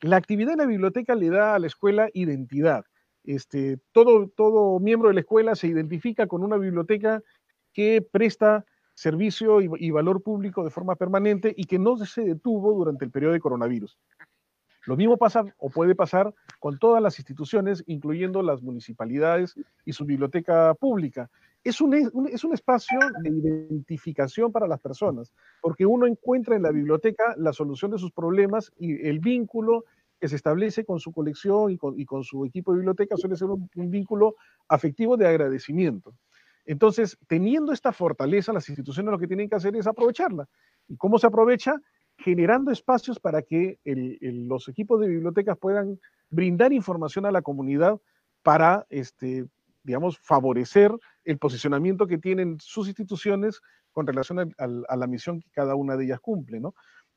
La 0.00 0.16
actividad 0.16 0.52
en 0.52 0.58
la 0.58 0.66
biblioteca 0.66 1.14
le 1.14 1.30
da 1.30 1.54
a 1.54 1.58
la 1.58 1.66
escuela 1.66 2.08
identidad. 2.12 2.84
Este, 3.22 3.78
todo, 3.92 4.28
todo 4.28 4.78
miembro 4.80 5.08
de 5.08 5.14
la 5.14 5.20
escuela 5.20 5.54
se 5.54 5.68
identifica 5.68 6.26
con 6.26 6.42
una 6.42 6.56
biblioteca 6.56 7.22
que 7.72 8.02
presta 8.02 8.64
servicio 8.94 9.60
y, 9.60 9.90
valor 9.90 10.22
público 10.22 10.64
de 10.64 10.70
forma 10.70 10.96
permanente 10.96 11.52
y 11.56 11.64
que 11.64 11.78
no 11.78 11.96
se 11.98 12.22
detuvo 12.22 12.72
durante 12.72 13.04
el 13.04 13.10
periodo 13.10 13.32
de 13.32 13.40
coronavirus. 13.40 13.98
Lo 14.86 14.96
mismo 14.96 15.16
pasa 15.16 15.44
o 15.58 15.70
puede 15.70 15.94
pasar 15.94 16.34
con 16.60 16.78
todas 16.78 17.02
las 17.02 17.18
instituciones, 17.18 17.82
incluyendo 17.86 18.42
las 18.42 18.62
municipalidades 18.62 19.54
y 19.84 19.92
su 19.92 20.04
biblioteca 20.04 20.74
pública 20.74 21.30
es 21.64 21.80
un, 21.80 21.94
es 22.30 22.44
un 22.44 22.52
espacio 22.52 22.98
de 23.22 23.30
identificación 23.30 24.52
para 24.52 24.68
las 24.68 24.80
personas, 24.80 25.32
porque 25.62 25.86
uno 25.86 26.06
encuentra 26.06 26.56
en 26.56 26.62
la 26.62 26.70
biblioteca 26.70 27.34
la 27.38 27.54
solución 27.54 27.90
de 27.90 27.98
sus 27.98 28.12
problemas 28.12 28.70
y 28.78 29.08
el 29.08 29.18
vínculo 29.18 29.84
que 30.20 30.28
se 30.28 30.36
establece 30.36 30.84
con 30.84 31.00
su 31.00 31.10
colección 31.10 31.70
y 31.70 31.78
con, 31.78 31.98
y 31.98 32.04
con 32.04 32.22
su 32.22 32.44
equipo 32.44 32.72
de 32.72 32.78
biblioteca 32.78 33.16
suele 33.16 33.36
ser 33.36 33.48
un, 33.48 33.68
vínculo 33.74 34.36
afectivo 34.68 35.16
de 35.16 35.26
agradecimiento. 35.26 36.14
Entonces, 36.64 37.18
teniendo 37.26 37.72
esta 37.72 37.92
fortaleza, 37.92 38.52
las 38.52 38.68
instituciones 38.68 39.10
lo 39.10 39.18
que 39.18 39.26
tienen 39.26 39.48
que 39.48 39.56
hacer 39.56 39.76
es 39.76 39.86
aprovecharla. 39.86 40.48
¿Y 40.88 40.96
cómo 40.96 41.18
se 41.18 41.26
aprovecha? 41.26 41.80
Generando 42.16 42.70
espacios 42.70 43.18
para 43.18 43.42
que 43.42 43.78
los 43.84 44.68
equipos 44.68 45.00
de 45.00 45.08
bibliotecas 45.08 45.58
puedan 45.58 45.98
brindar 46.30 46.72
información 46.72 47.26
a 47.26 47.32
la 47.32 47.42
comunidad 47.42 48.00
para 48.42 48.86
este, 48.90 49.46
digamos, 49.84 50.18
favorecer 50.18 50.92
el 51.24 51.38
posicionamiento 51.38 52.06
que 52.06 52.18
tienen 52.18 52.58
sus 52.60 52.88
instituciones 52.88 53.60
con 53.92 54.06
relación 54.06 54.54
a, 54.58 54.96
la 54.96 55.06
misión 55.06 55.40
que 55.40 55.50
cada 55.50 55.76
una 55.76 55.96
de 55.96 56.04
ellas 56.04 56.20
cumple, 56.20 56.58
¿no? 56.58 56.74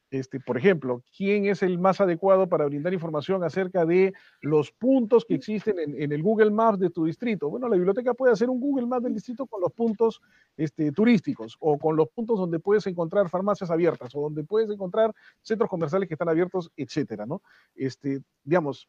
Este, 0.09 0.39
por 0.39 0.57
ejemplo, 0.57 1.03
¿quién 1.15 1.45
es 1.47 1.61
el 1.63 1.79
más 1.79 1.99
adecuado 1.99 2.47
para 2.47 2.65
brindar 2.65 2.93
información 2.93 3.43
acerca 3.43 3.85
de 3.85 4.13
los 4.41 4.71
puntos 4.71 5.25
que 5.25 5.35
existen 5.35 5.77
en, 5.79 6.11
el 6.11 6.23
Google 6.23 6.51
Maps 6.51 6.79
de 6.79 6.89
tu 6.89 7.05
distrito? 7.05 7.49
Bueno, 7.49 7.67
la 7.67 7.75
biblioteca 7.75 8.13
puede 8.13 8.31
hacer 8.31 8.49
un 8.49 8.61
Google 8.61 8.85
Maps 8.85 9.03
del 9.03 9.13
distrito 9.13 9.45
con 9.47 9.59
los 9.59 9.73
puntos 9.73 10.21
este, 10.55 10.93
turísticos 10.93 11.57
o 11.59 11.77
con 11.77 11.97
los 11.97 12.07
puntos 12.09 12.39
donde 12.39 12.59
puedes 12.59 12.87
encontrar 12.87 13.27
farmacias 13.27 13.69
abiertas 13.69 14.15
o 14.15 14.21
donde 14.21 14.45
puedes 14.45 14.69
encontrar 14.69 15.13
centros 15.41 15.69
comerciales 15.69 16.07
que 16.07 16.13
están 16.13 16.29
abiertos, 16.29 16.71
etcétera, 16.77 17.25
¿no? 17.25 17.41
Este, 17.75 18.21
digamos, 18.45 18.87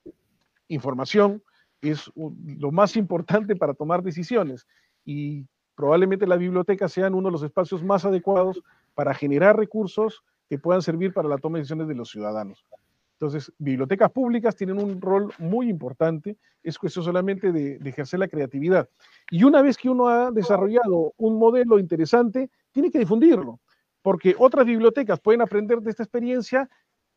información 0.69 1.43
es 1.81 2.13
lo 2.15 2.71
más 2.71 2.97
importante 2.97 3.57
para 3.57 3.75
tomar 3.75 4.05
decisiones 4.05 4.69
y 5.05 5.47
probablemente 5.75 6.29
la 6.29 6.37
biblioteca 6.37 6.89
sean 6.89 7.15
uno 7.15 7.29
de 7.29 7.33
los 7.33 7.43
espacios 7.43 7.83
más 7.83 8.05
adecuados 8.05 8.63
para 8.95 9.15
generar 9.15 9.57
recursos 9.57 10.23
que 10.49 10.59
puedan 10.59 10.83
servir 10.83 11.13
para 11.13 11.29
la 11.29 11.39
toma 11.39 11.59
de 11.59 11.63
decisiones 11.63 11.89
de 11.89 11.95
los 11.95 12.11
ciudadanos. 12.11 12.65
Entonces, 13.21 13.53
bibliotecas 13.59 14.13
públicas 14.13 14.55
tienen 14.55 14.81
un 14.81 15.01
rol 15.01 15.33
muy 15.39 15.69
importante, 15.69 16.37
es 16.63 16.79
cuestión 16.79 17.05
solamente 17.05 17.51
de, 17.51 17.77
ejercer 17.85 18.21
la 18.21 18.29
creatividad. 18.29 18.89
Y 19.31 19.43
una 19.43 19.61
vez 19.61 19.77
que 19.77 19.91
uno 19.91 20.09
ha 20.09 20.31
desarrollado 20.31 21.15
un 21.17 21.37
modelo 21.37 21.81
interesante, 21.81 22.49
tiene 22.71 22.93
que 22.93 23.01
difundirlo, 23.01 23.59
porque 24.03 24.37
otras 24.39 24.65
bibliotecas 24.67 25.19
pueden 25.19 25.41
aprender 25.41 25.81
de 25.81 25.91
esta 25.91 26.05
experiencia 26.05 26.69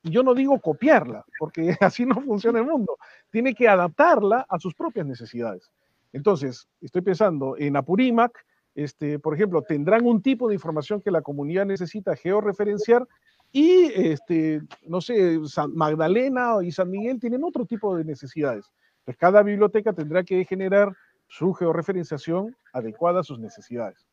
y 0.01 0.09
yo 0.09 0.23
no 0.23 0.33
digo 0.33 0.59
copiarla, 0.59 1.23
porque 1.37 1.77
así 1.81 2.03
no 2.03 2.19
funciona 2.19 2.59
el 2.59 2.65
mundo. 2.65 2.97
Tiene 3.29 3.53
que 3.53 3.67
adaptarla 3.67 4.47
a 4.49 4.57
sus 4.57 4.73
propias 4.73 5.05
necesidades. 5.05 5.71
Entonces, 6.13 6.67
estoy 6.81 7.03
pensando 7.03 7.55
en 7.57 7.77
Apurímac, 7.77 8.43
este, 8.75 9.19
por 9.19 9.35
ejemplo, 9.35 9.61
tendrán 9.61 10.05
un 10.05 10.21
tipo 10.21 10.47
de 10.47 10.55
información 10.55 11.01
que 11.01 11.11
la 11.11 11.21
comunidad 11.21 11.65
necesita 11.65 12.15
georreferenciar 12.15 13.07
y, 13.51 13.91
este, 13.95 14.61
no 14.87 15.01
sé, 15.01 15.39
San 15.45 15.75
Magdalena 15.75 16.55
y 16.63 16.71
San 16.71 16.89
Miguel 16.89 17.19
tienen 17.19 17.43
otro 17.43 17.65
tipo 17.65 17.95
de 17.95 18.05
necesidades. 18.05 18.65
Pues 19.03 19.17
cada 19.17 19.43
biblioteca 19.43 19.93
tendrá 19.93 20.23
que 20.23 20.45
generar 20.45 20.93
su 21.27 21.53
georreferenciación 21.53 22.55
adecuada 22.71 23.21
a 23.21 23.23
sus 23.23 23.39
necesidades. 23.39 24.05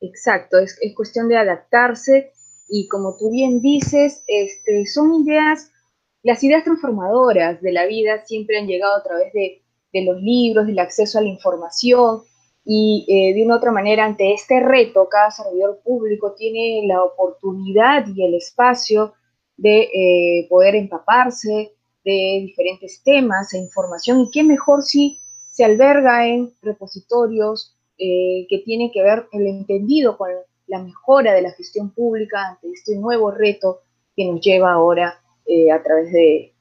Exacto, 0.00 0.58
es, 0.58 0.78
es 0.82 0.94
cuestión 0.94 1.28
de 1.28 1.38
adaptarse 1.38 2.32
y 2.68 2.88
como 2.88 3.16
tú 3.16 3.30
bien 3.30 3.60
dices, 3.60 4.24
este, 4.26 4.86
son 4.86 5.14
ideas, 5.14 5.70
las 6.22 6.42
ideas 6.42 6.64
transformadoras 6.64 7.60
de 7.62 7.72
la 7.72 7.86
vida 7.86 8.24
siempre 8.26 8.58
han 8.58 8.66
llegado 8.66 8.96
a 8.96 9.02
través 9.02 9.32
de 9.32 9.62
los 9.92 10.20
libros, 10.20 10.66
del 10.66 10.78
acceso 10.78 11.18
a 11.18 11.22
la 11.22 11.28
información 11.28 12.22
y 12.64 13.04
eh, 13.08 13.34
de 13.34 13.44
una 13.44 13.56
otra 13.56 13.70
manera 13.70 14.04
ante 14.04 14.32
este 14.32 14.60
reto 14.60 15.08
cada 15.10 15.30
servidor 15.30 15.80
público 15.84 16.34
tiene 16.34 16.86
la 16.86 17.02
oportunidad 17.02 18.06
y 18.14 18.24
el 18.24 18.34
espacio 18.34 19.14
de 19.56 19.88
eh, 19.92 20.46
poder 20.48 20.74
empaparse 20.74 21.72
de 22.04 22.40
diferentes 22.42 23.02
temas 23.02 23.52
e 23.54 23.58
información 23.58 24.20
y 24.20 24.30
qué 24.30 24.42
mejor 24.42 24.82
si 24.82 25.20
se 25.50 25.64
alberga 25.64 26.26
en 26.26 26.52
repositorios 26.62 27.76
eh, 27.96 28.46
que 28.48 28.58
tienen 28.58 28.90
que 28.90 29.02
ver 29.02 29.26
el 29.32 29.46
entendido 29.46 30.18
con 30.18 30.30
la 30.66 30.82
mejora 30.82 31.32
de 31.32 31.42
la 31.42 31.52
gestión 31.52 31.90
pública 31.90 32.48
ante 32.48 32.68
este 32.72 32.96
nuevo 32.96 33.30
reto 33.30 33.82
que 34.16 34.24
nos 34.24 34.40
lleva 34.40 34.72
ahora 34.72 35.20
eh, 35.46 35.70
a 35.70 35.82
través 35.82 36.10
de 36.12 36.54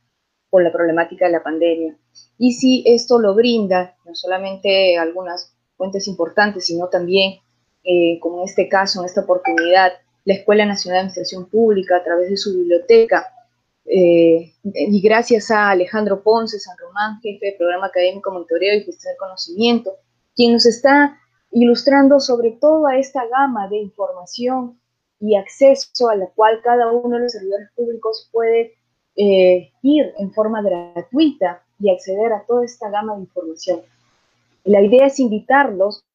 por 0.49 0.61
la 0.61 0.71
problemática 0.71 1.25
de 1.25 1.31
la 1.31 1.41
pandemia. 1.41 1.97
Y 2.37 2.53
si 2.53 2.83
esto 2.85 3.17
lo 3.17 3.33
brinda 3.33 3.97
no 4.05 4.13
solamente 4.13 4.95
algunas 4.97 5.52
fuentes 5.77 6.07
importantes, 6.07 6.65
sino 6.65 6.87
también, 6.87 7.39
eh, 7.83 8.19
como 8.19 8.39
en 8.39 8.45
este 8.45 8.67
caso, 8.69 8.99
en 8.99 9.05
esta 9.05 9.21
oportunidad, 9.21 9.91
la 10.25 10.33
Escuela 10.35 10.65
Nacional 10.65 10.95
de 10.95 10.99
Administración 10.99 11.49
Pública 11.49 11.97
a 11.97 12.03
través 12.03 12.29
de 12.29 12.37
su 12.37 12.55
biblioteca, 12.55 13.27
eh, 13.85 14.53
y 14.63 15.01
gracias 15.01 15.51
a 15.51 15.69
Alejandro 15.69 16.23
Ponce, 16.23 16.59
San 16.59 16.77
Román, 16.77 17.19
jefe 17.21 17.47
del 17.47 17.57
programa 17.57 17.87
académico 17.87 18.31
Monitoreo 18.31 18.75
y 18.75 18.83
Gestión 18.83 19.11
del 19.11 19.17
Conocimiento, 19.17 19.97
quien 20.35 20.53
nos 20.53 20.65
está 20.65 21.19
ilustrando 21.51 22.19
sobre 22.19 22.51
toda 22.51 22.97
esta 22.97 23.27
gama 23.27 23.67
de 23.67 23.77
información 23.77 24.79
y 25.19 25.35
acceso 25.35 26.09
a 26.09 26.15
la 26.15 26.27
cual 26.27 26.61
cada 26.63 26.91
uno 26.91 27.17
de 27.17 27.23
los 27.23 27.31
servidores 27.31 27.69
públicos 27.75 28.29
puede 28.31 28.73
eh, 29.15 29.71
ir 29.83 30.13
en 30.17 30.33
forma 30.33 30.61
gratuita 30.61 31.63
y 31.79 31.89
acceder 31.89 32.33
a 32.33 32.45
toda 32.47 32.65
esta 32.65 32.89
gama 32.89 33.15
de 33.15 33.21
información. 33.21 33.81
La 34.63 34.81
idea 34.81 35.07
es 35.07 35.19
invitarlos 35.19 36.05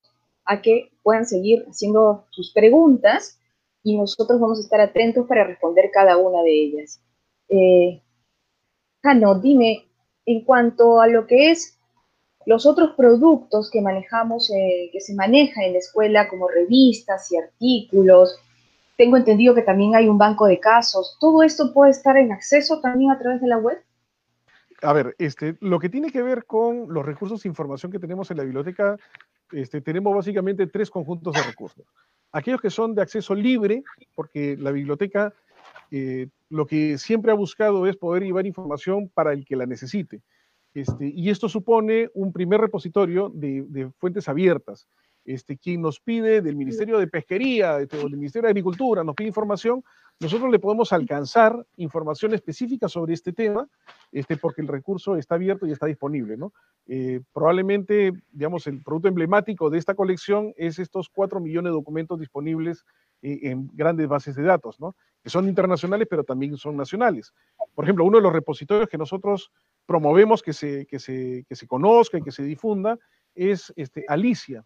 a 0.45 0.63
que 0.63 0.91
puedan 1.03 1.27
seguir 1.27 1.65
haciendo 1.69 2.27
sus 2.31 2.53
preguntas 2.53 3.39
y 3.83 3.97
nosotros 3.97 4.41
vamos 4.41 4.59
a 4.59 4.63
estar 4.63 4.81
atentos 4.81 5.27
para 5.27 5.45
responder 5.45 5.91
cada 5.93 6.17
una 6.17 6.43
de 6.43 6.53
ellas. 6.53 7.01
Eh, 7.49 8.03
dime, 9.41 9.87
en 10.27 10.45
cuanto 10.45 11.01
a 11.01 11.07
lo 11.07 11.27
que 11.27 11.51
es 11.51 11.79
los 12.47 12.67
otros 12.67 12.95
productos 12.97 13.71
que 13.71 13.81
manejamos, 13.81 14.51
eh, 14.51 14.89
que 14.93 15.01
se 15.01 15.15
manejan 15.15 15.65
en 15.65 15.73
la 15.75 15.79
escuela, 15.79 16.29
como 16.29 16.49
revistas 16.49 17.31
y 17.31 17.37
artículos, 17.37 18.39
tengo 18.97 19.17
entendido 19.17 19.55
que 19.55 19.63
también 19.63 19.95
hay 19.95 20.09
un 20.09 20.19
banco 20.19 20.47
de 20.47 20.59
casos. 20.59 21.17
¿Todo 21.21 21.43
esto 21.43 21.73
puede 21.73 21.91
estar 21.91 22.17
en 22.17 22.33
acceso 22.33 22.81
también 22.81 23.11
a 23.11 23.19
través 23.19 23.41
de 23.41 23.47
la 23.47 23.59
web? 23.59 23.79
A 24.83 24.93
ver, 24.93 25.17
este, 25.19 25.57
lo 25.61 25.79
que 25.79 25.89
tiene 25.89 26.13
que 26.13 26.23
ver 26.23 26.45
con 26.45 26.93
los 26.93 27.05
recursos 27.05 27.43
de 27.43 27.49
información 27.49 27.91
que 27.91 27.99
tenemos 27.99 28.31
en 28.31 28.37
la 28.37 28.45
biblioteca, 28.45 28.97
este, 29.51 29.81
tenemos 29.81 30.15
básicamente 30.15 30.67
tres 30.69 30.91
conjuntos 30.91 31.35
de 31.35 31.43
recursos. 31.43 31.85
Aquellos 32.33 32.61
que 32.61 32.71
son 32.71 32.95
de 32.95 33.03
acceso 33.03 33.35
libre, 33.35 33.83
porque 34.15 34.57
la 34.57 34.71
biblioteca 34.71 35.33
eh, 35.91 36.29
lo 36.51 36.67
que 36.67 36.99
siempre 36.99 37.33
ha 37.33 37.35
buscado 37.35 37.87
es 37.87 37.97
poder 37.97 38.23
llevar 38.23 38.47
información 38.47 39.09
para 39.09 39.33
el 39.33 39.45
que 39.45 39.57
la 39.57 39.67
necesite. 39.67 40.23
Este, 40.75 41.09
y 41.09 41.31
esto 41.31 41.49
supone 41.49 42.11
un 42.15 42.33
primer 42.33 42.61
repositorio 42.61 43.31
de, 43.35 43.91
fuentes 43.99 44.29
abiertas. 44.29 44.87
Este, 45.29 45.59
quien 45.59 45.83
nos 45.83 46.01
pide 46.01 46.41
del 46.41 46.57
Ministerio 46.57 46.99
de 46.99 47.07
Pesquería 47.07 47.79
este, 47.81 47.99
o 47.99 48.05
del 48.05 48.17
Ministerio 48.17 48.47
de 48.47 48.53
Agricultura, 48.53 49.05
nos 49.05 49.15
pide 49.15 49.29
información, 49.29 49.85
nosotros 50.21 50.51
le 50.51 50.59
podemos 50.59 50.91
alcanzar 50.91 51.67
información 51.77 52.33
específica 52.33 52.89
sobre 52.89 53.13
este 53.13 53.35
tema, 53.35 53.69
este, 54.11 54.39
porque 54.39 54.63
el 54.63 54.69
recurso 54.69 55.17
está 55.17 55.35
abierto 55.35 55.67
y 55.67 55.73
está 55.73 55.85
disponible. 55.85 56.39
¿no? 56.39 56.55
Eh, 56.87 57.21
probablemente, 57.35 58.13
digamos, 58.33 58.67
el 58.69 58.83
producto 58.83 59.09
emblemático 59.09 59.69
de 59.69 59.77
esta 59.77 59.95
colección 59.95 60.55
es 60.57 60.79
estos 60.79 61.11
cuatro 61.11 61.41
millones 61.41 61.73
de 61.73 61.75
documentos 61.75 62.19
disponibles 62.19 62.87
eh, 63.21 63.41
en 63.43 63.69
grandes 63.75 64.09
bases 64.09 64.35
de 64.35 64.45
datos, 64.45 64.81
¿no? 64.81 64.97
que 65.23 65.29
son 65.29 65.47
internacionales, 65.47 66.09
pero 66.09 66.25
también 66.25 66.57
son 66.57 66.75
nacionales. 66.75 67.35
Por 67.75 67.85
ejemplo, 67.85 68.07
uno 68.07 68.17
de 68.17 68.23
los 68.23 68.33
repositorios 68.33 68.89
que 68.89 68.97
nosotros 68.97 69.53
promovemos 69.85 70.43
que 70.43 70.55
se, 70.55 70.87
que 70.87 70.99
se, 70.99 71.45
que 71.47 71.55
se 71.55 71.67
conozca 71.67 72.17
y 72.17 72.23
que 72.23 72.33
se 72.33 72.45
difunda 72.45 72.99
es 73.35 73.73
este, 73.77 74.05
Alicia. 74.09 74.65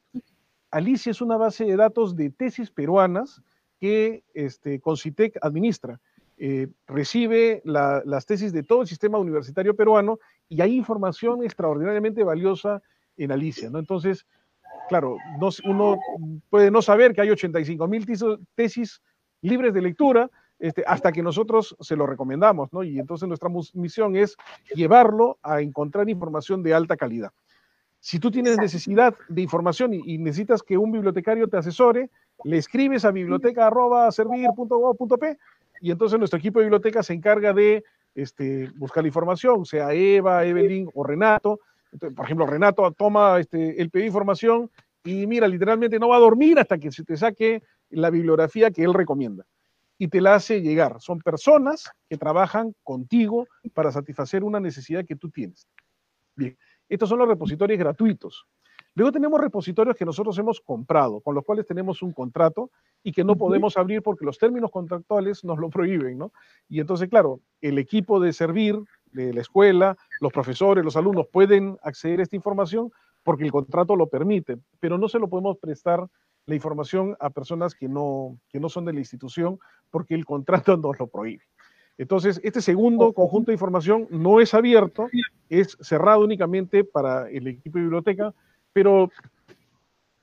Alicia 0.73 1.11
es 1.11 1.21
una 1.21 1.37
base 1.37 1.65
de 1.65 1.77
datos 1.77 2.17
de 2.17 2.31
tesis 2.31 2.71
peruanas 2.71 3.43
que 3.79 4.25
este, 4.35 4.81
Concitec 4.81 5.39
administra. 5.43 6.01
Eh, 6.39 6.69
recibe 6.89 7.63
las 7.65 8.27
tesis 8.27 8.53
de 8.53 8.65
todo 8.65 8.83
el 8.83 8.89
sistema 8.89 9.19
universitario 9.19 9.77
peruano 9.77 10.19
y 10.49 10.61
hay 10.61 10.75
información 10.75 11.45
extraordinariamente 11.45 12.25
valiosa 12.25 12.83
en 13.17 13.31
Alicia. 13.31 13.71
¿no? 13.71 13.79
Entonces, 13.79 14.27
claro, 14.89 15.19
uno 15.65 15.99
puede 16.51 16.71
no 16.71 16.83
saber 16.83 17.13
que 17.13 17.21
hay 17.21 17.31
85 17.31 17.87
mil 17.87 18.07
tesis 18.57 19.01
libres 19.43 19.75
de 19.75 19.83
lectura, 19.83 20.31
este, 20.59 20.85
hasta 20.87 21.13
que 21.13 21.23
nosotros 21.23 21.77
se 21.81 21.97
lo 21.97 22.07
recomendamos, 22.07 22.73
¿no? 22.73 22.85
Y 22.85 23.01
entonces 23.01 23.27
nuestra 23.27 23.51
misión 23.75 24.15
es 24.15 24.37
llevarlo 24.75 25.39
a 25.43 25.61
encontrar 25.61 26.09
información 26.09 26.63
de 26.63 26.73
alta 26.73 26.97
calidad. 26.97 27.33
Si 28.05 28.19
tú 28.19 28.33
tienes 28.33 28.59
necesidad 28.59 29.15
de 29.29 29.43
información 29.43 29.95
y, 29.95 30.19
necesitas 30.19 30.61
que 30.61 30.77
un 30.77 30.91
bibliotecario 30.91 31.47
te 31.47 31.59
asesore, 31.59 32.11
le 32.43 32.59
escribes 32.59 33.05
a 33.05 33.13
biblioteca.servir.gov.p 33.13 35.39
y 35.81 35.93
entonces 35.93 36.19
nuestro 36.19 36.41
equipo 36.41 36.59
de 36.59 36.65
biblioteca 36.65 37.05
se 37.05 37.15
encarga 37.15 37.53
de 37.53 37.85
este, 38.17 38.73
buscar 38.75 39.05
la 39.05 39.09
información, 39.09 39.65
sea 39.65 39.93
Eva, 39.93 40.45
Evelyn 40.45 40.91
o 40.95 41.05
Renato. 41.05 41.61
por 42.17 42.25
ejemplo, 42.25 42.45
Renato 42.45 42.91
toma 42.91 43.39
este, 43.39 43.81
el 43.81 43.89
pedido 43.89 44.07
de 44.07 44.09
información 44.09 44.69
y 45.05 45.29
mira, 45.29 45.47
literalmente 45.47 46.01
no 46.01 46.09
va 46.09 46.17
a 46.17 46.21
dormir 46.21 46.59
hasta 46.59 46.79
que 46.79 46.91
se 46.91 47.05
te 47.05 47.17
saque 47.17 47.63
la 47.91 48.11
bibliografía 48.11 48.73
que 48.73 48.83
él 48.83 48.95
recomienda 48.95 49.47
y 49.97 50.09
te 50.09 50.21
la 50.21 50.35
hace 50.35 50.61
llegar. 50.61 51.01
Son 51.01 51.21
personas 51.21 51.89
que 52.11 52.19
trabajan 52.19 52.75
contigo 52.83 53.47
para 53.75 53.93
satisfacer 53.93 54.43
una 54.43 54.59
necesidad 54.59 55.05
que 55.05 55.15
tú 55.15 55.31
tienes. 55.31 55.69
Bien, 56.35 56.57
estos 56.95 57.09
son 57.09 57.19
los 57.19 57.29
repositorios 57.29 57.79
gratuitos. 57.79 58.47
Luego 58.95 59.11
tenemos 59.11 59.41
repositorios 59.41 59.97
que 59.97 60.05
nosotros 60.05 60.37
hemos 60.39 60.61
comprado, 60.61 61.21
con 61.21 61.35
los 61.35 61.43
cuales 61.45 61.67
tenemos 61.67 62.03
un 62.03 62.13
contrato 62.13 62.71
y 63.03 63.13
que 63.13 63.25
no 63.25 63.37
podemos 63.37 63.79
abrir 63.79 64.03
porque 64.03 64.27
los 64.27 64.37
términos 64.37 64.71
contractuales 64.71 65.43
nos 65.45 65.59
lo 65.59 65.71
prohíben, 65.71 66.19
¿no? 66.19 66.33
Y 66.69 66.81
entonces, 66.81 67.09
claro, 67.09 67.41
el 67.63 67.79
equipo 67.79 68.21
de 68.21 68.35
servir 68.35 68.79
de 69.07 69.33
la 69.33 69.41
escuela, 69.41 69.97
los 70.21 70.31
profesores, 70.33 70.85
los 70.85 70.97
alumnos 70.97 71.27
pueden 71.33 71.79
acceder 71.83 72.21
a 72.21 72.25
esta 72.25 72.37
información 72.37 72.93
porque 73.23 73.45
el 73.45 73.53
contrato 73.53 73.97
lo 73.97 74.09
permite, 74.09 74.59
pero 74.79 74.99
no 74.99 75.09
se 75.09 75.19
lo 75.19 75.29
podemos 75.29 75.57
prestar 75.57 76.07
la 76.45 76.55
información 76.55 77.17
a 77.21 77.31
personas 77.31 77.75
que 77.75 77.89
no, 77.89 78.39
que 78.51 78.61
no 78.61 78.69
son 78.69 78.85
de 78.85 78.93
la 78.93 79.01
institución 79.01 79.59
porque 79.91 80.15
el 80.15 80.27
contrato 80.27 80.77
nos 80.77 80.99
lo 80.99 81.07
prohíbe. 81.07 81.45
Entonces, 82.03 82.41
este 82.43 82.61
segundo 82.61 83.13
conjunto 83.13 83.51
de 83.51 83.55
información 83.55 84.09
no 84.11 84.41
es 84.41 84.55
abierto, 84.55 85.09
es 85.49 85.79
cerrado 85.81 86.25
únicamente 86.25 86.83
para 86.83 87.31
el 87.31 87.47
equipo 87.47 87.79
de 87.79 87.85
biblioteca, 87.85 88.35
pero 88.73 89.09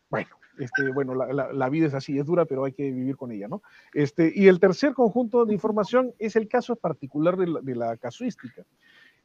bueno, 0.10 0.30
este, 0.58 0.92
bueno 0.92 1.16
la, 1.16 1.54
la, 1.54 1.70
vida 1.70 1.88
es 1.88 1.94
así, 1.94 2.20
es 2.20 2.26
dura, 2.26 2.44
pero 2.44 2.66
hay 2.66 2.74
que 2.74 2.92
vivir 2.92 3.16
con 3.16 3.32
ella, 3.32 3.48
¿no? 3.48 3.62
Este, 3.94 4.30
y 4.36 4.48
el 4.48 4.60
tercer 4.60 4.94
conjunto 4.94 5.46
de 5.46 5.54
información 5.54 6.14
es 6.20 6.36
el 6.36 6.50
caso 6.50 6.76
particular 6.76 7.38
de 7.38 7.48
la, 7.48 7.62
de 7.62 7.76
la 7.76 7.96
casuística. 7.96 8.66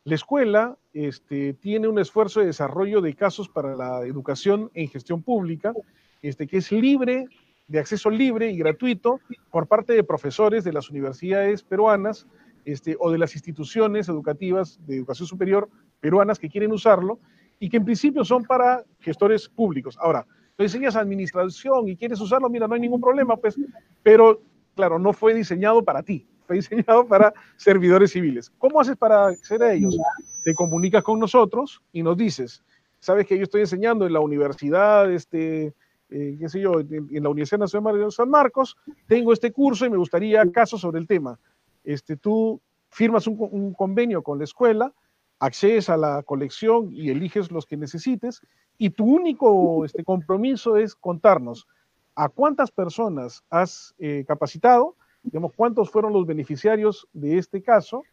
La 0.05 0.15
escuela 0.15 0.77
este, 0.93 1.55
tiene 1.55 1.89
un 1.89 1.99
esfuerzo 1.99 2.39
de 2.39 2.47
desarrollo 2.47 3.01
de 3.01 3.15
casos 3.15 3.49
para 3.49 3.75
la 3.75 4.07
educación 4.07 4.71
en 4.75 4.89
gestión 4.89 5.23
pública 5.23 5.75
este, 6.23 6.47
que 6.47 6.59
es 6.59 6.71
libre, 6.71 7.27
de 7.67 7.81
acceso 7.81 8.11
libre 8.11 8.53
y 8.53 8.59
gratuito 8.59 9.19
por 9.51 9.67
parte 9.67 9.93
de 9.95 10.05
profesores 10.05 10.63
de 10.63 10.73
las 10.73 10.89
universidades 10.89 11.65
peruanas 11.65 12.29
este, 12.65 12.97
o 12.99 13.11
de 13.11 13.19
las 13.19 13.35
instituciones 13.35 14.09
educativas 14.09 14.79
de 14.87 14.97
educación 14.97 15.27
superior 15.27 15.69
peruanas 16.01 16.39
que 16.39 16.49
quieren 16.49 16.73
usarlo 16.73 17.19
y 17.59 17.69
que 17.69 17.77
en 17.77 17.85
principio 17.85 18.25
son 18.25 18.45
para 18.45 18.85
gestores 19.01 19.49
públicos. 19.49 19.97
Ahora, 20.01 20.27
tú 20.57 20.63
enseñas 20.63 20.97
administración 20.97 21.89
y 21.89 21.97
quieres 21.97 22.21
usarlo, 22.21 22.49
mira, 22.49 22.67
no 22.67 22.75
hay 22.75 22.81
ningún 22.81 23.01
problema, 23.01 23.37
pues, 23.37 23.57
pero 24.03 24.41
claro, 24.75 24.99
no 24.99 25.13
fue 25.13 25.35
diseñado 25.35 25.83
para 25.83 26.03
ti, 26.03 26.27
fue 26.47 26.57
diseñado 26.57 27.07
para 27.07 27.33
servidores 27.57 28.13
civiles. 28.13 28.53
¿Cómo 28.59 28.81
haces 28.81 28.97
para 28.97 29.29
acceder 29.29 29.63
a 29.63 29.73
ellos? 29.73 29.97
Te 30.45 30.55
comunicas 30.55 31.03
con 31.03 31.19
nosotros 31.19 31.83
y 31.93 32.03
nos 32.03 32.17
dices, 32.17 32.63
sabes 33.01 33.27
que 33.27 33.37
yo 33.37 33.45
estoy 33.45 33.63
enseñando 33.63 34.07
en 34.07 34.13
la 34.13 34.21
universidad, 34.21 35.11
este, 35.11 35.75
eh, 36.11 36.37
qué 36.39 36.49
sé 36.49 36.61
yo, 36.61 36.81
en, 36.81 37.23
la 37.23 37.29
Universidad 37.29 37.61
Nacional 37.61 37.99
de 37.99 38.11
San 38.11 38.31
Marcos, 38.31 38.77
tengo 39.07 39.33
este 39.33 39.53
curso 39.53 39.87
y 39.87 39.91
me 39.91 39.97
gustaría 39.97 40.45
casos 40.51 40.81
sobre 40.81 41.01
el 41.01 41.07
tema. 41.07 41.39
Este, 41.85 42.17
tú 42.17 42.61
firmas 42.89 43.27
un, 43.27 43.75
convenio 43.75 44.23
con 44.23 44.39
la 44.39 44.45
escuela 44.45 44.93
accedes 45.41 45.91
a 45.91 45.97
la 45.97 46.23
colección 46.23 46.91
y 46.93 47.11
eliges 47.11 47.51
los 47.51 47.67
que 47.67 47.77
necesites 47.77 48.41
y 48.79 48.91
tu 48.91 49.05
único 49.05 49.85
este, 49.85 50.05
compromiso 50.05 50.77
es 50.77 50.95
contarnos 50.95 51.67
a 52.15 52.29
cuántas 52.29 52.71
personas 52.71 53.45
has 53.51 53.95
eh, 53.99 54.25
capacitado, 54.27 54.97
digamos, 55.23 55.53
cuántos 55.55 55.91
fueron 55.91 56.13
los 56.13 56.27
beneficiarios 56.27 57.09
de 57.13 57.39
este 57.39 57.63
caso, 57.63 58.05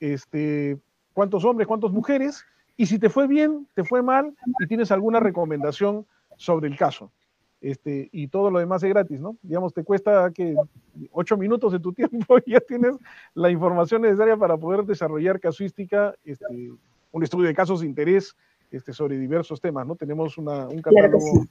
este, 0.00 0.78
cuántos 1.14 1.44
hombres, 1.44 1.66
cuántas 1.66 1.90
mujeres, 1.90 2.44
y 2.76 2.86
si 2.86 2.98
te 2.98 3.08
fue 3.08 3.26
bien, 3.26 3.66
te 3.74 3.84
fue 3.84 4.02
mal, 4.02 4.36
y 4.60 4.66
tienes 4.66 4.92
alguna 4.92 5.18
recomendación 5.18 6.06
sobre 6.36 6.68
el 6.68 6.76
caso. 6.76 7.10
Este, 7.60 8.08
y 8.12 8.28
todo 8.28 8.50
lo 8.50 8.60
demás 8.60 8.82
es 8.84 8.90
gratis, 8.90 9.20
¿no? 9.20 9.36
Digamos, 9.42 9.74
te 9.74 9.82
cuesta 9.82 10.30
que 10.32 10.54
ocho 11.10 11.36
minutos 11.36 11.72
de 11.72 11.80
tu 11.80 11.92
tiempo 11.94 12.38
y 12.44 12.52
ya 12.52 12.60
tienes 12.60 12.96
la 13.34 13.50
información 13.50 14.02
necesaria 14.02 14.36
para 14.36 14.56
poder 14.56 14.84
desarrollar 14.84 15.40
casuística, 15.40 16.14
este, 16.24 16.70
un 17.10 17.22
estudio 17.22 17.48
de 17.48 17.54
casos 17.54 17.80
de 17.80 17.86
interés 17.86 18.36
este, 18.70 18.92
sobre 18.92 19.18
diversos 19.18 19.60
temas, 19.60 19.86
¿no? 19.86 19.96
Tenemos 19.96 20.38
una, 20.38 20.68
un 20.68 20.80
catálogo 20.80 21.46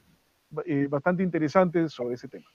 eh, 0.65 0.87
bastante 0.89 1.23
interesante 1.23 1.89
sobre 1.89 2.15
ese 2.15 2.27
tema. 2.27 2.47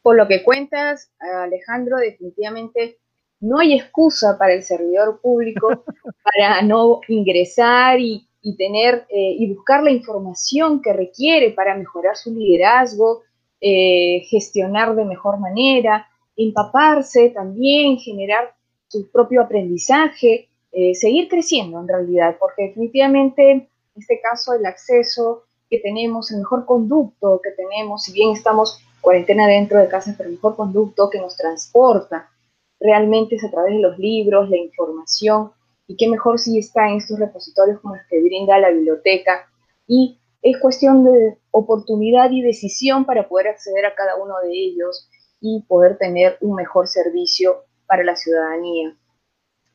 Por 0.00 0.16
lo 0.16 0.26
que 0.26 0.42
cuentas, 0.42 1.12
Alejandro, 1.18 1.98
definitivamente 1.98 2.98
no 3.40 3.58
hay 3.58 3.74
excusa 3.74 4.38
para 4.38 4.54
el 4.54 4.62
servidor 4.62 5.20
público 5.20 5.84
para 6.24 6.62
no 6.62 7.00
ingresar 7.08 8.00
y, 8.00 8.26
tener 8.56 9.06
eh, 9.08 9.36
y 9.38 9.54
buscar 9.54 9.82
la 9.82 9.90
información 9.90 10.82
que 10.82 10.92
requiere 10.92 11.50
para 11.50 11.76
mejorar 11.76 12.16
su 12.16 12.34
liderazgo, 12.34 13.22
eh, 13.60 14.24
gestionar 14.28 14.96
de 14.96 15.04
mejor 15.04 15.38
manera, 15.38 16.08
empaparse 16.36 17.30
también, 17.30 17.98
generar 17.98 18.52
su 18.88 19.10
propio 19.10 19.42
aprendizaje, 19.42 20.48
eh, 20.72 20.94
seguir 20.94 21.28
creciendo 21.28 21.80
en 21.80 21.88
realidad, 21.88 22.36
porque 22.40 22.64
definitivamente 22.64 23.50
en 23.52 23.68
este 23.94 24.20
caso 24.20 24.54
el 24.54 24.66
acceso 24.66 25.44
que 25.70 25.78
tenemos, 25.78 26.32
el 26.32 26.38
mejor 26.38 26.66
conducto 26.66 27.40
que 27.42 27.52
tenemos, 27.52 28.02
si 28.02 28.12
bien 28.12 28.32
estamos 28.32 28.80
cuarentena 29.00 29.46
dentro 29.46 29.78
de 29.78 29.88
casa, 29.88 30.14
pero 30.16 30.28
el 30.28 30.36
mejor 30.36 30.56
conducto 30.56 31.08
que 31.10 31.18
nos 31.18 31.36
transporta 31.36 32.30
realmente 32.80 33.36
es 33.36 33.44
a 33.44 33.50
través 33.50 33.74
de 33.74 33.80
los 33.80 33.98
libros, 33.98 34.50
la 34.50 34.56
información, 34.56 35.52
y 35.92 35.96
qué 35.96 36.08
mejor 36.08 36.38
si 36.38 36.58
está 36.58 36.88
en 36.88 36.96
estos 36.96 37.18
repositorios 37.18 37.80
como 37.80 37.96
los 37.96 38.06
que 38.08 38.22
brinda 38.22 38.58
la 38.58 38.70
biblioteca. 38.70 39.46
Y 39.86 40.18
es 40.40 40.58
cuestión 40.58 41.04
de 41.04 41.36
oportunidad 41.50 42.30
y 42.30 42.40
decisión 42.40 43.04
para 43.04 43.28
poder 43.28 43.48
acceder 43.48 43.84
a 43.84 43.94
cada 43.94 44.16
uno 44.16 44.34
de 44.42 44.52
ellos 44.52 45.10
y 45.40 45.62
poder 45.68 45.98
tener 45.98 46.38
un 46.40 46.54
mejor 46.54 46.88
servicio 46.88 47.64
para 47.86 48.04
la 48.04 48.16
ciudadanía. 48.16 48.96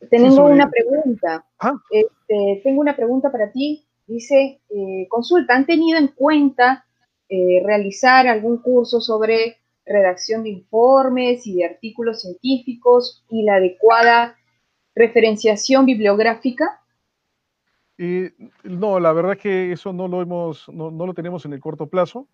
Tengo 0.09 0.45
una 0.45 0.69
pregunta. 0.69 1.45
Ah. 1.59 1.73
Este, 1.91 2.61
tengo 2.63 2.81
una 2.81 2.95
pregunta 2.95 3.31
para 3.31 3.51
ti. 3.51 3.85
Dice, 4.07 4.61
eh, 4.69 5.07
consulta, 5.09 5.55
¿han 5.55 5.67
tenido 5.67 5.99
en 5.99 6.07
cuenta 6.07 6.85
eh, 7.29 7.61
realizar 7.63 8.27
algún 8.27 8.57
curso 8.57 9.01
sobre 9.01 9.57
redacción 9.85 10.43
de 10.43 10.49
informes 10.49 11.45
y 11.45 11.57
de 11.57 11.65
artículos 11.65 12.21
científicos 12.21 13.23
y 13.29 13.43
la 13.43 13.57
adecuada 13.57 14.36
referenciación 14.97 15.85
bibliográfica? 15.85 16.81
no, 18.63 18.99
la 18.99 19.11
verdad 19.11 19.37
que 19.37 19.71
eso 19.71 19.91
no 19.91 20.07
lo 20.07 20.21
hemos, 20.21 20.69
no, 20.69 20.91
lo 20.91 21.13
tenemos 21.15 21.45
en 21.45 21.53
el 21.53 21.59
corto 21.59 21.87
plazo. 21.87 22.27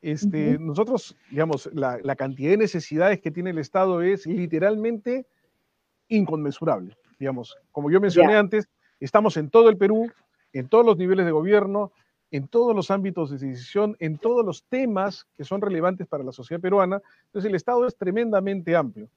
Este, 0.00 0.58
Nosotros, 0.58 1.14
digamos, 1.30 1.68
la, 1.74 2.16
cantidad 2.16 2.52
de 2.52 2.56
necesidades 2.56 3.20
que 3.20 3.30
tiene 3.30 3.50
el 3.50 3.58
Estado 3.58 4.00
es 4.00 4.26
literalmente 4.26 5.26
inconmensurable. 6.08 6.96
Digamos, 7.18 7.54
como 7.70 7.90
yo 7.90 8.00
mencioné 8.00 8.34
antes, 8.34 8.68
estamos 8.98 9.36
en 9.36 9.50
todo 9.50 9.68
el 9.68 9.76
Perú, 9.76 10.10
en 10.54 10.68
todos 10.68 10.86
los 10.86 10.96
niveles 10.96 11.26
de 11.26 11.32
gobierno, 11.32 11.92
en 12.30 12.48
todos 12.48 12.74
los 12.74 12.90
ámbitos 12.90 13.30
de 13.30 13.46
decisión, 13.46 13.96
en 13.98 14.16
todos 14.16 14.44
los 14.44 14.64
temas 14.64 15.26
que 15.36 15.44
son 15.44 15.60
relevantes 15.60 16.06
para 16.06 16.24
la 16.24 16.32
sociedad 16.32 16.62
peruana. 16.62 17.02
Entonces 17.26 17.48
el 17.48 17.56
Estado 17.56 17.86
es 17.86 17.96
tremendamente 17.96 18.74
amplio. 18.74 19.08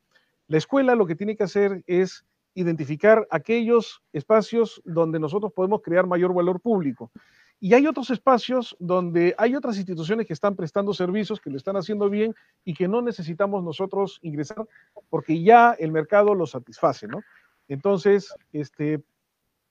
La 0.48 0.58
escuela 0.58 0.96
lo 0.96 1.06
que 1.06 1.16
tiene 1.16 1.38
que 1.38 1.44
hacer 1.44 1.84
es 1.88 2.26
identificar 2.56 3.28
aquellos 3.32 4.02
espacios 4.12 4.82
donde 4.86 5.20
nosotros 5.20 5.52
podemos 5.54 5.82
crear 5.82 6.06
mayor 6.08 6.34
valor 6.34 6.60
público. 6.60 7.12
Y 7.60 7.74
hay 7.74 7.88
otros 7.88 8.10
espacios 8.10 8.76
donde 8.80 9.34
hay 9.38 9.56
otras 9.56 9.78
instituciones 9.78 10.28
que 10.28 10.34
están 10.34 10.56
prestando 10.56 10.94
servicios, 10.94 11.40
que 11.40 11.50
lo 11.50 11.56
están 11.56 11.78
haciendo 11.78 12.10
bien 12.10 12.36
y 12.66 12.74
que 12.74 12.90
no 12.90 13.02
necesitamos 13.02 13.64
nosotros 13.64 14.20
ingresar 14.22 14.68
porque 15.10 15.42
ya 15.42 15.72
el 15.80 15.92
mercado 15.92 16.36
lo 16.36 16.46
satisface, 16.46 17.08
¿no? 17.08 17.22
Entonces, 17.70 18.34
este, 18.52 19.02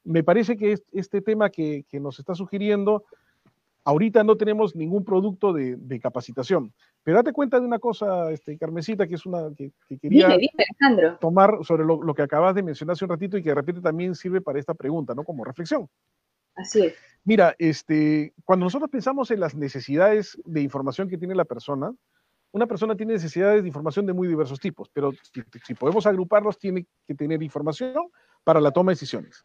me 0.05 0.25
parece 0.25 0.57
que 0.57 0.79
este 0.93 1.21
tema 1.21 1.51
que, 1.51 1.85
que 1.89 2.01
nos 2.01 2.19
está 2.19 2.35
sugiriendo 2.35 3.05
Ahorita 3.85 4.23
no 4.23 4.37
tenemos 4.37 4.77
ningún 4.77 5.05
producto 5.05 5.53
de, 5.53 6.01
capacitación. 6.01 6.73
Pero 7.03 7.17
date 7.17 7.33
cuenta 7.33 7.59
de 7.59 7.67
una 7.67 7.81
cosa, 7.81 8.31
este, 8.31 8.57
Carmesita, 8.57 9.09
que 9.09 9.17
es 9.17 9.27
una 9.27 9.53
que, 9.57 9.73
quería 10.01 10.37
tomar 11.21 11.59
sobre 11.63 11.85
lo, 11.85 12.15
que 12.15 12.23
acabas 12.23 12.55
de 12.55 12.63
mencionar 12.63 12.93
hace 12.93 13.05
un 13.05 13.11
ratito 13.11 13.37
y 13.37 13.43
que 13.43 13.49
de 13.49 13.57
repente 13.57 13.81
también 13.81 14.15
sirve 14.15 14.41
para 14.41 14.61
esta 14.61 14.75
pregunta, 14.75 15.15
¿no? 15.15 15.25
Como 15.25 15.45
reflexión. 15.45 15.89
Así 16.55 16.87
es. 16.87 16.95
Mira, 17.25 17.55
este, 17.59 18.35
cuando 18.45 18.67
nosotros 18.67 18.91
pensamos 18.91 19.31
en 19.31 19.41
las 19.41 19.55
necesidades 19.55 20.39
de 20.45 20.61
información 20.61 21.09
que 21.09 21.19
tiene 21.19 21.35
la 21.35 21.45
persona, 21.45 21.93
una 22.53 22.67
persona 22.67 22.95
tiene 22.95 23.15
necesidades 23.15 23.63
de 23.63 23.69
información 23.69 24.07
de 24.07 24.13
muy 24.13 24.29
diversos 24.29 24.61
tipos, 24.61 24.91
pero 24.93 25.13
si 25.65 25.75
podemos 25.75 26.07
agruparlos, 26.07 26.59
tiene 26.59 26.87
que 27.07 27.15
tener 27.15 27.43
información 27.43 27.95
para 28.45 28.61
la 28.61 28.71
toma 28.71 28.91
de 28.91 28.95
decisiones. 28.95 29.45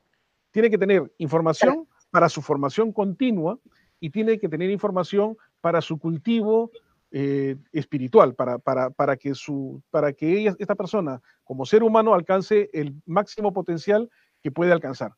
Tiene 0.51 0.69
que 0.69 0.77
tener 0.77 1.11
información 1.17 1.87
para 2.11 2.29
su 2.29 2.41
formación 2.41 2.91
continua 2.91 3.59
y 3.99 4.09
tiene 4.09 4.37
que 4.37 4.49
tener 4.49 4.69
información 4.69 5.37
para 5.61 5.81
su 5.81 5.97
cultivo 5.97 6.71
eh, 7.11 7.55
espiritual, 7.71 8.35
para, 8.35 8.59
para, 8.59 8.89
para, 8.89 9.15
que, 9.15 9.33
su, 9.33 9.81
para 9.89 10.11
que 10.13 10.53
esta 10.59 10.75
persona 10.75 11.21
como 11.43 11.65
ser 11.65 11.83
humano 11.83 12.13
alcance 12.13 12.69
el 12.73 12.93
máximo 13.05 13.53
potencial 13.53 14.09
que 14.43 14.51
puede 14.51 14.71
alcanzar. 14.71 15.13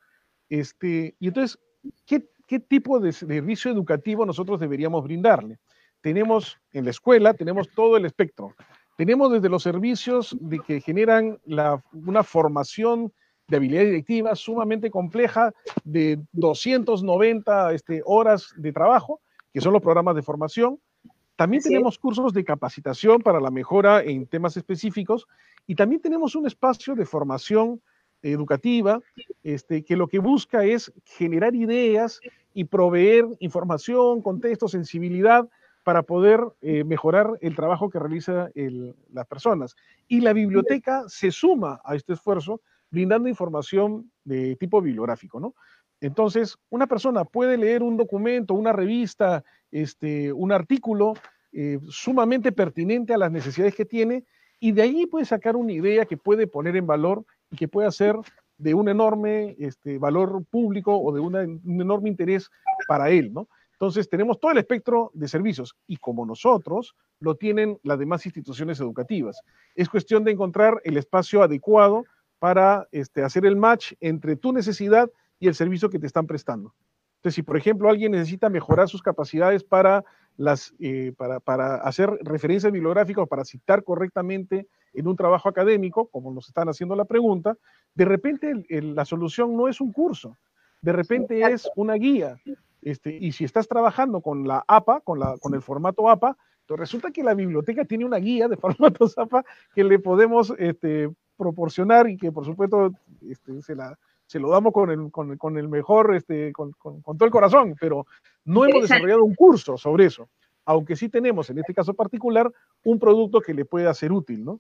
Este, 0.50 1.16
y 1.20 1.28
entonces, 1.28 1.60
¿qué, 2.06 2.30
qué 2.46 2.60
tipo 2.60 3.00
de 3.00 3.12
servicio 3.12 3.72
educativo 3.72 4.26
nosotros 4.26 4.60
deberíamos 4.60 5.04
brindarle? 5.04 5.60
Tenemos 6.02 6.58
en 6.72 6.86
la 6.86 6.92
escuela, 6.92 7.34
tenemos 7.34 7.70
todo 7.76 7.98
el 7.98 8.06
espectro. 8.06 8.56
Tenemos 8.96 9.32
desde 9.32 9.50
los 9.50 9.64
servicios 9.64 10.38
de 10.40 10.60
que 10.60 10.82
generan 10.82 11.40
la, 11.46 11.84
una 11.92 12.24
formación 12.24 13.12
de 13.50 13.58
habilidad 13.58 13.84
directiva 13.84 14.36
sumamente 14.36 14.90
compleja 14.90 15.54
de 15.84 16.20
290 16.34 17.74
este, 17.74 18.02
horas 18.06 18.54
de 18.56 18.72
trabajo, 18.72 19.20
que 19.52 19.62
son 19.62 19.74
los 19.74 19.82
programas 19.82 20.16
de 20.16 20.22
formación. 20.22 20.80
También 21.36 21.64
tenemos 21.64 21.98
cursos 21.98 22.34
de 22.34 22.44
capacitación 22.44 23.22
para 23.22 23.40
la 23.40 23.50
mejora 23.50 24.02
en 24.04 24.28
temas 24.28 24.56
específicos 24.58 25.26
y 25.66 25.76
también 25.76 26.02
tenemos 26.02 26.36
un 26.36 26.46
espacio 26.46 26.96
de 26.96 27.06
formación 27.06 27.82
educativa 28.22 29.00
este, 29.44 29.84
que 29.84 29.96
lo 29.96 30.08
que 30.08 30.20
busca 30.20 30.66
es 30.66 30.92
generar 31.06 31.56
ideas 31.56 32.20
y 32.54 32.66
proveer 32.66 33.26
información, 33.40 34.22
contexto, 34.22 34.68
sensibilidad 34.68 35.48
para 35.84 36.04
poder 36.04 36.42
eh, 36.62 36.84
mejorar 36.84 37.32
el 37.42 37.56
trabajo 37.56 37.90
que 37.90 38.00
realizan 38.00 38.52
las 39.14 39.26
personas. 39.28 39.76
Y 40.08 40.20
la 40.22 40.34
biblioteca 40.34 41.06
se 41.08 41.32
suma 41.32 41.80
a 41.86 41.96
este 41.96 42.14
esfuerzo 42.14 42.62
brindando 42.92 43.30
información 43.30 44.12
de 44.24 44.56
tipo 44.56 44.82
bibliográfico, 44.82 45.40
¿no? 45.40 45.56
Entonces, 46.02 46.58
una 46.70 46.88
persona 46.88 47.26
puede 47.26 47.58
leer 47.58 47.84
un 47.84 47.98
documento, 47.98 48.54
una 48.54 48.72
revista, 48.72 49.44
este, 49.70 50.32
un 50.32 50.52
artículo 50.52 51.14
eh, 51.52 51.80
sumamente 51.90 52.52
pertinente 52.52 53.14
a 53.14 53.18
las 53.18 53.32
necesidades 53.32 53.76
que 53.76 53.86
tiene 53.86 54.24
y 54.60 54.72
de 54.72 54.82
ahí 54.82 55.06
puede 55.06 55.26
sacar 55.26 55.56
una 55.56 55.74
idea 55.74 56.06
que 56.06 56.18
puede 56.18 56.48
poner 56.48 56.76
en 56.76 56.88
valor 56.88 57.26
y 57.52 57.58
que 57.58 57.68
puede 57.68 57.88
hacer 57.88 58.16
de 58.58 58.74
un 58.74 58.90
enorme 58.90 59.56
este, 59.60 59.98
valor 59.98 60.44
público 60.50 60.98
o 60.98 61.14
de 61.14 61.20
un 61.20 61.36
enorme 61.82 62.10
interés 62.10 62.50
para 62.88 63.10
él, 63.10 63.34
¿no? 63.34 63.48
Entonces, 63.74 64.10
tenemos 64.10 64.42
todo 64.42 64.52
el 64.52 64.58
espectro 64.58 65.10
de 65.14 65.30
servicios 65.30 65.74
y 65.88 65.96
como 65.96 66.26
nosotros, 66.26 66.96
lo 67.22 67.36
tienen 67.36 67.80
las 67.84 67.98
demás 67.98 68.26
instituciones 68.26 68.82
educativas. 68.82 69.42
Es 69.74 69.88
cuestión 69.88 70.26
de 70.26 70.32
encontrar 70.32 70.82
el 70.84 70.98
espacio 70.98 71.42
adecuado 71.42 72.04
para 72.40 72.88
este, 72.92 73.24
hacer 73.24 73.46
el 73.46 73.56
match 73.56 73.94
entre 74.00 74.36
tu 74.36 74.52
necesidad 74.52 75.10
y 75.40 75.48
el 75.48 75.56
servicio 75.56 75.90
que 75.90 76.00
te 76.00 76.08
están 76.08 76.26
prestando. 76.26 76.74
Entonces, 77.18 77.36
si 77.36 77.44
por 77.44 77.58
ejemplo 77.58 77.90
alguien 77.90 78.14
necesita 78.14 78.50
mejorar 78.50 78.88
sus 78.88 79.02
capacidades 79.02 79.64
para, 79.64 80.06
las, 80.38 80.74
eh, 80.80 81.14
para, 81.18 81.42
para 81.42 81.76
hacer 81.76 82.10
referencias 82.22 82.72
bibliográficas 82.72 83.24
o 83.24 83.28
para 83.28 83.44
citar 83.44 83.84
correctamente 83.84 84.68
en 84.94 85.08
un 85.08 85.18
trabajo 85.18 85.50
académico, 85.50 86.08
como 86.08 86.32
nos 86.32 86.48
están 86.48 86.70
haciendo 86.70 86.96
la 86.96 87.06
pregunta, 87.06 87.58
de 87.94 88.06
repente 88.06 88.66
la 88.70 89.04
solución 89.04 89.56
no 89.56 89.68
es 89.68 89.82
un 89.82 89.92
curso, 89.92 90.38
de 90.82 90.94
repente 90.94 91.42
es 91.42 91.70
una 91.76 91.96
guía. 91.96 92.38
Este, 92.82 93.14
y 93.14 93.34
si 93.34 93.44
estás 93.44 93.68
trabajando 93.68 94.22
con 94.22 94.48
la 94.48 94.64
APA, 94.66 95.02
con, 95.02 95.20
la, 95.20 95.38
con 95.40 95.54
el 95.54 95.62
formato 95.62 96.10
APA, 96.10 96.38
entonces 96.62 96.80
resulta 96.80 97.12
que 97.12 97.24
la 97.24 97.34
biblioteca 97.34 97.84
tiene 97.84 98.06
una 98.06 98.18
guía 98.18 98.48
de 98.48 98.56
formatos 98.58 99.18
APA 99.18 99.44
que 99.76 99.84
le 99.84 100.00
podemos 100.00 100.54
este, 100.58 101.10
proporcionar 101.40 102.10
y 102.10 102.18
que 102.18 102.32
por 102.32 102.46
supuesto 102.46 102.92
este, 103.28 103.62
se, 103.62 103.76
la, 103.76 103.98
se 104.28 104.40
lo 104.40 104.50
damos 104.50 104.74
con 104.74 104.92
el, 104.92 105.12
con, 105.12 105.58
el 105.58 105.70
mejor, 105.70 106.16
este, 106.16 106.52
con, 106.52 106.74
con, 106.74 107.02
todo 107.02 107.26
el 107.26 107.32
corazón, 107.32 107.76
pero 107.80 108.06
no 108.46 108.66
hemos 108.66 108.84
desarrollado 108.84 109.24
un 109.24 109.34
curso 109.34 109.78
sobre 109.78 110.06
eso, 110.06 110.30
aunque 110.66 110.96
sí 110.96 111.10
tenemos, 111.10 111.50
en 111.50 111.58
este 111.60 111.74
caso 111.74 111.94
particular, 111.94 112.52
un 112.84 113.00
producto 113.00 113.42
que 113.42 113.54
le 113.54 113.66
pueda 113.66 113.94
ser 113.94 114.12
útil, 114.12 114.44
¿no? 114.44 114.60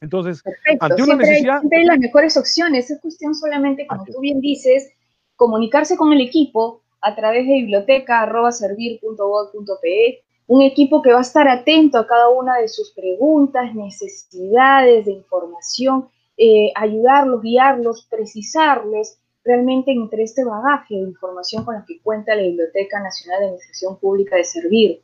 Entonces, 0.00 0.42
ante 0.80 1.02
una 1.02 1.16
necesidad... 1.16 1.54
Hay, 1.54 1.60
siempre 1.60 1.78
hay 1.78 1.86
las 1.86 1.98
mejores 1.98 2.36
opciones, 2.36 2.90
es 2.90 3.00
cuestión 3.00 3.34
solamente, 3.34 3.86
como 3.86 4.04
tú 4.04 4.20
bien 4.20 4.40
dices, 4.40 4.92
comunicarse 5.36 5.96
con 5.96 6.12
el 6.12 6.20
equipo 6.20 6.82
a 7.00 7.14
través 7.14 7.46
de 7.46 7.54
biblioteca.servir.gov.pe, 7.54 10.24
un 10.46 10.62
equipo 10.62 11.02
que 11.02 11.12
va 11.12 11.18
a 11.18 11.22
estar 11.22 11.48
atento 11.48 11.98
a 11.98 12.06
cada 12.06 12.28
una 12.28 12.58
de 12.58 12.68
sus 12.68 12.92
preguntas, 12.92 13.74
necesidades 13.74 15.06
de 15.06 15.12
información, 15.12 16.08
eh, 16.36 16.72
ayudarlos, 16.74 17.42
guiarlos, 17.42 18.06
precisarles 18.10 19.18
realmente 19.44 19.92
entre 19.92 20.22
este 20.22 20.44
bagaje 20.44 20.94
de 20.94 21.02
información 21.02 21.64
con 21.64 21.74
la 21.74 21.84
que 21.86 22.00
cuenta 22.00 22.34
la 22.34 22.42
Biblioteca 22.42 23.00
Nacional 23.00 23.40
de 23.40 23.46
Administración 23.46 23.98
Pública 23.98 24.36
de 24.36 24.44
Servir. 24.44 25.02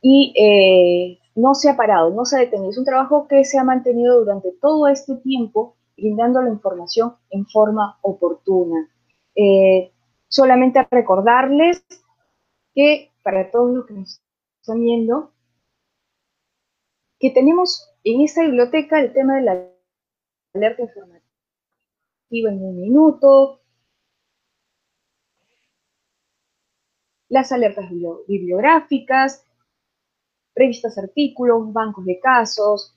Y 0.00 0.34
eh, 0.36 1.18
no 1.34 1.54
se 1.54 1.70
ha 1.70 1.76
parado, 1.76 2.10
no 2.10 2.24
se 2.24 2.36
ha 2.36 2.40
detenido. 2.40 2.70
Es 2.70 2.78
un 2.78 2.84
trabajo 2.84 3.26
que 3.28 3.44
se 3.44 3.58
ha 3.58 3.64
mantenido 3.64 4.20
durante 4.20 4.52
todo 4.60 4.88
este 4.88 5.16
tiempo, 5.16 5.76
brindando 5.96 6.42
la 6.42 6.50
información 6.50 7.14
en 7.30 7.46
forma 7.46 7.98
oportuna. 8.02 8.88
Eh, 9.34 9.92
solamente 10.28 10.86
recordarles 10.90 11.84
que 12.74 13.10
para 13.22 13.50
todos 13.50 13.74
los 13.74 13.86
que 13.86 13.94
nos 13.94 14.20
están 14.64 14.80
viendo, 14.80 15.34
que 17.20 17.30
tenemos 17.30 17.86
en 18.02 18.22
esta 18.22 18.40
biblioteca 18.40 18.98
el 18.98 19.12
tema 19.12 19.36
de 19.36 19.42
la 19.42 19.70
alerta 20.54 20.80
informativa 20.80 21.20
en 22.50 22.62
un 22.62 22.80
minuto, 22.80 23.60
las 27.28 27.52
alertas 27.52 27.90
bibliográficas, 28.26 29.44
revistas, 30.54 30.96
artículos, 30.96 31.70
bancos 31.70 32.06
de 32.06 32.18
casos, 32.18 32.96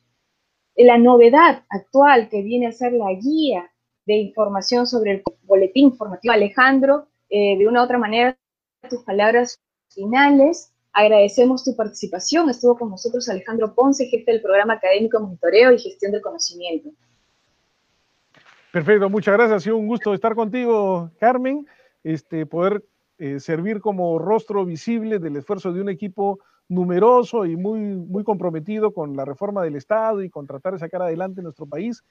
la 0.77 0.97
novedad 0.97 1.65
actual 1.69 2.29
que 2.29 2.43
viene 2.43 2.67
a 2.67 2.71
ser 2.71 2.93
la 2.93 3.11
guía 3.11 3.69
de 4.05 4.15
información 4.15 4.87
sobre 4.87 5.11
el 5.15 5.23
boletín 5.41 5.87
informativo. 5.87 6.33
Alejandro, 6.33 7.09
eh, 7.29 7.57
de 7.57 7.67
una 7.67 7.81
u 7.81 7.83
otra 7.83 7.97
manera, 7.97 8.37
tus 8.89 9.03
palabras 9.03 9.59
finales. 9.89 10.73
Agradecemos 10.99 11.63
tu 11.63 11.75
participación. 11.75 12.49
Estuvo 12.49 12.75
con 12.75 12.89
nosotros 12.89 13.29
Alejandro 13.29 13.75
Ponce, 13.75 14.07
jefe 14.07 14.31
del 14.31 14.41
programa 14.41 14.73
académico 14.73 15.19
Monitoreo 15.19 15.71
y 15.71 15.77
Gestión 15.77 16.11
del 16.11 16.21
Conocimiento. 16.21 16.89
Perfecto, 18.71 19.07
muchas 19.07 19.35
gracias. 19.35 19.57
Ha 19.57 19.59
sido 19.59 19.77
un 19.77 19.85
gusto 19.85 20.15
estar 20.15 20.33
contigo, 20.33 21.11
Carmen. 21.19 21.67
Este, 22.03 22.47
poder 22.47 22.83
eh, 23.19 23.39
servir 23.39 23.79
como 23.79 24.17
rostro 24.17 24.65
visible 24.65 25.19
del 25.19 25.35
esfuerzo 25.35 25.71
de 25.71 25.81
un 25.81 25.89
equipo 25.89 26.39
numeroso 26.67 27.45
y 27.45 27.55
muy, 27.55 27.79
muy 27.79 28.23
comprometido 28.23 28.91
con 28.91 29.15
la 29.15 29.23
reforma 29.23 29.61
del 29.61 29.75
Estado 29.75 30.23
y 30.23 30.31
con 30.31 30.47
tratar 30.47 30.73
de 30.73 30.79
sacar 30.79 31.03
adelante 31.03 31.43
nuestro 31.43 31.67
país. 31.67 32.03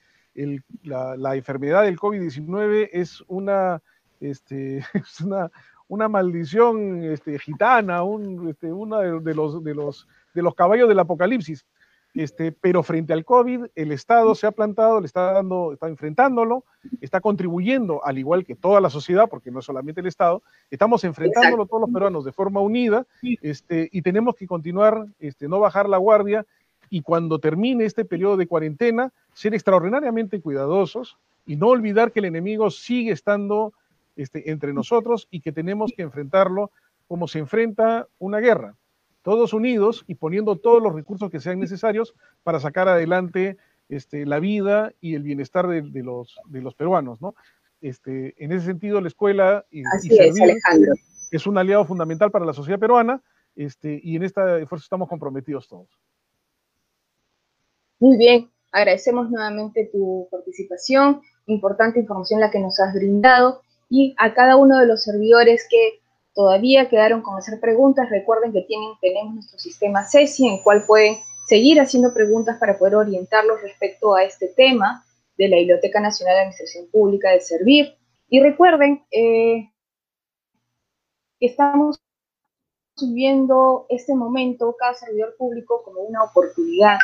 la, 0.83 1.35
enfermedad 1.35 1.83
del 1.83 1.99
COVID-19 1.99 2.87
es 2.93 3.21
una, 3.27 3.81
este, 4.21 4.81
una, 5.25 5.51
una 5.87 6.07
maldición 6.07 7.03
este, 7.03 7.39
gitana, 7.39 8.03
un, 8.03 8.49
este, 8.49 8.71
uno 8.71 8.99
de, 8.99 9.33
los, 9.33 9.63
de, 9.63 9.73
los, 9.73 10.07
de 10.33 10.41
los 10.41 10.55
caballos 10.55 10.89
del 10.89 10.99
apocalipsis. 10.99 11.65
Este, 12.13 12.51
pero 12.51 12.81
frente 12.81 13.13
al 13.13 13.23
COVID, 13.23 13.65
el 13.75 13.91
Estado 13.91 14.33
se 14.33 14.47
ha 14.47 14.51
plantado, 14.51 14.99
le 14.99 15.05
está 15.05 15.33
dando, 15.33 15.73
está 15.73 15.87
enfrentándolo, 15.87 16.63
está 16.99 17.21
contribuyendo, 17.21 18.03
al 18.03 18.17
igual 18.17 18.43
que 18.43 18.55
toda 18.55 18.81
la 18.81 18.89
sociedad, 18.89 19.29
porque 19.29 19.51
no 19.51 19.59
es 19.59 19.65
solamente 19.65 20.01
el 20.01 20.07
Estado, 20.07 20.41
estamos 20.71 21.03
enfrentándolo 21.03 21.67
todos 21.67 21.81
los 21.81 21.91
peruanos 21.91 22.25
de 22.25 22.31
forma 22.31 22.59
unida, 22.59 23.05
este, 23.21 23.89
y 23.91 24.01
tenemos 24.01 24.35
que 24.35 24.47
continuar, 24.47 25.05
este, 25.19 25.47
no 25.47 25.59
bajar 25.59 25.87
la 25.87 25.97
guardia, 25.97 26.45
y 26.89 27.01
cuando 27.01 27.37
termine 27.37 27.85
este 27.85 28.03
periodo 28.03 28.37
de 28.37 28.47
cuarentena, 28.47 29.11
ser 29.33 29.53
extraordinariamente 29.53 30.41
cuidadosos 30.41 31.17
y 31.45 31.55
no 31.55 31.67
olvidar 31.67 32.11
que 32.11 32.19
el 32.19 32.25
enemigo 32.25 32.71
sigue 32.71 33.11
estando 33.11 33.73
este, 34.17 34.51
entre 34.51 34.73
nosotros 34.73 35.27
y 35.31 35.39
que 35.39 35.53
tenemos 35.53 35.93
que 35.95 36.03
enfrentarlo 36.03 36.71
como 37.07 37.27
se 37.27 37.39
enfrenta 37.39 38.07
una 38.19 38.39
guerra 38.39 38.75
todos 39.27 39.51
unidos 39.51 40.05
y 40.07 40.15
poniendo 40.15 40.55
todos 40.55 40.81
los 40.81 40.93
recursos 40.93 41.29
que 41.29 41.41
sean 41.41 41.59
necesarios 41.59 42.15
para 42.43 42.61
sacar 42.61 42.87
adelante 42.87 43.57
este, 43.89 44.25
la 44.25 44.39
vida 44.39 44.93
y 45.01 45.15
el 45.15 45.23
bienestar 45.23 45.67
de, 45.67 45.81
los, 46.01 46.37
de 46.45 46.61
los 46.61 46.75
peruanos, 46.75 47.21
¿no? 47.21 47.35
Este, 47.81 48.41
en 48.41 48.53
ese 48.53 48.67
sentido, 48.67 49.01
la 49.01 49.09
escuela 49.09 49.65
y, 49.69 49.83
es, 51.29 51.45
un 51.45 51.57
aliado 51.57 51.83
fundamental 51.83 52.31
para 52.31 52.45
la 52.45 52.53
sociedad 52.53 52.79
peruana 52.79 53.21
este, 53.57 53.99
y 54.01 54.15
en 54.15 54.23
este 54.23 54.61
esfuerzo 54.61 54.85
estamos 54.85 55.09
comprometidos 55.09 55.67
todos. 55.67 55.89
Muy 57.99 58.15
bien, 58.15 58.49
agradecemos 58.71 59.29
nuevamente 59.29 59.89
tu 59.91 60.29
participación, 60.31 61.21
importante 61.47 61.99
información 61.99 62.39
la 62.39 62.49
que 62.49 62.59
nos 62.59 62.79
has 62.79 62.93
brindado 62.93 63.61
y 63.89 64.15
a 64.17 64.33
cada 64.33 64.55
uno 64.57 64.79
de 64.79 64.87
los 64.87 65.03
servidores 65.03 65.65
que 65.69 66.01
todavía 66.33 66.89
quedaron 66.89 67.21
con 67.21 67.37
hacer 67.37 67.59
preguntas, 67.59 68.09
recuerden 68.09 68.53
que 68.53 68.61
tienen, 68.61 68.91
tenemos 69.01 69.35
nuestro 69.35 69.59
sistema 69.59 70.05
CESI 70.05 70.47
en 70.47 70.53
el 70.55 70.63
cual 70.63 70.85
pueden 70.85 71.17
seguir 71.47 71.79
haciendo 71.79 72.13
preguntas 72.13 72.57
para 72.59 72.77
poder 72.77 72.95
orientarlos 72.95 73.61
respecto 73.61 74.13
a 74.13 74.23
este 74.23 74.49
tema 74.49 75.05
de 75.37 75.47
la 75.47 75.57
Biblioteca 75.57 75.99
Nacional 75.99 76.35
de 76.35 76.39
Administración 76.41 76.87
Pública 76.91 77.31
de 77.31 77.39
Servir. 77.39 77.95
Y 78.29 78.41
recuerden 78.41 79.03
eh, 79.11 79.71
que 81.39 81.45
estamos 81.45 81.99
viendo 83.01 83.85
este 83.89 84.15
momento, 84.15 84.75
cada 84.77 84.93
servidor 84.95 85.35
público, 85.37 85.81
como 85.83 86.01
una 86.01 86.23
oportunidad. 86.23 86.97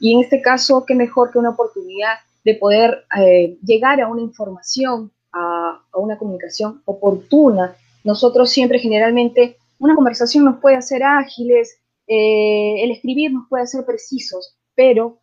Y 0.00 0.14
en 0.14 0.20
este 0.20 0.40
caso, 0.40 0.84
qué 0.86 0.94
mejor 0.94 1.30
que 1.30 1.38
una 1.38 1.50
oportunidad 1.50 2.14
de 2.44 2.54
poder 2.54 3.04
eh, 3.18 3.58
llegar 3.62 4.00
a 4.00 4.08
una 4.08 4.22
información, 4.22 5.12
a, 5.32 5.82
a 5.92 5.98
una 5.98 6.18
comunicación 6.18 6.82
oportuna 6.84 7.76
nosotros 8.04 8.50
siempre 8.50 8.78
generalmente 8.78 9.56
una 9.78 9.94
conversación 9.94 10.44
nos 10.44 10.60
puede 10.60 10.76
hacer 10.76 11.02
ágiles, 11.02 11.78
eh, 12.06 12.82
el 12.82 12.90
escribir 12.90 13.32
nos 13.32 13.48
puede 13.48 13.64
hacer 13.64 13.84
precisos, 13.84 14.56
pero 14.74 15.18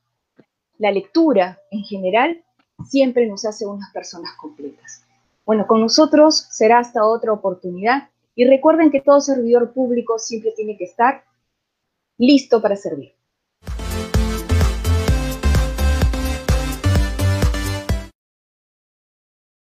la 0.77 0.91
lectura 0.91 1.59
en 1.71 1.83
general 1.83 2.43
siempre 2.87 3.27
nos 3.27 3.45
hace 3.45 3.65
unas 3.65 3.91
personas 3.91 4.31
completas. 4.39 5.03
Bueno, 5.45 5.67
con 5.67 5.81
nosotros 5.81 6.47
será 6.51 6.79
hasta 6.79 7.05
otra 7.05 7.33
oportunidad 7.33 8.09
y 8.35 8.45
recuerden 8.45 8.91
que 8.91 9.01
todo 9.01 9.19
servidor 9.19 9.73
público 9.73 10.19
siempre 10.19 10.53
tiene 10.55 10.77
que 10.77 10.85
estar 10.85 11.23
listo 12.17 12.61
para 12.61 12.75
servir. 12.75 13.13